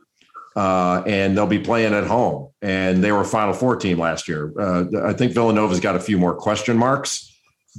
uh, 0.57 1.03
and 1.07 1.37
they'll 1.37 1.47
be 1.47 1.59
playing 1.59 1.93
at 1.93 2.07
home. 2.07 2.51
And 2.63 3.05
they 3.05 3.13
were 3.13 3.21
a 3.21 3.27
Final 3.27 3.53
Four 3.53 3.77
team 3.77 3.99
last 3.99 4.29
year. 4.29 4.53
Uh, 4.59 4.85
I 5.05 5.13
think 5.13 5.33
Villanova's 5.33 5.81
got 5.81 5.97
a 5.97 6.01
few 6.01 6.17
more 6.17 6.35
question 6.35 6.79
marks, 6.79 7.31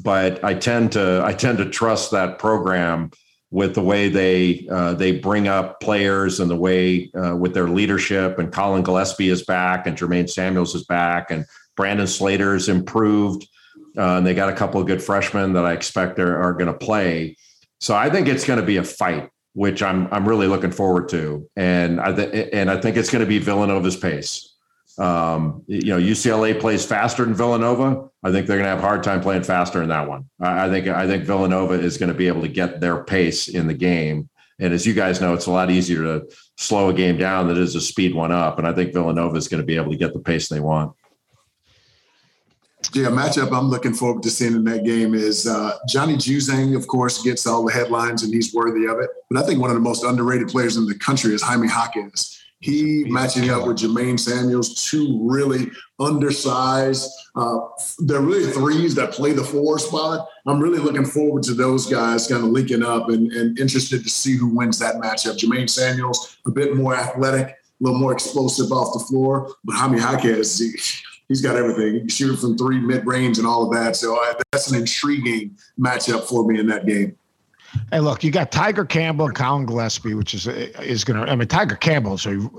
but 0.04 0.43
I 0.43 0.54
tend 0.54 0.91
to 0.91 1.23
I 1.25 1.34
tend 1.34 1.58
to 1.58 1.69
trust 1.69 2.12
that 2.12 2.38
program 2.38 3.10
with 3.55 3.73
the 3.73 3.81
way 3.81 4.09
they 4.09 4.67
uh, 4.69 4.93
they 4.95 5.13
bring 5.13 5.47
up 5.47 5.79
players 5.79 6.41
and 6.41 6.51
the 6.51 6.57
way 6.57 7.09
uh, 7.17 7.33
with 7.37 7.53
their 7.53 7.69
leadership. 7.69 8.37
And 8.37 8.51
Collin 8.51 8.83
Gillespie 8.83 9.29
is 9.29 9.45
back, 9.45 9.87
and 9.87 9.97
Jermaine 9.97 10.29
Samuels 10.29 10.75
is 10.75 10.83
back, 10.83 11.31
and 11.31 11.45
Brandon 11.77 12.05
Slater's 12.05 12.67
improved. 12.67 13.47
Uh, 13.97 14.17
and 14.17 14.27
they 14.27 14.33
got 14.33 14.49
a 14.49 14.53
couple 14.53 14.81
of 14.81 14.87
good 14.87 15.01
freshmen 15.01 15.53
that 15.53 15.65
I 15.65 15.71
expect 15.71 16.19
are, 16.19 16.37
are 16.37 16.51
going 16.51 16.67
to 16.67 16.77
play. 16.77 17.37
So 17.79 17.95
I 17.95 18.09
think 18.09 18.27
it's 18.27 18.43
going 18.43 18.59
to 18.59 18.65
be 18.65 18.75
a 18.75 18.83
fight, 18.83 19.29
which 19.53 19.81
I'm 19.81 20.09
I'm 20.11 20.27
really 20.27 20.47
looking 20.47 20.71
forward 20.71 21.07
to. 21.09 21.49
And 21.55 22.01
I 22.01 22.11
th- 22.11 22.49
and 22.51 22.69
I 22.69 22.81
think 22.81 22.97
it's 22.97 23.09
going 23.09 23.23
to 23.23 23.25
be 23.25 23.39
Villanova's 23.39 23.95
pace. 23.95 24.53
Um, 24.97 25.63
you 25.67 25.93
know, 25.93 25.97
UCLA 25.97 26.59
plays 26.59 26.85
faster 26.85 27.23
than 27.23 27.33
Villanova. 27.33 28.09
I 28.25 28.31
think 28.31 28.47
they're 28.47 28.57
going 28.57 28.65
to 28.65 28.71
have 28.71 28.79
a 28.79 28.81
hard 28.81 29.03
time 29.03 29.21
playing 29.21 29.43
faster 29.43 29.83
in 29.83 29.89
that 29.89 30.09
one. 30.09 30.27
I, 30.41 30.67
think 30.67 30.88
I 30.88 31.05
think 31.05 31.25
Villanova 31.25 31.75
is 31.75 31.99
going 31.99 32.11
to 32.11 32.17
be 32.17 32.27
able 32.27 32.41
to 32.41 32.47
get 32.47 32.81
their 32.81 33.03
pace 33.03 33.49
in 33.49 33.67
the 33.67 33.73
game. 33.75 34.29
And 34.59 34.73
as 34.73 34.83
you 34.83 34.95
guys 34.95 35.21
know, 35.21 35.35
it's 35.35 35.45
a 35.45 35.51
lot 35.51 35.69
easier 35.69 36.01
to 36.01 36.27
slow 36.57 36.89
a 36.89 36.93
game 36.93 37.17
down 37.17 37.47
than 37.47 37.57
it 37.57 37.61
is 37.61 37.73
to 37.73 37.81
speed 37.81 38.15
one 38.15 38.31
up. 38.31 38.57
And 38.57 38.67
I 38.67 38.73
think 38.73 38.93
Villanova 38.93 39.38
is 39.38 39.47
going 39.47 39.61
to 39.61 39.65
be 39.65 39.75
able 39.75 39.91
to 39.91 39.97
get 39.97 40.11
the 40.13 40.19
pace 40.19 40.49
they 40.49 40.59
want. 40.59 40.95
Yeah, 42.93 43.09
matchup 43.09 43.55
I'm 43.55 43.69
looking 43.69 43.93
forward 43.93 44.23
to 44.23 44.31
seeing 44.31 44.55
in 44.55 44.63
that 44.63 44.85
game 44.85 45.13
is 45.13 45.45
uh, 45.45 45.77
Johnny 45.88 46.15
Juzang, 46.15 46.75
of 46.75 46.88
course, 46.88 47.21
gets 47.21 47.45
all 47.45 47.63
the 47.63 47.73
headlines 47.73 48.23
and 48.23 48.33
he's 48.33 48.55
worthy 48.55 48.85
of 48.85 48.97
it. 49.01 49.11
But 49.29 49.43
I 49.43 49.45
think 49.45 49.61
one 49.61 49.69
of 49.69 49.75
the 49.75 49.81
most 49.81 50.03
underrated 50.03 50.47
players 50.47 50.77
in 50.77 50.88
the 50.88 50.97
country 50.97 51.35
is 51.35 51.43
Jaime 51.43 51.67
Hawkins. 51.67 52.41
He 52.65 53.04
matching 53.04 53.51
up 53.51 53.67
with 53.67 53.78
Jermaine 53.78 54.19
Samuels, 54.19 54.89
two 54.89 55.19
really 55.21 55.69
undersized. 55.99 57.12
Uh, 57.36 57.60
they're 57.99 58.21
really 58.21 58.51
threes 58.51 58.95
that 58.95 59.12
play 59.12 59.34
the 59.34 59.43
four 59.43 59.78
spot. 59.78 60.28
I'm 60.47 60.60
really 60.60 60.80
looking 60.80 61.06
forward 61.06 61.43
to 61.43 61.54
those 61.54 61.86
guys 61.86 62.28
kind 62.28 62.43
of 62.43 62.49
linking 62.49 62.82
up 62.82 63.10
and, 63.10 63.32
and 63.34 63.60
interested 63.60 64.01
to 64.01 64.10
see 64.10 64.36
who 64.36 64.47
wins 64.47 64.80
that 64.80 64.95
matchup. 64.95 65.38
Jermaine 65.38 65.69
Samuels, 65.69 66.39
a 66.47 66.49
bit 66.49 66.75
more 66.75 66.95
athletic, 66.95 67.49
a 67.49 67.56
little 67.82 67.99
more 67.99 68.13
explosive 68.13 68.71
off 68.71 68.93
the 68.93 69.06
floor, 69.06 69.54
but 69.63 69.75
Jaime 69.75 69.99
Hawkins, 69.99 70.58
he, 70.58 70.71
he's 71.28 71.41
got 71.41 71.58
everything. 71.58 71.93
He 71.93 71.99
can 71.99 72.10
shoot 72.10 72.38
from 72.38 72.58
three, 72.58 72.80
mid 72.80 73.06
range, 73.06 73.38
and 73.38 73.45
all 73.45 73.67
of 73.67 73.73
that. 73.73 73.95
So 73.95 74.19
uh, 74.19 74.34
that's 74.51 74.71
an 74.71 74.80
intriguing 74.80 75.56
matchup 75.79 76.23
for 76.23 76.48
me 76.48 76.60
in 76.60 76.65
that 76.69 76.87
game. 76.87 77.15
Hey, 77.92 78.00
look, 78.00 78.23
you 78.23 78.32
got 78.32 78.52
Tiger 78.52 78.86
Campbell 78.86 79.28
and 79.28 79.36
Collin 79.36 79.65
Gillespie, 79.65 80.13
which 80.13 80.34
is 80.34 80.48
is 80.48 81.04
going 81.04 81.23
to. 81.23 81.32
I 81.32 81.36
mean, 81.36 81.48
Tiger 81.48 81.76
Campbell 81.76 82.17
so 82.17 82.50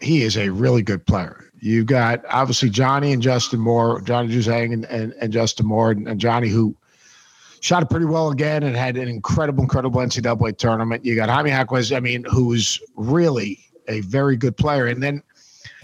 he 0.00 0.22
is 0.22 0.36
a 0.36 0.50
really 0.50 0.82
good 0.82 1.06
player. 1.06 1.50
You 1.60 1.84
got 1.84 2.24
obviously 2.28 2.70
Johnny 2.70 3.12
and 3.12 3.22
Justin 3.22 3.60
Moore, 3.60 4.00
Johnny 4.00 4.34
Juzang 4.34 4.72
and, 4.72 4.84
and, 4.86 5.12
and 5.20 5.32
Justin 5.32 5.66
Moore, 5.66 5.92
and, 5.92 6.08
and 6.08 6.20
Johnny 6.20 6.48
who 6.48 6.76
shot 7.60 7.82
it 7.82 7.88
pretty 7.88 8.06
well 8.06 8.30
again 8.30 8.64
and 8.64 8.76
had 8.76 8.96
an 8.96 9.08
incredible, 9.08 9.62
incredible 9.62 10.00
NCAA 10.00 10.58
tournament. 10.58 11.04
You 11.04 11.14
got 11.14 11.28
Jaime 11.28 11.50
Jaquez, 11.50 11.92
I 11.92 12.00
mean, 12.00 12.24
who's 12.24 12.80
really 12.96 13.60
a 13.88 14.00
very 14.00 14.36
good 14.36 14.56
player. 14.56 14.86
And 14.86 15.00
then, 15.02 15.22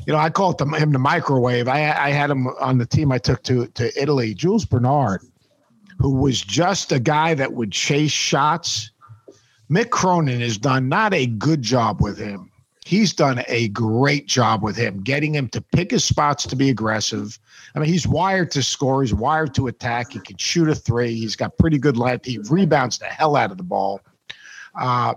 you 0.04 0.12
know, 0.12 0.18
I 0.18 0.30
call 0.30 0.50
it 0.50 0.58
the, 0.58 0.66
him 0.66 0.90
the 0.90 0.98
microwave. 0.98 1.68
I, 1.68 1.92
I 1.92 2.10
had 2.10 2.28
him 2.28 2.48
on 2.60 2.78
the 2.78 2.86
team 2.86 3.12
I 3.12 3.18
took 3.18 3.44
to 3.44 3.68
to 3.68 4.00
Italy. 4.00 4.34
Jules 4.34 4.64
Bernard, 4.64 5.22
who 5.98 6.14
was 6.14 6.40
just 6.40 6.92
a 6.92 7.00
guy 7.00 7.34
that 7.34 7.52
would 7.52 7.72
chase 7.72 8.12
shots. 8.12 8.90
Mick 9.70 9.90
Cronin 9.90 10.40
has 10.40 10.56
done 10.56 10.88
not 10.88 11.12
a 11.12 11.26
good 11.26 11.62
job 11.62 12.00
with 12.00 12.16
him. 12.16 12.50
He's 12.86 13.12
done 13.12 13.42
a 13.48 13.68
great 13.68 14.26
job 14.26 14.62
with 14.62 14.74
him, 14.74 15.02
getting 15.02 15.34
him 15.34 15.48
to 15.48 15.60
pick 15.60 15.90
his 15.90 16.04
spots 16.04 16.46
to 16.46 16.56
be 16.56 16.70
aggressive. 16.70 17.38
I 17.74 17.80
mean, 17.80 17.90
he's 17.90 18.06
wired 18.06 18.50
to 18.52 18.62
score. 18.62 19.02
He's 19.02 19.12
wired 19.12 19.54
to 19.56 19.66
attack. 19.66 20.12
He 20.12 20.20
can 20.20 20.38
shoot 20.38 20.70
a 20.70 20.74
three. 20.74 21.14
He's 21.14 21.36
got 21.36 21.58
pretty 21.58 21.76
good 21.76 21.98
length. 21.98 22.24
He 22.24 22.38
rebounds 22.48 22.98
the 22.98 23.04
hell 23.04 23.36
out 23.36 23.50
of 23.50 23.58
the 23.58 23.62
ball. 23.62 24.00
Uh, 24.74 25.14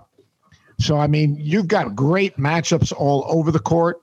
so, 0.78 0.98
I 0.98 1.06
mean, 1.06 1.36
you've 1.40 1.68
got 1.68 1.96
great 1.96 2.36
matchups 2.36 2.92
all 2.94 3.24
over 3.28 3.50
the 3.50 3.58
court. 3.58 4.00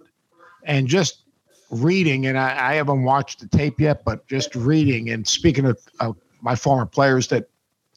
And 0.64 0.88
just 0.88 1.26
reading, 1.70 2.26
and 2.26 2.40
I, 2.40 2.72
I 2.72 2.74
haven't 2.74 3.04
watched 3.04 3.40
the 3.40 3.48
tape 3.48 3.80
yet, 3.80 4.04
but 4.04 4.28
just 4.28 4.56
reading 4.56 5.12
and 5.12 5.28
speaking 5.28 5.66
of, 5.66 5.78
of 6.00 6.18
my 6.42 6.56
former 6.56 6.86
players 6.86 7.28
that, 7.28 7.50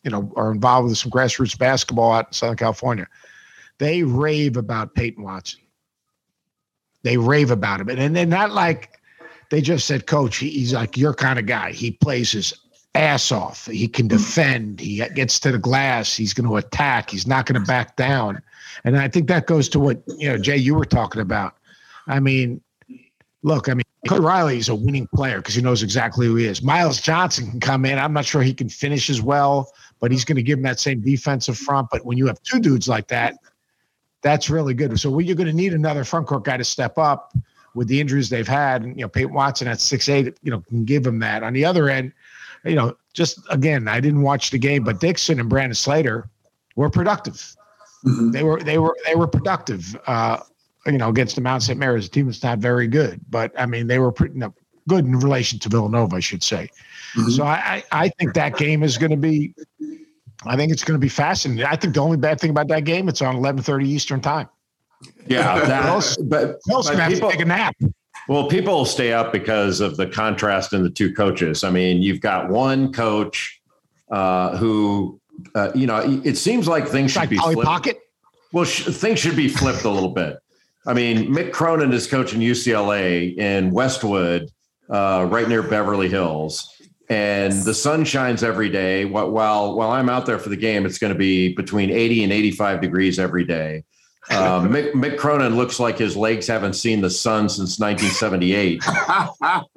you 0.03 0.11
know, 0.11 0.33
are 0.37 0.53
involved 0.53 0.89
with 0.89 0.99
some 0.99 1.11
grassroots 1.11 1.57
basketball 1.57 2.13
out 2.13 2.29
in 2.29 2.33
Southern 2.33 2.57
California, 2.57 3.07
they 3.79 4.03
rave 4.03 4.57
about 4.57 4.95
Peyton 4.95 5.25
Watson. 5.25 5.61
They 7.03 7.17
rave 7.17 7.51
about 7.51 7.81
him. 7.81 7.89
And, 7.89 8.15
they're 8.15 8.27
not 8.27 8.53
like 8.53 9.01
they 9.51 9.61
just 9.61 9.87
said, 9.87 10.07
Coach, 10.07 10.37
he, 10.37 10.51
he's 10.51 10.73
like 10.73 10.97
your 10.97 11.15
kind 11.15 11.39
of 11.39 11.47
guy. 11.47 11.73
He 11.73 11.91
plays 11.91 12.33
his 12.33 12.55
ass 12.95 13.33
off. 13.33 13.67
He 13.67 13.89
can 13.89 14.07
defend. 14.07 14.81
He 14.81 15.05
gets 15.15 15.41
to 15.41 15.53
the 15.53 15.59
glass. 15.59 16.15
He's 16.15 16.33
going 16.35 16.49
to 16.49 16.57
attack. 16.57 17.11
He's 17.11 17.27
not 17.27 17.47
going 17.47 17.61
to 17.61 17.67
back 17.67 17.97
down. 17.97 18.41
And 18.85 18.97
I 18.97 19.09
think 19.09 19.29
that 19.29 19.47
goes 19.47 19.69
to 19.71 19.81
what, 19.81 20.03
you 20.19 20.29
know, 20.29 20.39
Jay, 20.39 20.57
you 20.57 20.75
were 20.75 20.85
talking 20.85 21.21
about. 21.21 21.57
I 22.07 22.21
mean, 22.21 22.61
look, 23.43 23.69
I 23.69 23.75
mean, 23.75 23.85
Cody 24.09 24.23
Riley 24.23 24.59
is 24.59 24.69
a 24.69 24.75
winning 24.75 25.07
player 25.15 25.37
because 25.37 25.55
he 25.55 25.63
knows 25.63 25.83
exactly 25.83 26.27
who 26.27 26.35
he 26.37 26.47
is. 26.47 26.63
Myles 26.63 27.01
Johnson 27.01 27.49
can 27.51 27.61
come 27.61 27.85
in. 27.85 27.99
I'm 27.99 28.13
not 28.13 28.25
sure 28.25 28.43
he 28.43 28.53
can 28.53 28.69
finish 28.69 29.09
as 29.09 29.23
well, 29.23 29.73
but 30.01 30.11
he's 30.11 30.25
going 30.25 30.37
to 30.37 30.43
give 30.43 30.59
him 30.59 30.65
that 30.65 30.81
same 30.81 31.01
defensive 31.01 31.57
front. 31.57 31.89
But 31.91 32.05
when 32.05 32.19
you 32.19 32.27
have 32.27 32.43
two 32.43 32.59
dudes 32.59 32.89
like 32.89 33.07
that, 33.09 33.37
that's 34.23 34.51
really 34.51 34.75
good. 34.75 34.99
So 34.99 35.19
you're 35.21 35.37
going 35.37 35.47
to 35.47 35.53
need 35.53 35.73
another 35.73 36.03
front 36.05 36.27
court 36.27 36.45
guy 36.45 36.57
to 36.57 36.65
step 36.65 36.99
up 36.99 37.33
with 37.75 37.89
the 37.89 38.01
injuries 38.01 38.29
they've 38.29 38.47
had. 38.47 38.83
And, 38.83 38.97
you 38.97 39.03
know, 39.03 39.09
Peyton 39.09 39.33
Watson 39.33 39.69
at 39.69 39.81
six 39.81 40.09
eight, 40.09 40.37
you 40.43 40.51
know, 40.51 40.61
can 40.61 40.85
give 40.85 41.07
him 41.07 41.21
that. 41.21 41.43
On 41.43 41.53
the 41.53 41.65
other 41.65 41.89
end, 41.89 42.13
you 42.65 42.75
know, 42.75 42.97
just 43.13 43.41
again, 43.51 43.89
I 43.89 44.01
didn't 44.01 44.23
watch 44.23 44.51
the 44.51 44.59
game, 44.59 44.85
but 44.85 45.01
Dixon 45.01 45.39
and 45.39 45.49
Brandon 45.49 45.75
Slater 45.75 46.29
were 46.77 46.91
productive. 46.91 47.57
Mm-hmm. 48.05 48.31
They 48.31 48.43
were 48.43 48.61
they 48.61 48.79
were 48.79 48.97
they 49.07 49.15
were 49.15 49.29
productive. 49.29 49.97
Uh, 50.07 50.39
you 50.87 50.99
know, 50.99 51.09
against 51.09 51.37
the 51.37 51.41
Mount 51.41 51.63
St. 51.63 51.79
Mary's, 51.79 52.09
team 52.09 52.27
was 52.27 52.43
not 52.43 52.59
very 52.59 52.89
good, 52.89 53.21
but 53.31 53.53
I 53.59 53.67
mean, 53.67 53.87
they 53.87 53.99
were 53.99 54.13
pretty 54.13 54.35
you 54.35 54.41
know, 54.41 54.55
good 54.89 55.05
in 55.05 55.19
relation 55.19 55.59
to 55.61 55.69
Villanova, 55.69 56.17
I 56.17 56.21
should 56.21 56.43
say. 56.43 56.69
Mm-hmm. 57.17 57.31
So 57.31 57.45
I, 57.45 57.85
I 57.93 58.09
think 58.09 58.35
that 58.35 58.57
game 58.57 58.83
is 58.83 58.99
going 58.99 59.11
to 59.11 59.17
be 59.17 59.55
I 60.45 60.57
think 60.57 60.73
it's 60.73 60.85
going 60.85 60.99
to 60.99 61.01
be 61.01 61.09
fascinating. 61.09 61.65
I 61.65 61.77
think 61.77 61.95
the 61.95 62.01
only 62.01 62.17
bad 62.17 62.41
thing 62.41 62.51
about 62.51 62.69
that 62.69 62.85
game, 62.85 63.09
it's 63.09 63.23
on 63.23 63.37
11:30 63.37 63.85
Eastern 63.87 64.21
time. 64.21 64.49
Yeah, 65.27 65.59
that, 65.61 66.17
but, 66.25 66.61
but 66.67 66.95
have 66.95 67.13
to 67.13 67.21
take 67.21 67.41
a 67.41 67.45
nap. 67.45 67.77
Well, 68.29 68.49
people 68.49 68.85
stay 68.85 69.13
up 69.13 69.33
because 69.33 69.81
of 69.81 69.97
the 69.97 70.07
contrast 70.07 70.73
in 70.73 70.83
the 70.83 70.91
two 70.91 71.13
coaches. 71.13 71.65
I 71.65 71.71
mean, 71.71 72.03
you've 72.03 72.21
got 72.21 72.49
one 72.49 72.93
coach 72.93 73.61
uh, 74.11 74.57
who, 74.57 75.21
uh, 75.57 75.73
you 75.75 75.89
know, 75.89 76.21
it 76.25 76.37
seems 76.37 76.69
like 76.69 76.87
things 76.87 77.13
should 77.13 77.21
like 77.21 77.31
be 77.31 77.37
Polly 77.37 77.55
flipped. 77.55 77.67
Pocket. 77.67 78.01
Well, 78.53 78.65
sh- 78.65 78.85
things 78.95 79.19
should 79.19 79.35
be 79.35 79.49
flipped 79.49 79.83
a 79.85 79.91
little 79.91 80.11
bit. 80.11 80.39
I 80.87 80.95
mean, 80.95 81.33
Mick 81.33 81.53
Cronin 81.53 81.93
is 81.93 82.07
coaching 82.07 82.41
UCLA 82.41 83.37
in 83.37 83.71
Westwood, 83.71 84.51
uh, 84.91 85.27
right 85.31 85.49
near 85.49 85.63
Beverly 85.63 86.09
Hills 86.09 86.73
and 87.13 87.53
the 87.65 87.75
sun 87.75 88.05
shines 88.05 88.43
every 88.43 88.69
day. 88.69 89.05
While 89.05 89.75
while 89.75 89.91
I'm 89.91 90.09
out 90.09 90.27
there 90.27 90.39
for 90.39 90.49
the 90.49 90.57
game, 90.57 90.87
it's 90.87 90.99
going 90.99 91.13
to 91.13 91.19
be 91.19 91.55
between 91.55 91.91
80 91.91 92.25
and 92.25 92.33
85 92.33 92.81
degrees 92.81 93.19
every 93.19 93.45
day. 93.45 93.85
Um, 94.31 94.69
Mick, 94.73 94.93
Mick, 94.93 95.19
Cronin 95.19 95.57
looks 95.57 95.79
like 95.81 95.99
his 95.99 96.17
legs 96.17 96.47
haven't 96.47 96.75
seen 96.75 97.01
the 97.01 97.11
sun 97.11 97.49
since 97.49 97.79
1978. 97.79 98.83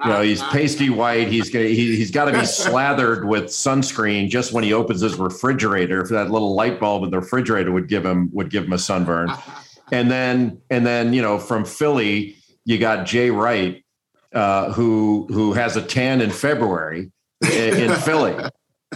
you 0.06 0.10
know, 0.10 0.22
he's 0.22 0.42
pasty 0.44 0.90
white. 0.90 1.28
He's 1.28 1.50
gonna, 1.50 1.66
he, 1.66 2.00
has 2.00 2.12
got 2.12 2.26
to 2.26 2.40
be 2.40 2.46
slathered 2.46 3.28
with 3.28 3.46
sunscreen 3.46 4.30
just 4.30 4.54
when 4.54 4.64
he 4.64 4.72
opens 4.72 5.02
his 5.02 5.16
refrigerator. 5.16 6.02
If 6.02 6.10
that 6.10 6.32
little 6.32 6.56
light 6.56 6.80
bulb 6.80 7.04
in 7.04 7.10
the 7.10 7.20
refrigerator 7.20 7.72
would 7.72 7.90
give 7.90 8.06
him 8.06 8.30
would 8.34 8.50
give 8.50 8.66
him 8.66 8.74
a 8.74 8.80
sunburn. 8.80 9.30
And 9.92 10.10
then 10.10 10.62
and 10.70 10.86
then 10.86 11.14
you 11.14 11.22
know 11.22 11.38
from 11.38 11.66
Philly, 11.66 12.36
you 12.66 12.78
got 12.78 13.06
Jay 13.06 13.30
Wright, 13.30 13.84
uh, 14.34 14.72
who 14.74 15.28
who 15.30 15.54
has 15.54 15.78
a 15.78 15.82
tan 15.82 16.22
in 16.22 16.32
February 16.32 17.12
in, 17.44 17.74
in 17.76 17.92
Philly. 18.02 18.36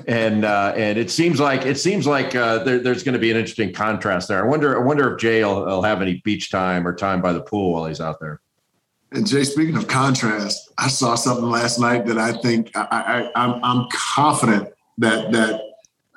And 0.08 0.46
uh, 0.46 0.74
and 0.76 0.98
it 0.98 1.12
seems 1.12 1.40
like 1.40 1.66
it 1.66 1.78
seems 1.78 2.08
like 2.08 2.36
uh, 2.36 2.64
there, 2.64 2.80
there's 2.80 3.04
going 3.04 3.14
to 3.14 3.20
be 3.20 3.32
an 3.32 3.38
interesting 3.38 3.74
contrast 3.74 4.28
there. 4.28 4.44
I 4.44 4.48
wonder 4.48 4.80
I 4.80 4.84
wonder 4.84 5.14
if 5.14 5.20
Jay 5.20 5.44
will, 5.44 5.66
will 5.66 5.82
have 5.82 6.02
any 6.02 6.22
beach 6.24 6.50
time 6.50 6.88
or 6.88 6.96
time 6.96 7.22
by 7.22 7.34
the 7.34 7.42
pool 7.42 7.74
while 7.74 7.86
he's 7.86 8.02
out 8.02 8.20
there. 8.20 8.40
And 9.12 9.28
Jay, 9.28 9.44
speaking 9.44 9.76
of 9.76 9.88
contrast, 9.88 10.72
I 10.78 10.88
saw 10.88 11.16
something 11.16 11.50
last 11.50 11.80
night 11.80 12.06
that 12.06 12.18
I 12.18 12.32
think 12.32 12.72
I, 12.76 13.30
I, 13.36 13.44
I'm, 13.44 13.64
I'm 13.64 13.88
confident 13.92 14.70
that 15.00 15.32
that 15.32 15.62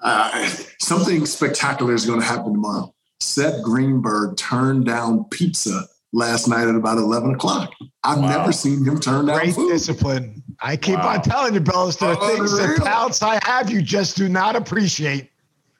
uh, 0.03 0.47
something 0.79 1.25
spectacular 1.27 1.95
is 1.95 2.05
going 2.05 2.21
to 2.21 2.27
happen 2.27 2.53
tomorrow. 2.53 2.95
Seth 3.23 3.63
Greenberg 3.63 4.37
turned 4.37 4.85
down 4.85 5.25
pizza 5.25 5.87
last 6.13 6.49
night 6.49 6.69
at 6.69 6.75
about 6.75 6.99
11 6.99 7.35
o'clock. 7.35 7.73
I've 8.03 8.19
wow. 8.19 8.29
never 8.29 8.53
seen 8.53 8.85
him 8.85 9.01
turn 9.01 9.27
down 9.27 9.39
Great 9.39 9.55
food. 9.55 9.71
discipline. 9.71 10.43
I 10.61 10.77
keep 10.77 10.99
wow. 10.99 11.15
on 11.15 11.23
telling 11.23 11.55
you, 11.55 11.61
Bilas, 11.61 11.99
there 11.99 12.11
are 12.11 12.37
things 12.37 12.57
that 12.59 12.81
talents 12.83 13.23
I 13.23 13.39
have 13.45 13.71
you 13.71 13.81
just 13.81 14.17
do 14.17 14.29
not 14.29 14.57
appreciate. 14.57 15.31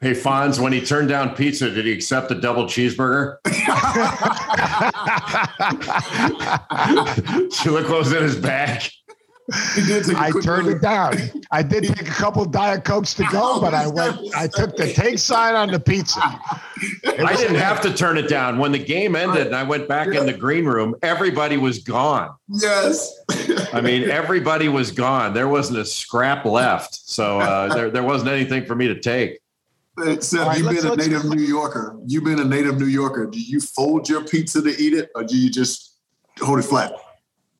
Hey, 0.01 0.13
Fonz, 0.13 0.59
when 0.59 0.73
he 0.73 0.81
turned 0.81 1.09
down 1.09 1.37
pizza, 1.37 1.71
did 1.71 1.87
he 1.87 1.93
accept 1.93 2.33
a 2.33 2.35
double 2.35 2.65
cheeseburger? 2.65 3.37
she 7.55 7.71
looked 7.71 7.89
what 7.89 7.99
was 7.99 8.13
in 8.13 8.23
his 8.23 8.35
bag. 8.35 8.91
I 9.51 10.33
turned 10.43 10.67
look. 10.67 10.77
it 10.77 10.83
down. 10.83 11.17
I 11.51 11.63
did 11.65 11.85
take 11.85 12.03
a 12.03 12.11
couple 12.11 12.45
Diet 12.45 12.85
Cokes 12.85 13.15
to 13.15 13.25
go, 13.31 13.61
but 13.61 13.75
I 13.75 13.87
went. 13.87 14.19
I 14.37 14.47
took 14.47 14.77
the 14.77 14.93
take 14.93 15.19
sign 15.19 15.55
on 15.55 15.71
the 15.71 15.81
pizza. 15.81 16.21
I 17.05 17.35
didn't 17.37 17.57
have 17.57 17.81
to 17.83 17.93
turn 17.93 18.19
it 18.19 18.29
down. 18.29 18.59
When 18.59 18.73
the 18.73 18.79
game 18.79 19.17
ended 19.17 19.47
and 19.47 19.57
I 19.57 19.63
went 19.63 19.89
back 19.89 20.09
yeah. 20.09 20.21
in 20.21 20.27
the 20.27 20.33
green 20.33 20.65
room, 20.65 20.95
everybody 21.03 21.57
was 21.57 21.81
gone. 21.81 22.35
Yes. 22.49 23.13
I 23.73 23.81
mean, 23.81 24.09
everybody 24.11 24.69
was 24.69 24.91
gone. 24.91 25.35
There 25.35 25.49
wasn't 25.49 25.79
a 25.79 25.85
scrap 25.85 26.45
left. 26.45 26.95
So 26.95 27.41
uh, 27.41 27.75
there, 27.75 27.91
there 27.91 28.03
wasn't 28.03 28.31
anything 28.31 28.65
for 28.65 28.75
me 28.75 28.89
to 28.89 29.01
take. 29.01 29.39
Seth, 30.21 30.47
right, 30.47 30.59
you've 30.59 30.71
been 30.71 30.87
a 30.87 30.97
native 30.97 31.25
New 31.27 31.43
Yorker. 31.43 31.99
You've 32.07 32.25
been 32.25 32.39
a 32.39 32.45
native 32.45 32.79
New 32.79 32.87
Yorker. 32.87 33.27
Do 33.27 33.39
you 33.39 33.61
fold 33.61 34.09
your 34.09 34.25
pizza 34.25 34.63
to 34.63 34.71
eat 34.71 34.95
it, 34.95 35.11
or 35.15 35.23
do 35.23 35.37
you 35.37 35.51
just 35.51 35.99
hold 36.41 36.59
it 36.59 36.63
flat, 36.63 36.95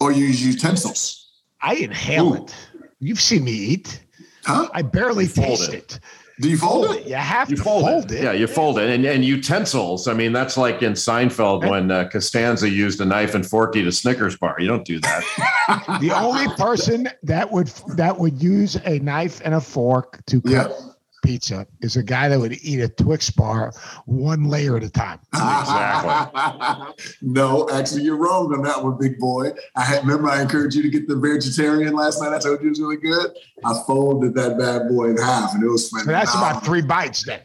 or 0.01 0.13
you 0.13 0.25
use 0.25 0.45
utensils? 0.45 1.22
I 1.63 1.75
inhale 1.77 2.35
Ooh. 2.35 2.45
it. 2.45 2.55
You've 3.01 3.21
seen 3.21 3.45
me 3.45 3.53
eat. 3.53 4.03
Huh? 4.45 4.69
I 4.73 4.83
barely 4.83 5.29
taste 5.29 5.73
it. 5.73 5.75
it. 5.75 6.01
Do 6.41 6.49
you 6.49 6.57
fold 6.57 6.97
it? 6.97 7.07
You 7.07 7.15
have 7.15 7.51
you 7.51 7.57
to 7.57 7.63
fold, 7.63 7.85
fold 7.85 8.11
it. 8.11 8.19
it. 8.19 8.25
Yeah, 8.25 8.33
you 8.33 8.47
fold 8.47 8.79
it. 8.79 8.91
And, 8.91 9.05
and 9.05 9.25
utensils. 9.25 10.09
I 10.09 10.15
mean, 10.15 10.33
that's 10.33 10.57
like 10.57 10.83
in 10.83 10.95
Seinfeld 10.95 11.69
when 11.69 11.91
uh, 11.91 12.09
Costanza 12.09 12.69
used 12.69 13.01
a 13.01 13.05
knife 13.05 13.35
and 13.35 13.47
fork 13.47 13.75
to 13.75 13.81
eat 13.81 13.87
a 13.87 13.93
Snickers 13.93 14.37
bar. 14.37 14.57
You 14.59 14.67
don't 14.67 14.85
do 14.85 14.99
that. 15.01 15.99
the 16.01 16.11
only 16.11 16.49
person 16.57 17.09
that 17.23 17.53
would 17.53 17.69
that 17.97 18.19
would 18.19 18.43
use 18.43 18.77
a 18.85 18.99
knife 19.01 19.41
and 19.45 19.55
a 19.55 19.61
fork 19.61 20.25
to 20.27 20.41
cut 20.41 20.71
yeah 20.81 20.92
pizza 21.23 21.67
is 21.81 21.97
a 21.97 22.03
guy 22.03 22.29
that 22.29 22.39
would 22.39 22.53
eat 22.63 22.81
a 22.81 22.89
Twix 22.89 23.31
bar 23.31 23.73
one 24.07 24.45
layer 24.45 24.77
at 24.77 24.83
a 24.83 24.91
time. 24.91 25.21
Exactly. 25.63 26.95
no, 27.23 27.69
actually, 27.71 28.03
you're 28.03 28.17
wrong 28.17 28.53
on 28.53 28.63
that 28.63 28.83
one, 28.83 28.99
big 28.99 29.19
boy. 29.19 29.51
I 29.77 29.83
had, 29.83 30.03
remember 30.03 30.29
I 30.29 30.43
encouraged 30.43 30.77
you 30.77 30.83
to 30.83 30.91
get 30.91 31.09
the 31.09 31.17
vegetarian 31.17 31.95
last 31.95 32.21
night. 32.21 32.35
I 32.35 32.39
told 32.39 32.61
you 32.61 32.67
it 32.67 32.71
was 32.71 32.81
really 32.81 32.97
good. 32.97 33.33
I 33.65 33.81
folded 33.87 34.35
that 34.35 34.59
bad 34.59 34.89
boy 34.89 35.11
in 35.11 35.17
half, 35.17 35.55
and 35.55 35.63
it 35.63 35.69
was 35.69 35.89
phenomenal. 35.89 36.27
So 36.27 36.33
that's 36.33 36.35
about 36.35 36.65
three 36.65 36.83
bites 36.83 37.25
then. 37.25 37.41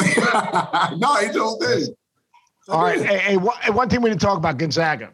no, 0.98 1.16
he 1.16 1.28
told 1.32 1.60
me. 1.60 1.94
All 2.68 2.82
right. 2.82 3.00
Hey, 3.00 3.18
hey, 3.18 3.36
one 3.36 3.88
thing 3.88 4.00
we 4.00 4.10
didn't 4.10 4.20
talk 4.20 4.38
about 4.38 4.58
Gonzaga. 4.58 5.10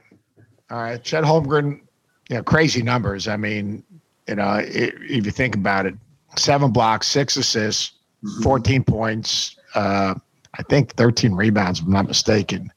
All 0.71 0.79
right, 0.79 1.03
Chet 1.03 1.25
Holmgren, 1.25 1.81
you 2.29 2.37
know, 2.37 2.43
crazy 2.43 2.83
numbers. 2.83 3.29
I 3.29 3.37
mean, 3.37 3.85
you 4.29 4.37
know, 4.37 4.61
if 4.61 5.27
you 5.27 5.31
think 5.31 5.55
about 5.55 5.87
it, 5.87 5.95
seven 6.37 6.71
blocks, 6.73 7.07
six 7.07 7.37
assists, 7.37 7.93
mm-hmm. 8.25 8.43
14 8.43 8.85
points, 8.85 9.57
uh, 9.75 10.15
I 10.57 10.63
think 10.65 10.95
13 10.95 11.35
rebounds, 11.35 11.81
if 11.81 11.87
I'm 11.87 11.93
not 11.93 12.07
mistaken. 12.07 12.73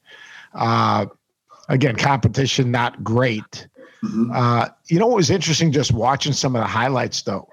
Uh, 0.54 1.06
again, 1.68 1.96
competition 1.96 2.70
not 2.70 3.02
great. 3.02 3.66
Mm-hmm. 4.02 4.30
Uh, 4.32 4.68
you 4.86 4.98
know 4.98 5.06
what 5.06 5.16
was 5.16 5.30
interesting 5.30 5.72
just 5.72 5.92
watching 5.92 6.32
some 6.32 6.54
of 6.54 6.60
the 6.60 6.68
highlights 6.68 7.22
though? 7.22 7.48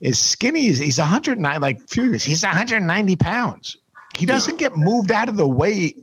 is 0.00 0.18
skinny. 0.18 0.72
He's 0.72 0.98
109, 0.98 1.60
like 1.60 1.80
furious. 1.88 2.24
He's 2.24 2.42
190 2.42 3.16
pounds. 3.16 3.76
He 4.16 4.26
doesn't 4.26 4.60
yeah. 4.60 4.68
get 4.68 4.76
moved 4.76 5.10
out 5.10 5.28
of 5.28 5.36
the 5.36 5.48
way 5.48 5.94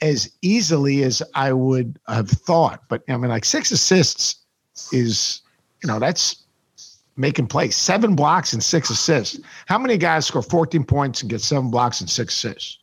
as 0.00 0.30
easily 0.42 1.02
as 1.02 1.22
I 1.34 1.52
would 1.52 1.98
have 2.08 2.30
thought. 2.30 2.82
But 2.88 3.02
I 3.08 3.16
mean, 3.16 3.30
like 3.30 3.44
six 3.44 3.70
assists 3.70 4.36
is, 4.92 5.42
you 5.82 5.86
know, 5.86 5.98
that's 5.98 6.39
making 7.16 7.46
plays. 7.46 7.76
Seven 7.76 8.14
blocks 8.14 8.52
and 8.52 8.62
six 8.62 8.90
assists. 8.90 9.40
How 9.66 9.78
many 9.78 9.96
guys 9.96 10.26
score 10.26 10.42
14 10.42 10.84
points 10.84 11.22
and 11.22 11.30
get 11.30 11.40
seven 11.40 11.70
blocks 11.70 12.00
and 12.00 12.08
six 12.08 12.36
assists? 12.36 12.78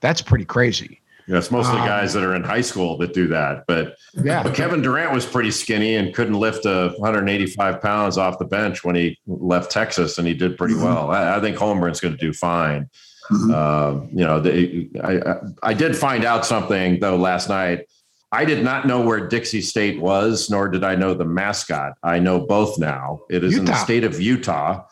That's 0.00 0.22
pretty 0.22 0.44
crazy. 0.44 1.00
Yeah, 1.30 1.38
it's 1.38 1.50
mostly 1.52 1.78
um, 1.78 1.86
guys 1.86 2.12
that 2.14 2.24
are 2.24 2.34
in 2.34 2.42
high 2.42 2.60
school 2.60 2.96
that 2.98 3.14
do 3.14 3.28
that. 3.28 3.64
But 3.68 3.96
yeah, 4.14 4.42
but 4.42 4.54
Kevin 4.54 4.82
Durant 4.82 5.12
was 5.12 5.24
pretty 5.24 5.52
skinny 5.52 5.94
and 5.94 6.12
couldn't 6.12 6.34
lift 6.34 6.66
a 6.66 6.92
185 6.96 7.80
pounds 7.80 8.18
off 8.18 8.38
the 8.40 8.44
bench 8.44 8.82
when 8.82 8.96
he 8.96 9.16
left 9.28 9.70
Texas, 9.70 10.18
and 10.18 10.26
he 10.26 10.34
did 10.34 10.58
pretty 10.58 10.74
mm-hmm. 10.74 10.84
well. 10.84 11.10
I, 11.10 11.36
I 11.36 11.40
think 11.40 11.56
Holmgren's 11.56 12.00
going 12.00 12.16
to 12.16 12.20
do 12.20 12.32
fine. 12.32 12.90
Mm-hmm. 13.30 13.50
Uh, 13.54 14.06
you 14.10 14.26
know, 14.26 14.40
they, 14.40 14.88
I, 15.04 15.70
I 15.70 15.74
did 15.74 15.96
find 15.96 16.24
out 16.24 16.44
something 16.44 16.98
though 16.98 17.16
last 17.16 17.48
night. 17.48 17.86
I 18.32 18.44
did 18.44 18.62
not 18.62 18.86
know 18.86 19.00
where 19.00 19.26
Dixie 19.26 19.60
State 19.60 20.00
was, 20.00 20.48
nor 20.50 20.68
did 20.68 20.84
I 20.84 20.94
know 20.94 21.14
the 21.14 21.24
mascot. 21.24 21.94
I 22.02 22.20
know 22.20 22.40
both 22.46 22.78
now. 22.78 23.20
It 23.28 23.42
is 23.42 23.52
Utah. 23.52 23.60
in 23.60 23.64
the 23.66 23.76
state 23.76 24.04
of 24.04 24.20
Utah, 24.20 24.84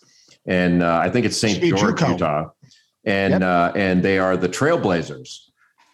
and 0.47 0.83
uh, 0.83 0.99
I 0.99 1.09
think 1.09 1.25
it's 1.25 1.37
St. 1.37 1.63
George, 1.63 2.01
Utah, 2.01 2.51
and 3.05 3.33
yep. 3.33 3.43
uh, 3.43 3.73
and 3.77 4.03
they 4.03 4.19
are 4.19 4.37
the 4.37 4.49
Trailblazers. 4.49 5.39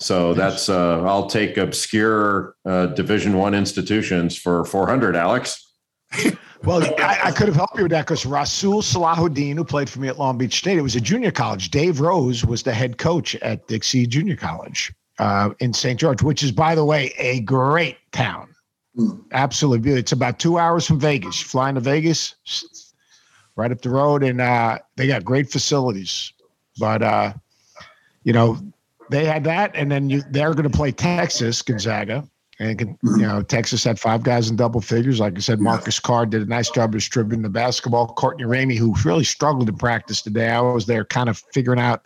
So 0.01 0.31
yes. 0.31 0.37
that's 0.39 0.69
uh, 0.71 1.03
I'll 1.05 1.29
take 1.29 1.59
obscure 1.59 2.57
uh, 2.65 2.87
Division 2.87 3.37
One 3.37 3.55
institutions 3.55 4.37
for 4.37 4.65
400, 4.65 5.17
Alex. 5.17 5.73
Well, 6.65 6.83
I, 6.99 7.21
I, 7.25 7.31
could 7.31 7.49
have 7.49 7.57
helped 7.57 7.77
you 7.77 7.83
with 7.83 7.91
that 7.91 8.07
because 8.07 8.25
Rasul 8.25 8.81
Salahuddin, 8.81 9.55
who 9.55 9.65
played 9.65 9.91
for 9.91 10.01
me 10.01 10.09
at 10.09 10.19
Long 10.19 10.39
Beach 10.39 10.57
State, 10.57 10.79
it 10.79 10.81
was 10.81 10.97
a 10.97 11.01
junior 11.01 11.31
college. 11.31 11.71
Dave 11.71 12.01
Rose 12.01 12.43
was 12.43 12.63
the 12.63 12.73
head 12.73 12.97
coach 12.97 13.35
at 13.37 13.67
Dixie 13.67 14.07
Junior 14.07 14.35
College 14.35 14.91
uh, 15.19 15.51
in 15.61 15.73
St. 15.73 15.99
George, 15.99 16.23
which 16.23 16.43
is, 16.43 16.53
by 16.53 16.75
the 16.75 16.85
way, 16.85 17.13
a 17.19 17.41
great 17.41 17.99
town. 18.13 18.55
Mm. 18.99 19.23
Absolutely 19.33 19.81
beautiful. 19.81 20.01
It's 20.01 20.13
about 20.13 20.39
two 20.39 20.59
hours 20.59 20.87
from 20.87 21.01
Vegas. 21.01 21.41
You 21.41 21.49
fly 21.49 21.69
into 21.69 21.81
Vegas, 21.81 22.35
right 23.57 23.73
up 23.73 23.81
the 23.81 23.91
road, 23.91 24.23
and 24.23 24.41
uh, 24.41 24.79
they 24.97 25.07
got 25.07 25.25
great 25.25 25.51
facilities. 25.51 26.33
But 26.79 27.03
uh, 27.03 27.33
you 28.23 28.33
know, 28.33 28.59
they 29.11 29.25
had 29.25 29.45
that, 29.45 29.73
and 29.75 29.91
then 29.91 30.11
you, 30.11 30.23
they're 30.31 30.55
going 30.55 30.71
to 30.71 30.77
play 30.77 30.93
Texas 30.93 31.63
Gonzaga 31.63 32.29
and 32.61 32.81
you 33.03 33.17
know, 33.19 33.43
Texas 33.43 33.83
had 33.83 33.99
five 33.99 34.23
guys 34.23 34.49
in 34.49 34.57
double 34.57 34.81
figures. 34.81 35.19
Like 35.19 35.37
I 35.37 35.41
said, 35.41 35.61
Marcus 35.61 35.99
Carr 35.99 36.25
did 36.25 36.43
a 36.43 36.47
nice 36.47 36.71
job 36.71 36.93
distributing 36.93 37.43
the 37.43 37.49
basketball. 37.49 38.09
Courtney 38.09 38.45
Ramey, 38.45 38.77
who 38.77 38.95
really 39.05 39.25
struggled 39.25 39.69
in 39.69 39.77
practice 39.77 40.23
today, 40.23 40.49
I 40.51 40.61
was 40.61 40.87
there 40.87 41.05
kind 41.05 41.29
of 41.29 41.43
figuring 41.53 41.81
out 41.81 42.03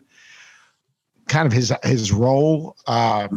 kind 1.28 1.46
of 1.46 1.52
his 1.52 1.72
his 1.82 2.12
role. 2.12 2.76
Uh, 2.86 3.28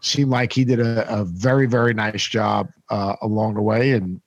seemed 0.00 0.30
like 0.30 0.52
he 0.52 0.64
did 0.64 0.80
a, 0.80 1.20
a 1.20 1.24
very 1.24 1.66
very 1.66 1.94
nice 1.94 2.26
job 2.26 2.68
uh, 2.90 3.16
along 3.22 3.54
the 3.54 3.62
way, 3.62 3.92
and 3.92 4.20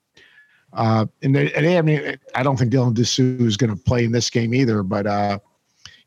uh, 0.73 1.05
and 1.21 1.35
they, 1.35 1.53
and 1.53 1.65
I 1.65 1.81
mean, 1.81 2.17
I 2.35 2.43
don't 2.43 2.57
think 2.57 2.71
Dylan 2.71 2.93
Disu 2.93 3.41
is 3.41 3.57
going 3.57 3.75
to 3.75 3.81
play 3.83 4.03
in 4.05 4.11
this 4.11 4.29
game 4.29 4.53
either, 4.53 4.83
but. 4.83 5.07
Uh, 5.07 5.39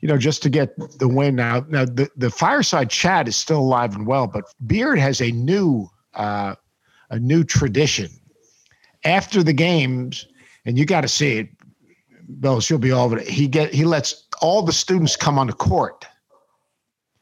you 0.00 0.08
know, 0.08 0.16
just 0.16 0.42
to 0.44 0.48
get 0.48 0.76
the 0.98 1.08
win 1.08 1.34
now. 1.34 1.64
Now 1.68 1.84
the, 1.84 2.08
the 2.16 2.30
fireside 2.30 2.88
chat 2.88 3.26
is 3.26 3.36
still 3.36 3.58
alive 3.58 3.96
and 3.96 4.06
well, 4.06 4.28
but 4.28 4.44
Beard 4.66 4.98
has 4.98 5.20
a 5.20 5.32
new 5.32 5.90
uh, 6.14 6.54
a 7.10 7.18
new 7.18 7.44
tradition. 7.44 8.08
After 9.04 9.42
the 9.42 9.52
games, 9.52 10.26
and 10.64 10.78
you 10.78 10.84
got 10.84 11.02
to 11.02 11.08
see 11.08 11.38
it, 11.38 11.48
Bill, 12.40 12.60
she'll 12.60 12.78
be 12.78 12.92
all 12.92 13.06
over 13.06 13.18
it. 13.18 13.28
He 13.28 13.48
get 13.48 13.72
he 13.72 13.84
lets 13.84 14.26
all 14.40 14.62
the 14.62 14.72
students 14.72 15.16
come 15.16 15.38
on 15.38 15.46
the 15.46 15.52
court, 15.52 16.04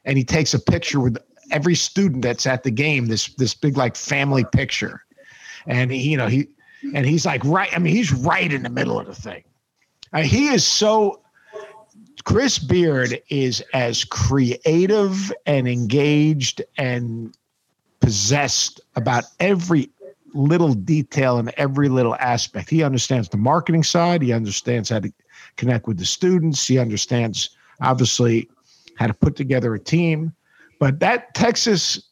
and 0.07 0.17
he 0.17 0.23
takes 0.23 0.55
a 0.55 0.59
picture 0.59 0.99
with 0.99 1.17
every 1.51 1.75
student 1.75 2.23
that's 2.23 2.47
at 2.47 2.63
the 2.63 2.71
game. 2.71 3.05
This 3.05 3.27
this 3.35 3.53
big 3.53 3.77
like 3.77 3.95
family 3.95 4.45
picture, 4.51 5.03
and 5.67 5.91
he, 5.91 6.09
you 6.09 6.17
know 6.17 6.27
he 6.27 6.47
and 6.95 7.05
he's 7.05 7.25
like 7.25 7.43
right. 7.45 7.69
I 7.75 7.79
mean, 7.79 7.93
he's 7.93 8.11
right 8.11 8.51
in 8.51 8.63
the 8.63 8.69
middle 8.69 8.99
of 8.99 9.05
the 9.05 9.13
thing. 9.13 9.43
I 10.13 10.21
mean, 10.21 10.29
he 10.29 10.47
is 10.47 10.65
so. 10.65 11.21
Chris 12.23 12.59
Beard 12.59 13.21
is 13.29 13.63
as 13.73 14.03
creative 14.03 15.31
and 15.45 15.67
engaged 15.67 16.61
and 16.77 17.33
possessed 18.01 18.81
about 18.95 19.25
every 19.39 19.89
little 20.33 20.73
detail 20.73 21.37
and 21.37 21.49
every 21.57 21.87
little 21.87 22.15
aspect. 22.15 22.69
He 22.69 22.83
understands 22.83 23.29
the 23.29 23.37
marketing 23.37 23.83
side. 23.83 24.21
He 24.21 24.33
understands 24.33 24.89
how 24.89 24.99
to 24.99 25.13
connect 25.55 25.87
with 25.87 25.99
the 25.99 26.05
students. 26.05 26.67
He 26.67 26.79
understands, 26.79 27.51
obviously, 27.81 28.49
how 28.97 29.07
to 29.07 29.13
put 29.13 29.35
together 29.35 29.73
a 29.73 29.79
team. 29.79 30.33
But 30.79 30.99
that 30.99 31.33
Texas 31.33 32.09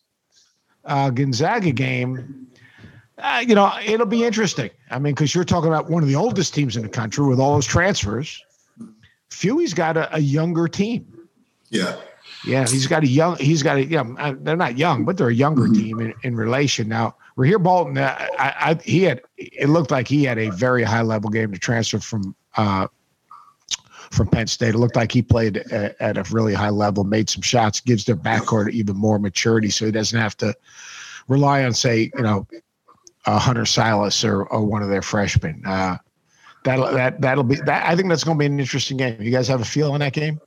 uh, 0.86 1.10
Gonzaga 1.10 1.72
game, 1.72 2.48
uh, 3.18 3.44
you 3.46 3.56
know, 3.56 3.72
it'll 3.86 4.06
be 4.06 4.24
interesting. 4.24 4.70
I 4.90 5.00
mean, 5.00 5.14
because 5.14 5.36
you're 5.36 5.44
talking 5.44 5.68
about 5.68 5.90
one 5.90 6.04
of 6.04 6.10
the 6.10 6.16
oldest 6.16 6.54
teams 6.54 6.78
in 6.78 6.84
the 6.84 6.90
country 6.90 7.26
with 7.26 7.40
all 7.40 7.54
those 7.54 7.66
transfers. 7.66 8.44
Fewey's 9.30 9.74
got 9.74 9.98
a, 9.98 10.16
a 10.16 10.20
younger 10.20 10.68
team. 10.68 11.28
Yeah. 11.70 11.96
Yeah, 12.46 12.68
he's 12.68 12.88
got 12.88 13.04
a 13.04 13.08
young. 13.08 13.38
He's 13.38 13.64
got 13.64 13.78
a. 13.78 13.86
Yeah, 13.86 14.04
uh, 14.20 14.36
they're 14.40 14.56
not 14.56 14.78
young, 14.78 15.04
but 15.04 15.18
they're 15.18 15.30
a 15.30 15.34
younger 15.34 15.64
mm-hmm. 15.64 15.82
team 15.82 16.00
in, 16.00 16.14
in 16.24 16.36
relation. 16.36 16.88
Now 16.88 17.16
Rasir 17.38 17.62
Bolton. 17.62 17.98
Uh, 17.98 18.16
I, 18.38 18.54
I, 18.60 18.80
he 18.84 19.04
had. 19.04 19.22
It 19.38 19.70
looked 19.70 19.92
like 19.92 20.08
he 20.08 20.24
had 20.24 20.38
a 20.38 20.50
very 20.50 20.84
high 20.84 21.02
level 21.02 21.30
game 21.30 21.52
to 21.52 21.60
transfer 21.60 22.00
from 22.00 22.36
uh, 22.56 22.88
from 24.12 24.28
Penn 24.28 24.48
State. 24.48 24.76
It 24.76 24.78
looked 24.78 24.96
like 24.96 25.12
he 25.12 25.22
played 25.22 25.58
at, 25.58 25.96
at, 26.00 26.18
a 26.18 26.24
really 26.34 26.54
high 26.54 26.70
level, 26.70 27.04
made 27.04 27.30
some 27.30 27.42
shots, 27.42 27.80
gives 27.80 28.06
their 28.06 28.16
backcourt 28.16 28.72
even 28.72 28.96
more 28.96 29.20
maturity, 29.20 29.70
so 29.70 29.86
he 29.86 29.92
doesn't 29.92 30.20
have 30.20 30.38
to 30.38 30.54
rely 31.28 31.64
on, 31.64 31.74
say, 31.74 32.12
you 32.16 32.22
know, 32.22 32.48
uh, 33.26 33.40
Hunter 33.40 33.64
Sallis 33.64 34.28
or, 34.28 34.46
or 34.46 34.64
one 34.64 34.84
of 34.84 34.90
their 34.90 35.02
freshmen. 35.02 35.62
Uh, 35.66 35.98
that'll 36.64 36.92
that 36.92 37.22
that'll 37.22 37.44
be 37.44 37.56
that. 37.56 37.88
I 37.88 37.96
think 37.96 38.10
that's 38.10 38.24
going 38.24 38.38
to 38.38 38.40
be 38.40 38.46
an 38.46 38.60
interesting 38.60 38.98
game. 38.98 39.22
You 39.22 39.32
guys 39.32 39.48
have 39.48 39.62
a 39.62 39.66
feel 39.66 39.92
on 39.92 40.00
that 40.02 40.14
game? 40.14 40.40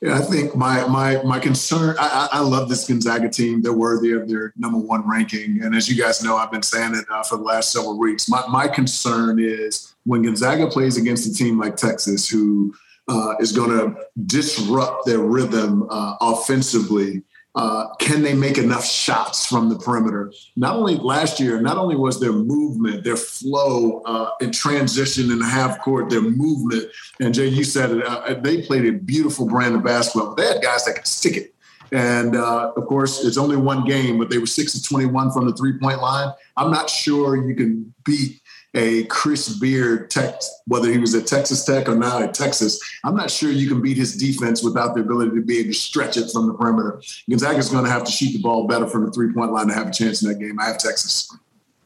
Yeah, 0.00 0.18
I 0.18 0.20
think 0.20 0.54
my 0.54 0.86
my 0.86 1.22
my 1.22 1.38
concern. 1.38 1.96
I, 1.98 2.28
I 2.32 2.40
love 2.40 2.68
this 2.68 2.86
Gonzaga 2.86 3.28
team. 3.28 3.62
They're 3.62 3.72
worthy 3.72 4.12
of 4.12 4.28
their 4.28 4.52
number 4.56 4.78
one 4.78 5.08
ranking, 5.08 5.62
and 5.62 5.74
as 5.74 5.88
you 5.88 6.00
guys 6.00 6.22
know, 6.22 6.36
I've 6.36 6.50
been 6.50 6.62
saying 6.62 6.94
it 6.94 7.06
uh, 7.10 7.22
for 7.22 7.38
the 7.38 7.44
last 7.44 7.72
several 7.72 7.98
weeks. 7.98 8.28
My 8.28 8.46
my 8.48 8.68
concern 8.68 9.38
is 9.40 9.94
when 10.04 10.22
Gonzaga 10.22 10.66
plays 10.66 10.98
against 10.98 11.26
a 11.26 11.32
team 11.32 11.58
like 11.58 11.76
Texas, 11.76 12.28
who 12.28 12.74
uh, 13.08 13.34
is 13.40 13.52
going 13.52 13.70
to 13.70 13.94
disrupt 14.26 15.06
their 15.06 15.20
rhythm 15.20 15.86
uh, 15.90 16.16
offensively 16.20 17.22
uh, 17.56 17.94
can 17.96 18.22
they 18.22 18.34
make 18.34 18.58
enough 18.58 18.84
shots 18.84 19.46
from 19.46 19.68
the 19.68 19.76
perimeter? 19.76 20.32
Not 20.56 20.74
only 20.74 20.96
last 20.96 21.38
year, 21.38 21.60
not 21.60 21.76
only 21.76 21.94
was 21.94 22.18
their 22.18 22.32
movement, 22.32 23.04
their 23.04 23.16
flow 23.16 24.02
uh, 24.04 24.30
in 24.40 24.50
transition 24.50 25.30
in 25.30 25.38
the 25.38 25.46
half 25.46 25.80
court, 25.80 26.10
their 26.10 26.20
movement, 26.20 26.90
and 27.20 27.32
Jay, 27.32 27.46
you 27.46 27.62
said 27.62 27.92
it, 27.92 28.04
uh, 28.04 28.34
they 28.42 28.62
played 28.62 28.86
a 28.86 28.92
beautiful 28.92 29.46
brand 29.46 29.76
of 29.76 29.84
basketball. 29.84 30.34
They 30.34 30.46
had 30.46 30.62
guys 30.62 30.84
that 30.86 30.96
could 30.96 31.06
stick 31.06 31.36
it. 31.36 31.54
And 31.92 32.34
uh, 32.34 32.72
of 32.76 32.86
course, 32.86 33.24
it's 33.24 33.36
only 33.36 33.56
one 33.56 33.84
game, 33.84 34.18
but 34.18 34.30
they 34.30 34.38
were 34.38 34.46
six 34.46 34.74
of 34.74 34.84
21 34.84 35.30
from 35.30 35.46
the 35.46 35.52
three 35.52 35.78
point 35.78 36.00
line. 36.00 36.32
I'm 36.56 36.72
not 36.72 36.90
sure 36.90 37.48
you 37.48 37.54
can 37.54 37.94
beat 38.04 38.40
a 38.74 39.04
Chris 39.04 39.48
Beard, 39.58 40.10
tech, 40.10 40.40
whether 40.66 40.90
he 40.90 40.98
was 40.98 41.14
at 41.14 41.26
Texas 41.26 41.64
Tech 41.64 41.88
or 41.88 41.94
now 41.94 42.20
at 42.20 42.34
Texas, 42.34 42.80
I'm 43.04 43.14
not 43.14 43.30
sure 43.30 43.50
you 43.50 43.68
can 43.68 43.80
beat 43.80 43.96
his 43.96 44.16
defense 44.16 44.62
without 44.62 44.94
the 44.94 45.00
ability 45.00 45.30
to 45.36 45.42
be 45.42 45.58
able 45.58 45.70
to 45.70 45.74
stretch 45.74 46.16
it 46.16 46.30
from 46.30 46.48
the 46.48 46.54
perimeter. 46.54 47.00
Gonzaga's 47.30 47.68
going 47.68 47.84
to 47.84 47.90
have 47.90 48.04
to 48.04 48.12
shoot 48.12 48.32
the 48.32 48.42
ball 48.42 48.66
better 48.66 48.86
from 48.86 49.06
the 49.06 49.12
three 49.12 49.32
point 49.32 49.52
line 49.52 49.68
to 49.68 49.74
have 49.74 49.88
a 49.88 49.92
chance 49.92 50.22
in 50.22 50.28
that 50.28 50.38
game. 50.38 50.58
I 50.58 50.66
have 50.66 50.78
Texas. 50.78 51.34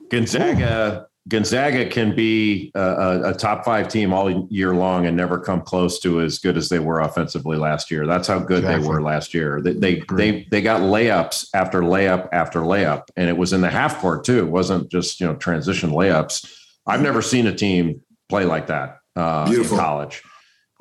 Gonzaga. 0.09 1.07
Gonzaga 1.29 1.85
can 1.85 2.17
be 2.17 2.73
a, 2.75 3.21
a, 3.25 3.35
top 3.35 3.63
five 3.63 3.89
team 3.89 4.15
all 4.15 4.49
year 4.49 4.75
long 4.75 5.05
and 5.05 5.15
never 5.15 5.39
come 5.39 5.61
close 5.61 6.01
to 6.01 6.23
as 6.23 6.39
good 6.39 6.57
as 6.57 6.71
they 6.71 6.79
were 6.79 7.01
offensively 7.01 7.59
last 7.59 7.91
year. 7.91 8.07
That's 8.07 8.27
how 8.27 8.39
good 8.39 8.61
exactly. 8.61 8.83
they 8.83 8.89
were 8.89 9.03
last 9.03 9.35
year. 9.35 9.61
They 9.61 9.75
they, 9.75 10.03
they 10.11 10.49
they 10.51 10.63
got 10.63 10.81
layups 10.81 11.51
after 11.53 11.83
layup 11.83 12.31
after 12.33 12.61
layup, 12.61 13.09
and 13.19 13.29
it 13.29 13.37
was 13.37 13.53
in 13.53 13.61
the 13.61 13.69
half 13.69 13.99
court 13.99 14.25
too. 14.25 14.39
It 14.39 14.49
wasn't 14.49 14.91
just 14.91 15.21
you 15.21 15.27
know 15.27 15.35
transition 15.37 15.91
layups 15.91 16.58
I've 16.89 17.03
never 17.03 17.23
seen 17.23 17.47
a 17.47 17.55
team 17.55 18.01
play 18.29 18.45
like 18.45 18.67
that 18.69 18.99
uh, 19.17 19.51
in 19.55 19.65
college. 19.69 20.23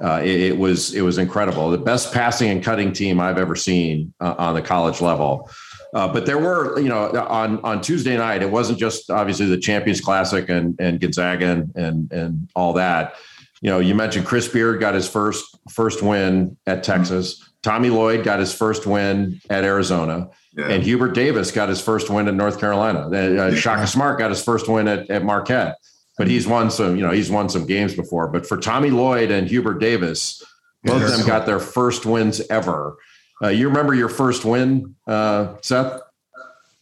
Uh, 0.04 0.22
it, 0.24 0.42
it, 0.42 0.58
was 0.58 0.94
it 0.94 1.02
was 1.02 1.18
incredible. 1.18 1.72
The 1.72 1.78
best 1.78 2.14
passing 2.14 2.50
and 2.50 2.64
cutting 2.64 2.94
team 2.94 3.20
I've 3.20 3.40
ever 3.40 3.56
seen 3.56 4.14
uh, 4.20 4.36
on 4.38 4.54
the 4.54 4.62
college 4.62 5.02
level. 5.02 5.50
Uh, 5.94 6.08
but 6.08 6.26
there 6.26 6.38
were, 6.38 6.80
you 6.80 6.90
know, 6.90 7.10
on 7.28 7.60
on 7.62 7.82
Tuesday 7.82 8.16
night, 8.16 8.44
it 8.44 8.52
wasn't 8.52 8.78
just 8.78 9.10
obviously 9.10 9.48
the 9.48 9.58
Champions 9.58 10.00
Classic 10.00 10.48
and 10.50 10.80
and 10.80 11.00
Gonzaga 11.00 11.48
and 11.48 11.76
and, 11.76 12.12
and 12.12 12.50
all 12.56 12.74
that. 12.74 13.16
You 13.62 13.72
know, 13.72 13.80
you 13.80 13.96
mentioned 13.96 14.28
Chris 14.28 14.48
Beard 14.48 14.80
got 14.80 14.94
his 14.94 15.10
first 15.10 15.58
first 15.72 16.04
win 16.04 16.58
at 16.68 16.84
Texas. 16.84 17.44
Tommy 17.64 17.90
Lloyd 17.90 18.24
got 18.24 18.40
his 18.40 18.54
first 18.54 18.86
win 18.86 19.42
at 19.50 19.64
Arizona. 19.64 20.30
Yeah. 20.56 20.70
And 20.70 20.84
Hubert 20.84 21.14
Davis 21.14 21.52
got 21.52 21.70
his 21.70 21.82
first 21.82 22.10
win 22.10 22.28
in 22.28 22.38
North 22.38 22.60
Carolina. 22.60 23.10
Uh, 23.10 23.56
Shaka 23.56 23.88
Smart 23.88 24.20
got 24.20 24.30
his 24.30 24.44
first 24.44 24.68
win 24.68 24.88
at, 24.88 25.10
at 25.10 25.24
Marquette. 25.24 25.76
But 26.18 26.28
he's 26.28 26.48
won 26.48 26.72
some, 26.72 26.96
you 26.96 27.04
know, 27.04 27.12
he's 27.12 27.30
won 27.30 27.50
some 27.50 27.66
games 27.66 27.96
before. 27.96 28.28
But 28.28 28.46
for 28.46 28.58
Tommy 28.58 28.90
Lloyd 28.90 29.32
and 29.32 29.48
Hubert 29.48 29.80
Davis, 29.80 30.44
both 30.84 31.04
of 31.04 31.12
them 31.12 31.28
got 31.28 31.46
their 31.46 31.60
first 31.60 32.06
wins 32.06 32.42
ever. 32.50 32.98
Uh, 33.42 33.50
you 33.50 33.68
remember 33.68 33.94
your 33.94 34.10
first 34.10 34.46
win, 34.46 34.96
uh, 35.06 35.56
Seth? 35.62 36.02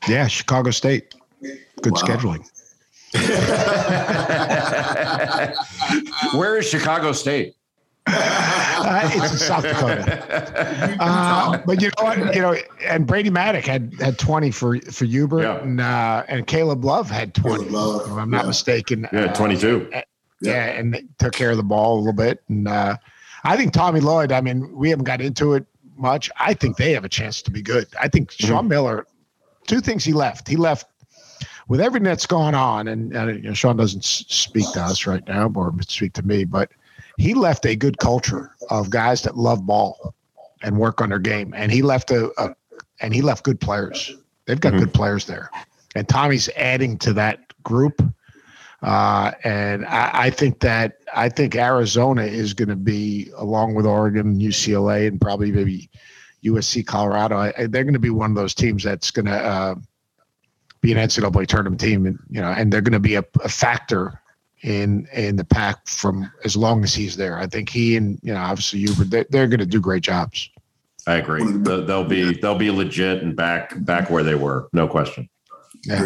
Yeah, 0.07 0.27
Chicago 0.27 0.71
State. 0.71 1.15
Good 1.41 1.93
wow. 1.93 2.01
scheduling. 2.01 2.49
Where 6.36 6.57
is 6.57 6.69
Chicago 6.69 7.11
State? 7.11 7.55
uh, 8.86 9.09
it's 9.13 9.31
in 9.33 9.38
South 9.38 9.63
Dakota. 9.63 10.95
Uh, 10.99 11.57
but 11.65 11.81
you 11.81 11.89
know 11.97 12.03
what? 12.03 12.36
You 12.36 12.41
know, 12.41 12.55
and 12.86 13.05
Brady 13.05 13.29
Manek 13.29 13.65
had 13.65 13.93
had 13.99 14.17
20 14.17 14.51
for 14.51 14.79
for 14.79 15.05
Hubert, 15.05 15.41
yeah. 15.41 15.61
and 15.61 15.81
uh, 15.81 16.23
and 16.27 16.47
Caleb 16.47 16.86
Love 16.86 17.09
had 17.09 17.33
20. 17.33 17.65
Love, 17.69 18.09
if 18.09 18.17
I'm 18.17 18.29
not 18.29 18.43
yeah. 18.43 18.47
mistaken. 18.47 19.07
Yeah, 19.11 19.33
22. 19.33 19.89
Uh, 19.93 20.01
yeah, 20.41 20.65
and 20.65 20.97
took 21.19 21.33
care 21.33 21.51
of 21.51 21.57
the 21.57 21.63
ball 21.63 21.95
a 21.95 21.99
little 21.99 22.13
bit. 22.13 22.43
And 22.49 22.67
uh, 22.67 22.97
I 23.43 23.57
think 23.57 23.73
Tommy 23.73 23.99
Lloyd. 23.99 24.31
I 24.31 24.41
mean, 24.41 24.75
we 24.75 24.89
haven't 24.89 25.05
got 25.05 25.21
into 25.21 25.53
it 25.53 25.65
much. 25.97 26.29
I 26.38 26.53
think 26.53 26.77
they 26.77 26.93
have 26.93 27.05
a 27.05 27.09
chance 27.09 27.41
to 27.43 27.51
be 27.51 27.61
good. 27.61 27.88
I 27.99 28.07
think 28.07 28.31
mm-hmm. 28.31 28.47
Sean 28.47 28.67
Miller. 28.67 29.05
Two 29.67 29.81
things 29.81 30.03
he 30.03 30.13
left. 30.13 30.47
He 30.47 30.57
left 30.57 30.88
with 31.67 31.81
everything 31.81 32.03
that's 32.05 32.27
gone 32.27 32.53
on, 32.53 32.88
and, 32.88 33.15
and 33.15 33.43
you 33.43 33.49
know, 33.49 33.53
Sean 33.53 33.77
doesn't 33.77 34.03
speak 34.03 34.71
to 34.73 34.81
us 34.81 35.07
right 35.07 35.27
now 35.27 35.51
or 35.55 35.73
speak 35.88 36.13
to 36.13 36.23
me, 36.23 36.45
but 36.45 36.71
he 37.18 37.34
left 37.34 37.66
a 37.66 37.76
good 37.76 37.97
culture 37.97 38.51
of 38.70 38.89
guys 38.89 39.22
that 39.24 39.38
love 39.38 39.66
ball 39.66 40.13
and 40.63 40.78
work 40.78 41.01
on 41.01 41.09
their 41.09 41.20
game, 41.20 41.53
and 41.55 41.72
he 41.72 41.82
left 41.82 42.11
a, 42.11 42.32
a 42.38 42.55
and 43.01 43.13
he 43.13 43.22
left 43.22 43.43
good 43.43 43.59
players. 43.59 44.16
They've 44.45 44.59
got 44.59 44.74
mm-hmm. 44.74 44.86
good 44.86 44.93
players 44.93 45.26
there, 45.26 45.49
and 45.95 46.07
Tommy's 46.07 46.49
adding 46.55 46.97
to 46.99 47.13
that 47.13 47.39
group. 47.63 48.01
Uh, 48.82 49.32
and 49.43 49.86
I, 49.86 50.11
I, 50.13 50.30
think 50.30 50.59
that 50.59 50.97
I 51.16 51.30
think 51.30 51.55
Arizona 51.55 52.24
is 52.24 52.53
going 52.53 52.70
to 52.70 52.76
be, 52.76 53.32
along 53.36 53.74
with 53.74 53.86
Oregon, 53.86 54.38
UCLA, 54.38 55.07
and 55.07 55.20
probably 55.20 55.51
maybe 55.51 55.89
USC, 56.43 56.86
Colorado. 56.86 57.38
I, 57.38 57.51
they're 57.68 57.84
going 57.84 57.93
to 57.93 57.99
be 57.99 58.11
one 58.11 58.30
of 58.30 58.36
those 58.36 58.53
teams 58.53 58.84
that's 58.84 59.09
going 59.09 59.26
to 59.26 59.32
uh, 59.32 59.76
be 60.82 60.91
an 60.91 60.99
NCAA 60.99 61.47
tournament 61.47 61.82
team, 61.82 62.05
and 62.05 62.20
you 62.30 62.41
know, 62.41 62.49
and 62.49 62.72
they're 62.72 62.82
going 62.82 62.93
to 62.93 62.99
be 62.99 63.16
a, 63.16 63.24
a 63.43 63.49
factor 63.49 64.22
in 64.66 65.07
in 65.13 65.36
the 65.36 65.45
pack 65.45 65.88
from 65.88 66.30
as 66.43 66.57
long 66.57 66.84
as 66.84 66.93
he's 66.93 67.16
there. 67.16 67.38
I 67.38 67.45
think 67.45 67.70
he 67.70 67.95
and 67.95 68.20
you 68.24 68.34
know 68.34 68.39
obviously 68.39 68.80
you, 68.80 68.89
but 68.97 69.11
they're, 69.11 69.26
they're 69.30 69.47
going 69.47 69.59
to 69.59 69.66
do 69.66 69.80
great 69.80 70.01
jobs. 70.01 70.49
I 71.07 71.16
agree. 71.18 71.43
They'll 71.45 72.03
be 72.03 72.34
they'll 72.34 72.57
be 72.57 72.72
legit 72.72 73.22
and 73.22 73.36
back 73.36 73.74
back 73.86 74.09
where 74.09 74.24
they 74.24 74.34
were, 74.34 74.68
no 74.74 74.88
question. 74.88 75.30
Yeah. 75.86 76.03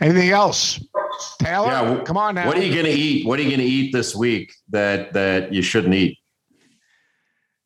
Anything 0.00 0.30
else, 0.30 0.84
Taylor? 1.38 1.68
Yeah, 1.68 2.02
come 2.04 2.18
on 2.18 2.34
now. 2.34 2.46
What 2.46 2.58
are 2.58 2.62
you 2.62 2.72
going 2.72 2.86
to 2.86 2.90
eat? 2.90 3.26
What 3.26 3.38
are 3.38 3.42
you 3.42 3.48
going 3.48 3.60
to 3.60 3.66
eat 3.66 3.92
this 3.92 4.14
week 4.14 4.52
that 4.68 5.14
that 5.14 5.52
you 5.52 5.62
shouldn't 5.62 5.94
eat? 5.94 6.18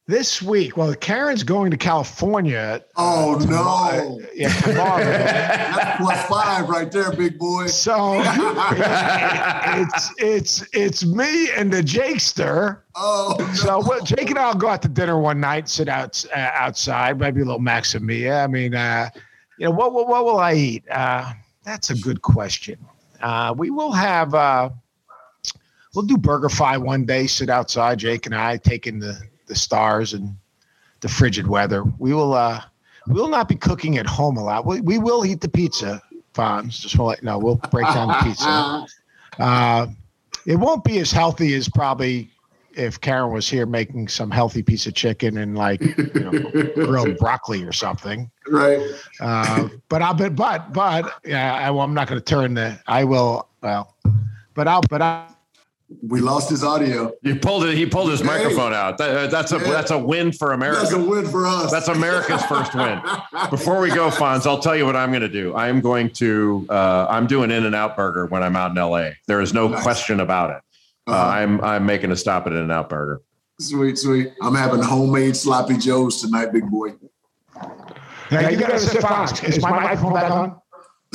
This 0.09 0.41
week, 0.41 0.77
well, 0.77 0.95
Karen's 0.95 1.43
going 1.43 1.73
to 1.73 1.77
California. 1.77 2.85
Oh 2.95 3.41
tomorrow, 3.41 4.19
no! 4.19 4.27
Yeah, 4.33 4.53
tomorrow. 4.61 5.03
That's 5.03 5.97
plus 6.01 6.27
five 6.27 6.69
right 6.69 6.93
there, 6.93 7.11
big 7.11 7.41
boy. 7.41 7.67
So 7.67 8.23
it's 8.23 10.15
it's 10.19 10.65
it's 10.73 11.05
me 11.05 11.51
and 11.51 11.73
the 11.73 11.83
Jakester. 11.83 12.83
Oh, 12.95 13.35
no. 13.37 13.53
so 13.55 13.83
well, 13.85 14.01
Jake 14.05 14.31
and 14.31 14.39
I'll 14.39 14.55
go 14.55 14.69
out 14.69 14.83
to 14.83 14.89
dinner 14.89 15.19
one 15.19 15.41
night, 15.41 15.69
sit 15.69 15.89
out 15.89 16.25
uh, 16.33 16.51
outside, 16.53 17.19
maybe 17.19 17.41
a 17.41 17.45
little 17.45 17.59
Maximia. 17.59 18.45
I 18.45 18.47
mean, 18.47 18.77
uh, 18.77 19.11
you 19.59 19.65
know, 19.65 19.73
what, 19.73 19.93
what 19.93 20.07
what 20.07 20.25
will 20.25 20.39
I 20.39 20.55
eat? 20.55 20.85
Uh, 20.89 21.33
that's 21.65 21.91
a 21.91 21.97
good 21.97 22.23
question. 22.23 22.79
Uh, 23.21 23.53
we 23.59 23.71
will 23.71 23.91
have. 23.91 24.35
Uh, 24.35 24.71
we'll 25.97 26.07
do 26.07 26.17
BurgerFi 26.17 26.79
one 26.79 27.05
day. 27.05 27.27
Sit 27.27 27.51
outside, 27.51 27.99
Jake 27.99 28.27
and 28.27 28.37
I, 28.37 28.57
taking 28.57 29.01
the 29.01 29.21
the 29.47 29.55
stars 29.55 30.13
and 30.13 30.37
the 31.01 31.09
frigid 31.09 31.47
weather. 31.47 31.85
We 31.99 32.13
will 32.13 32.35
uh, 32.35 32.63
we 33.07 33.15
will 33.15 33.29
not 33.29 33.49
be 33.49 33.57
cooking 33.57 33.99
at 33.99 34.07
home 34.07 34.37
a 34.37 34.45
lot. 34.45 34.67
We, 34.67 34.81
we 34.81 34.99
will 34.99 35.25
eat 35.25 35.41
the 35.41 35.49
pizza, 35.49 36.03
Fonz. 36.35 36.81
Just 36.81 36.99
want 36.99 37.07
to 37.07 37.09
let 37.11 37.19
you 37.23 37.27
know, 37.27 37.39
we'll 37.39 37.57
break 37.71 37.87
down 37.87 38.09
the 38.09 38.21
pizza. 38.23 38.87
Uh, 39.39 39.87
it 40.47 40.57
won't 40.57 40.83
be 40.83 40.99
as 40.99 41.13
healthy 41.13 41.55
as 41.55 41.69
probably 41.69 42.31
if 42.73 43.01
Karen 43.01 43.33
was 43.33 43.49
here 43.49 43.67
making 43.67 44.09
some 44.09 44.31
healthy 44.31 44.63
piece 44.63 44.87
of 44.87 44.95
chicken 44.95 45.37
and 45.37 45.59
like 45.59 45.81
you 45.81 46.11
know 46.15 46.73
grilled 46.75 47.17
broccoli 47.19 47.63
or 47.63 47.73
something. 47.73 48.31
Right. 48.49 48.81
Uh, 49.21 49.69
but 49.91 50.01
I'll 50.01 50.15
bet, 50.15 50.37
but 50.37 50.73
but 50.73 51.21
yeah, 51.23 51.55
I, 51.55 51.69
am 51.69 51.93
not 51.93 52.09
going 52.09 52.19
to 52.19 52.25
turn 52.25 52.55
the. 52.55 52.81
I 52.87 53.05
will. 53.05 53.49
Well, 53.63 53.95
but 54.55 54.69
I'll 54.69 54.83
but 54.89 55.03
I 55.03 55.27
we 56.03 56.21
lost 56.21 56.51
his 56.51 56.65
audio. 56.65 57.13
You 57.23 57.37
pulled 57.37 57.65
it. 57.65 57.77
He 57.77 57.87
pulled 57.87 58.11
his 58.11 58.21
hey. 58.21 58.27
microphone 58.27 58.75
out. 58.75 58.99
That, 58.99 59.31
that's 59.31 59.53
a 59.53 59.59
yeah. 59.59 59.71
that's 59.71 59.91
a 59.91 59.99
win 59.99 60.33
for 60.33 60.53
America. 60.53 60.81
That's 60.81 60.93
a 60.93 61.01
win 61.01 61.27
for 61.27 61.47
us. 61.47 61.71
That's 61.71 61.89
America's 61.89 62.45
first 62.47 62.75
win. 62.75 63.01
Before 63.51 63.81
we 63.81 63.91
go, 63.91 64.11
Fonz, 64.11 64.47
I'll 64.47 64.59
tell 64.59 64.75
you 64.77 64.85
what 64.85 64.97
I'm 64.97 65.11
going 65.11 65.23
to 65.23 65.29
do. 65.29 65.55
I 65.55 65.69
am 65.69 65.81
going 65.81 66.11
to. 66.15 66.67
Uh, 66.69 67.07
I'm 67.09 67.27
doing 67.27 67.51
In 67.51 67.65
and 67.65 67.75
Out 67.75 67.97
Burger 67.97 68.27
when 68.27 68.43
I'm 68.43 68.57
out 68.57 68.73
in 68.73 68.77
LA. 68.77 69.11
There 69.27 69.41
is 69.41 69.55
no 69.55 69.69
nice. 69.69 69.83
question 69.83 70.21
about 70.21 70.51
it. 70.51 70.63
Uh, 71.07 71.13
uh-huh. 71.13 71.29
I'm 71.29 71.61
I'm 71.61 71.87
making 71.87 72.11
a 72.11 72.17
stop 72.17 72.47
at 72.47 72.53
In 72.53 72.59
and 72.59 72.73
Out 72.73 72.89
Burger. 72.89 73.23
Sweet, 73.61 73.97
sweet. 73.97 74.33
I'm 74.43 74.55
having 74.55 74.83
homemade 74.83 75.37
sloppy 75.37 75.79
joes 75.79 76.21
tonight, 76.21 76.53
big 76.53 76.69
boy. 76.69 76.95
Now, 78.31 78.41
you, 78.41 78.51
you 78.51 78.57
got 78.59 78.73
to 78.73 78.79
sit 78.79 79.03
Fonz. 79.03 79.43
Is 79.49 79.63
my 79.63 79.71
microphone 79.71 80.13
back 80.15 80.31
on? 80.31 80.61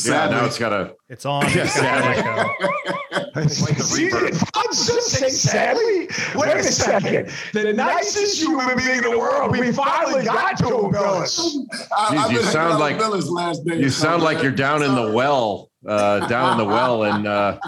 Yeah, 0.06 0.30
now 0.30 0.46
it's 0.46 0.58
got 0.58 0.74
a. 0.74 0.96
It's 1.10 1.26
on. 1.26 1.44
It's 1.48 1.80
got 1.80 3.62
like 3.62 3.78
the 3.78 3.84
reverb. 3.84 4.52
I'm 4.56 4.72
just 4.72 5.10
saying, 5.10 5.32
sadly. 5.32 6.08
Wait 6.36 6.58
a 6.58 6.64
second. 6.64 7.32
The 7.54 7.74
nicest 7.74 8.42
human 8.42 8.78
being 8.78 8.98
in 8.98 9.12
the 9.12 9.18
world. 9.18 9.52
We 9.58 9.72
finally 9.72 10.24
got 10.24 10.58
to 10.60 10.66
him, 10.66 10.92
Bilas. 10.92 11.40
Jeez, 12.10 12.32
you 12.32 12.42
sound 12.44 12.80
like 12.80 13.00
you 13.66 13.90
sound 13.90 14.24
like 14.24 14.42
you're 14.42 14.52
down 14.52 14.84
in 14.84 14.96
the 14.96 15.12
well, 15.12 15.72
uh, 15.88 16.28
down 16.28 16.54
in 16.54 16.58
the 16.58 16.66
well, 16.66 17.04
in 17.04 17.28
uh, 17.28 17.60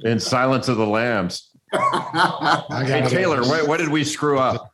in 0.00 0.20
Silence 0.20 0.68
of 0.68 0.76
the 0.76 0.86
Lambs. 0.86 1.50
hey 1.72 3.06
Taylor, 3.08 3.42
what, 3.42 3.68
what 3.68 3.76
did 3.78 3.88
we 3.88 4.02
screw 4.02 4.38
up? 4.38 4.69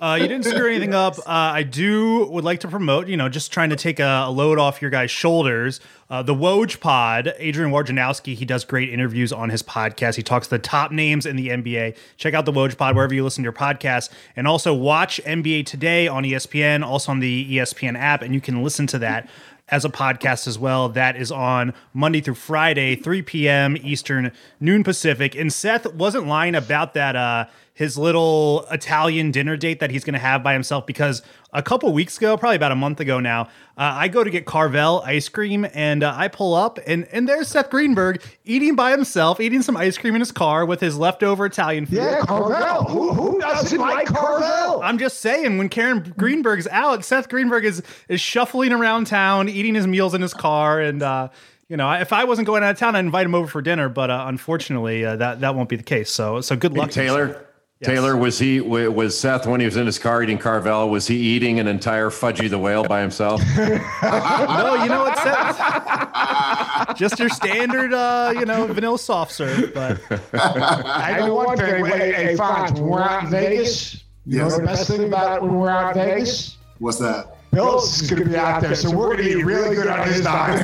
Uh, 0.00 0.18
you 0.20 0.28
didn't 0.28 0.44
screw 0.44 0.68
anything 0.68 0.94
up. 0.94 1.14
Uh, 1.24 1.56
I 1.56 1.62
do 1.62 2.26
would 2.26 2.44
like 2.44 2.60
to 2.60 2.68
promote, 2.68 3.08
you 3.08 3.16
know, 3.16 3.28
just 3.28 3.50
trying 3.50 3.70
to 3.70 3.76
take 3.76 3.98
a, 3.98 4.24
a 4.26 4.30
load 4.30 4.58
off 4.58 4.82
your 4.82 4.90
guys' 4.90 5.10
shoulders. 5.10 5.80
Uh, 6.10 6.22
the 6.22 6.34
Woj 6.34 6.78
Pod, 6.80 7.32
Adrian 7.38 7.72
Wojnarowski, 7.72 8.34
he 8.34 8.44
does 8.44 8.64
great 8.64 8.90
interviews 8.90 9.32
on 9.32 9.48
his 9.48 9.62
podcast. 9.62 10.16
He 10.16 10.22
talks 10.22 10.48
the 10.48 10.58
top 10.58 10.92
names 10.92 11.24
in 11.24 11.36
the 11.36 11.48
NBA. 11.48 11.96
Check 12.18 12.34
out 12.34 12.44
the 12.44 12.52
Woj 12.52 12.76
Pod 12.76 12.94
wherever 12.94 13.14
you 13.14 13.24
listen 13.24 13.42
to 13.42 13.46
your 13.46 13.52
podcast, 13.52 14.10
and 14.36 14.46
also 14.46 14.74
watch 14.74 15.20
NBA 15.24 15.66
Today 15.66 16.06
on 16.06 16.24
ESPN, 16.24 16.84
also 16.84 17.12
on 17.12 17.20
the 17.20 17.56
ESPN 17.56 17.98
app, 17.98 18.22
and 18.22 18.34
you 18.34 18.40
can 18.40 18.62
listen 18.62 18.86
to 18.88 18.98
that 18.98 19.28
as 19.68 19.84
a 19.84 19.88
podcast 19.88 20.46
as 20.46 20.58
well. 20.58 20.88
That 20.90 21.16
is 21.16 21.32
on 21.32 21.72
Monday 21.92 22.20
through 22.20 22.34
Friday, 22.34 22.96
3 22.96 23.22
p.m. 23.22 23.76
Eastern, 23.78 24.32
noon 24.60 24.84
Pacific. 24.84 25.34
And 25.34 25.52
Seth 25.52 25.92
wasn't 25.94 26.26
lying 26.26 26.54
about 26.54 26.94
that. 26.94 27.16
Uh, 27.16 27.46
his 27.74 27.98
little 27.98 28.64
Italian 28.70 29.32
dinner 29.32 29.56
date 29.56 29.80
that 29.80 29.90
he's 29.90 30.04
going 30.04 30.14
to 30.14 30.20
have 30.20 30.44
by 30.44 30.52
himself 30.52 30.86
because 30.86 31.22
a 31.52 31.60
couple 31.60 31.92
weeks 31.92 32.16
ago, 32.16 32.36
probably 32.36 32.54
about 32.54 32.70
a 32.70 32.76
month 32.76 33.00
ago 33.00 33.18
now, 33.18 33.42
uh, 33.76 33.94
I 33.96 34.06
go 34.06 34.22
to 34.22 34.30
get 34.30 34.46
Carvel 34.46 35.02
ice 35.04 35.28
cream 35.28 35.66
and 35.74 36.04
uh, 36.04 36.14
I 36.16 36.28
pull 36.28 36.54
up 36.54 36.78
and 36.86 37.06
and 37.10 37.28
there's 37.28 37.48
Seth 37.48 37.70
Greenberg 37.70 38.22
eating 38.44 38.76
by 38.76 38.92
himself, 38.92 39.40
eating 39.40 39.60
some 39.60 39.76
ice 39.76 39.98
cream 39.98 40.14
in 40.14 40.20
his 40.20 40.30
car 40.30 40.64
with 40.64 40.80
his 40.80 40.96
leftover 40.96 41.46
Italian 41.46 41.86
food. 41.86 41.96
Yeah, 41.96 42.20
Carvel. 42.20 42.84
Who, 42.84 43.12
who 43.12 43.40
doesn't 43.40 43.78
like 43.78 44.06
Carvel? 44.06 44.80
I'm 44.80 44.98
just 44.98 45.20
saying, 45.20 45.58
when 45.58 45.68
Karen 45.68 46.14
Greenberg's 46.16 46.68
out, 46.68 47.04
Seth 47.04 47.28
Greenberg 47.28 47.64
is 47.64 47.82
is 48.08 48.20
shuffling 48.20 48.72
around 48.72 49.08
town, 49.08 49.48
eating 49.48 49.74
his 49.74 49.88
meals 49.88 50.14
in 50.14 50.22
his 50.22 50.34
car, 50.34 50.80
and 50.80 51.02
uh, 51.02 51.28
you 51.68 51.76
know, 51.76 51.90
if 51.92 52.12
I 52.12 52.22
wasn't 52.22 52.46
going 52.46 52.62
out 52.62 52.70
of 52.70 52.78
town, 52.78 52.94
I'd 52.94 53.00
invite 53.00 53.26
him 53.26 53.34
over 53.34 53.48
for 53.48 53.62
dinner. 53.62 53.88
But 53.88 54.10
uh, 54.10 54.26
unfortunately, 54.28 55.04
uh, 55.04 55.16
that 55.16 55.40
that 55.40 55.56
won't 55.56 55.68
be 55.68 55.76
the 55.76 55.82
case. 55.82 56.10
So 56.10 56.40
so 56.40 56.54
good 56.54 56.74
luck, 56.74 56.90
hey, 56.92 57.06
Taylor. 57.06 57.48
Yes. 57.84 57.90
Taylor, 57.92 58.16
was 58.16 58.38
he 58.38 58.62
was 58.62 59.18
Seth 59.18 59.46
when 59.46 59.60
he 59.60 59.66
was 59.66 59.76
in 59.76 59.84
his 59.84 59.98
car 59.98 60.22
eating 60.22 60.38
Carvel? 60.38 60.88
Was 60.88 61.06
he 61.06 61.16
eating 61.16 61.60
an 61.60 61.66
entire 61.66 62.08
Fudgy 62.08 62.48
the 62.48 62.58
Whale 62.58 62.84
by 62.84 63.02
himself? 63.02 63.42
no, 63.56 64.82
you 64.82 64.88
know 64.88 65.04
what, 65.04 65.18
Seth? 65.18 66.96
Just 66.96 67.18
your 67.18 67.28
standard, 67.28 67.92
uh, 67.92 68.32
you 68.34 68.46
know, 68.46 68.66
vanilla 68.68 68.98
soft 68.98 69.32
serve. 69.32 69.74
But 69.74 70.00
I 70.32 71.16
don't 71.18 71.34
want 71.34 71.60
Hey, 71.60 72.12
hey 72.12 72.34
Fonz, 72.36 72.72
when 72.72 72.86
we're 72.86 73.02
out 73.02 73.24
in 73.24 73.30
Vegas, 73.30 74.02
you 74.24 74.38
yes. 74.38 74.52
know 74.52 74.58
the 74.58 74.64
best 74.64 74.88
thing 74.88 75.04
about 75.04 75.42
when 75.42 75.54
we're 75.54 75.68
out 75.68 75.94
in 75.94 76.02
Vegas? 76.02 76.56
What's 76.78 76.98
that? 76.98 77.33
Bilas 77.54 78.02
is 78.02 78.10
going 78.10 78.24
to 78.24 78.28
be 78.30 78.36
out 78.36 78.60
there, 78.60 78.74
so 78.74 78.90
we're 78.90 79.14
going 79.14 79.28
to 79.28 79.36
be 79.36 79.44
really 79.44 79.76
good 79.76 79.86
on 79.86 80.06
his 80.08 80.22
dime. 80.22 80.58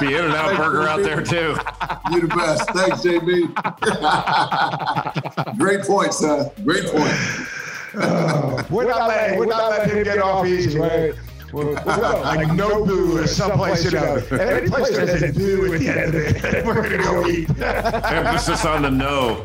Be 0.00 0.14
in 0.14 0.24
and 0.24 0.34
out 0.34 0.56
burger 0.56 0.88
out 0.88 1.02
there 1.02 1.22
too. 1.22 1.56
You're 2.10 2.22
the 2.22 2.28
best. 2.28 2.70
Thanks, 2.70 3.02
JB. 3.02 3.48
Great 5.58 5.82
point, 5.82 6.14
Seth. 6.14 6.54
Great 6.64 6.86
point. 6.86 7.12
Uh, 7.94 8.62
we're 8.70 8.88
not 8.88 9.08
letting 9.08 9.38
we're 9.38 9.46
not 9.46 9.70
letting 9.70 9.96
him 9.96 10.04
get 10.04 10.18
off 10.18 10.46
easy. 10.46 10.78
Right? 10.78 11.14
We'll, 11.52 11.66
we'll 11.66 11.74
go. 11.84 12.20
Like 12.24 12.48
Nobu 12.48 13.22
or 13.22 13.26
someplace, 13.26 13.84
you 13.84 13.90
know. 13.92 14.14
Any 14.30 14.68
place 14.68 14.96
that 14.96 15.08
has 15.08 15.22
a 15.22 15.32
do 15.32 15.72
at 15.74 15.80
the 15.80 15.88
end 15.88 16.14
of 16.14 16.14
it, 16.14 16.64
we're 16.66 16.74
going 16.74 16.90
to 16.90 16.98
go 16.98 17.26
eat. 17.26 17.50
Emphasis 17.60 18.64
on 18.64 18.82
the 18.82 18.90
no. 18.90 19.44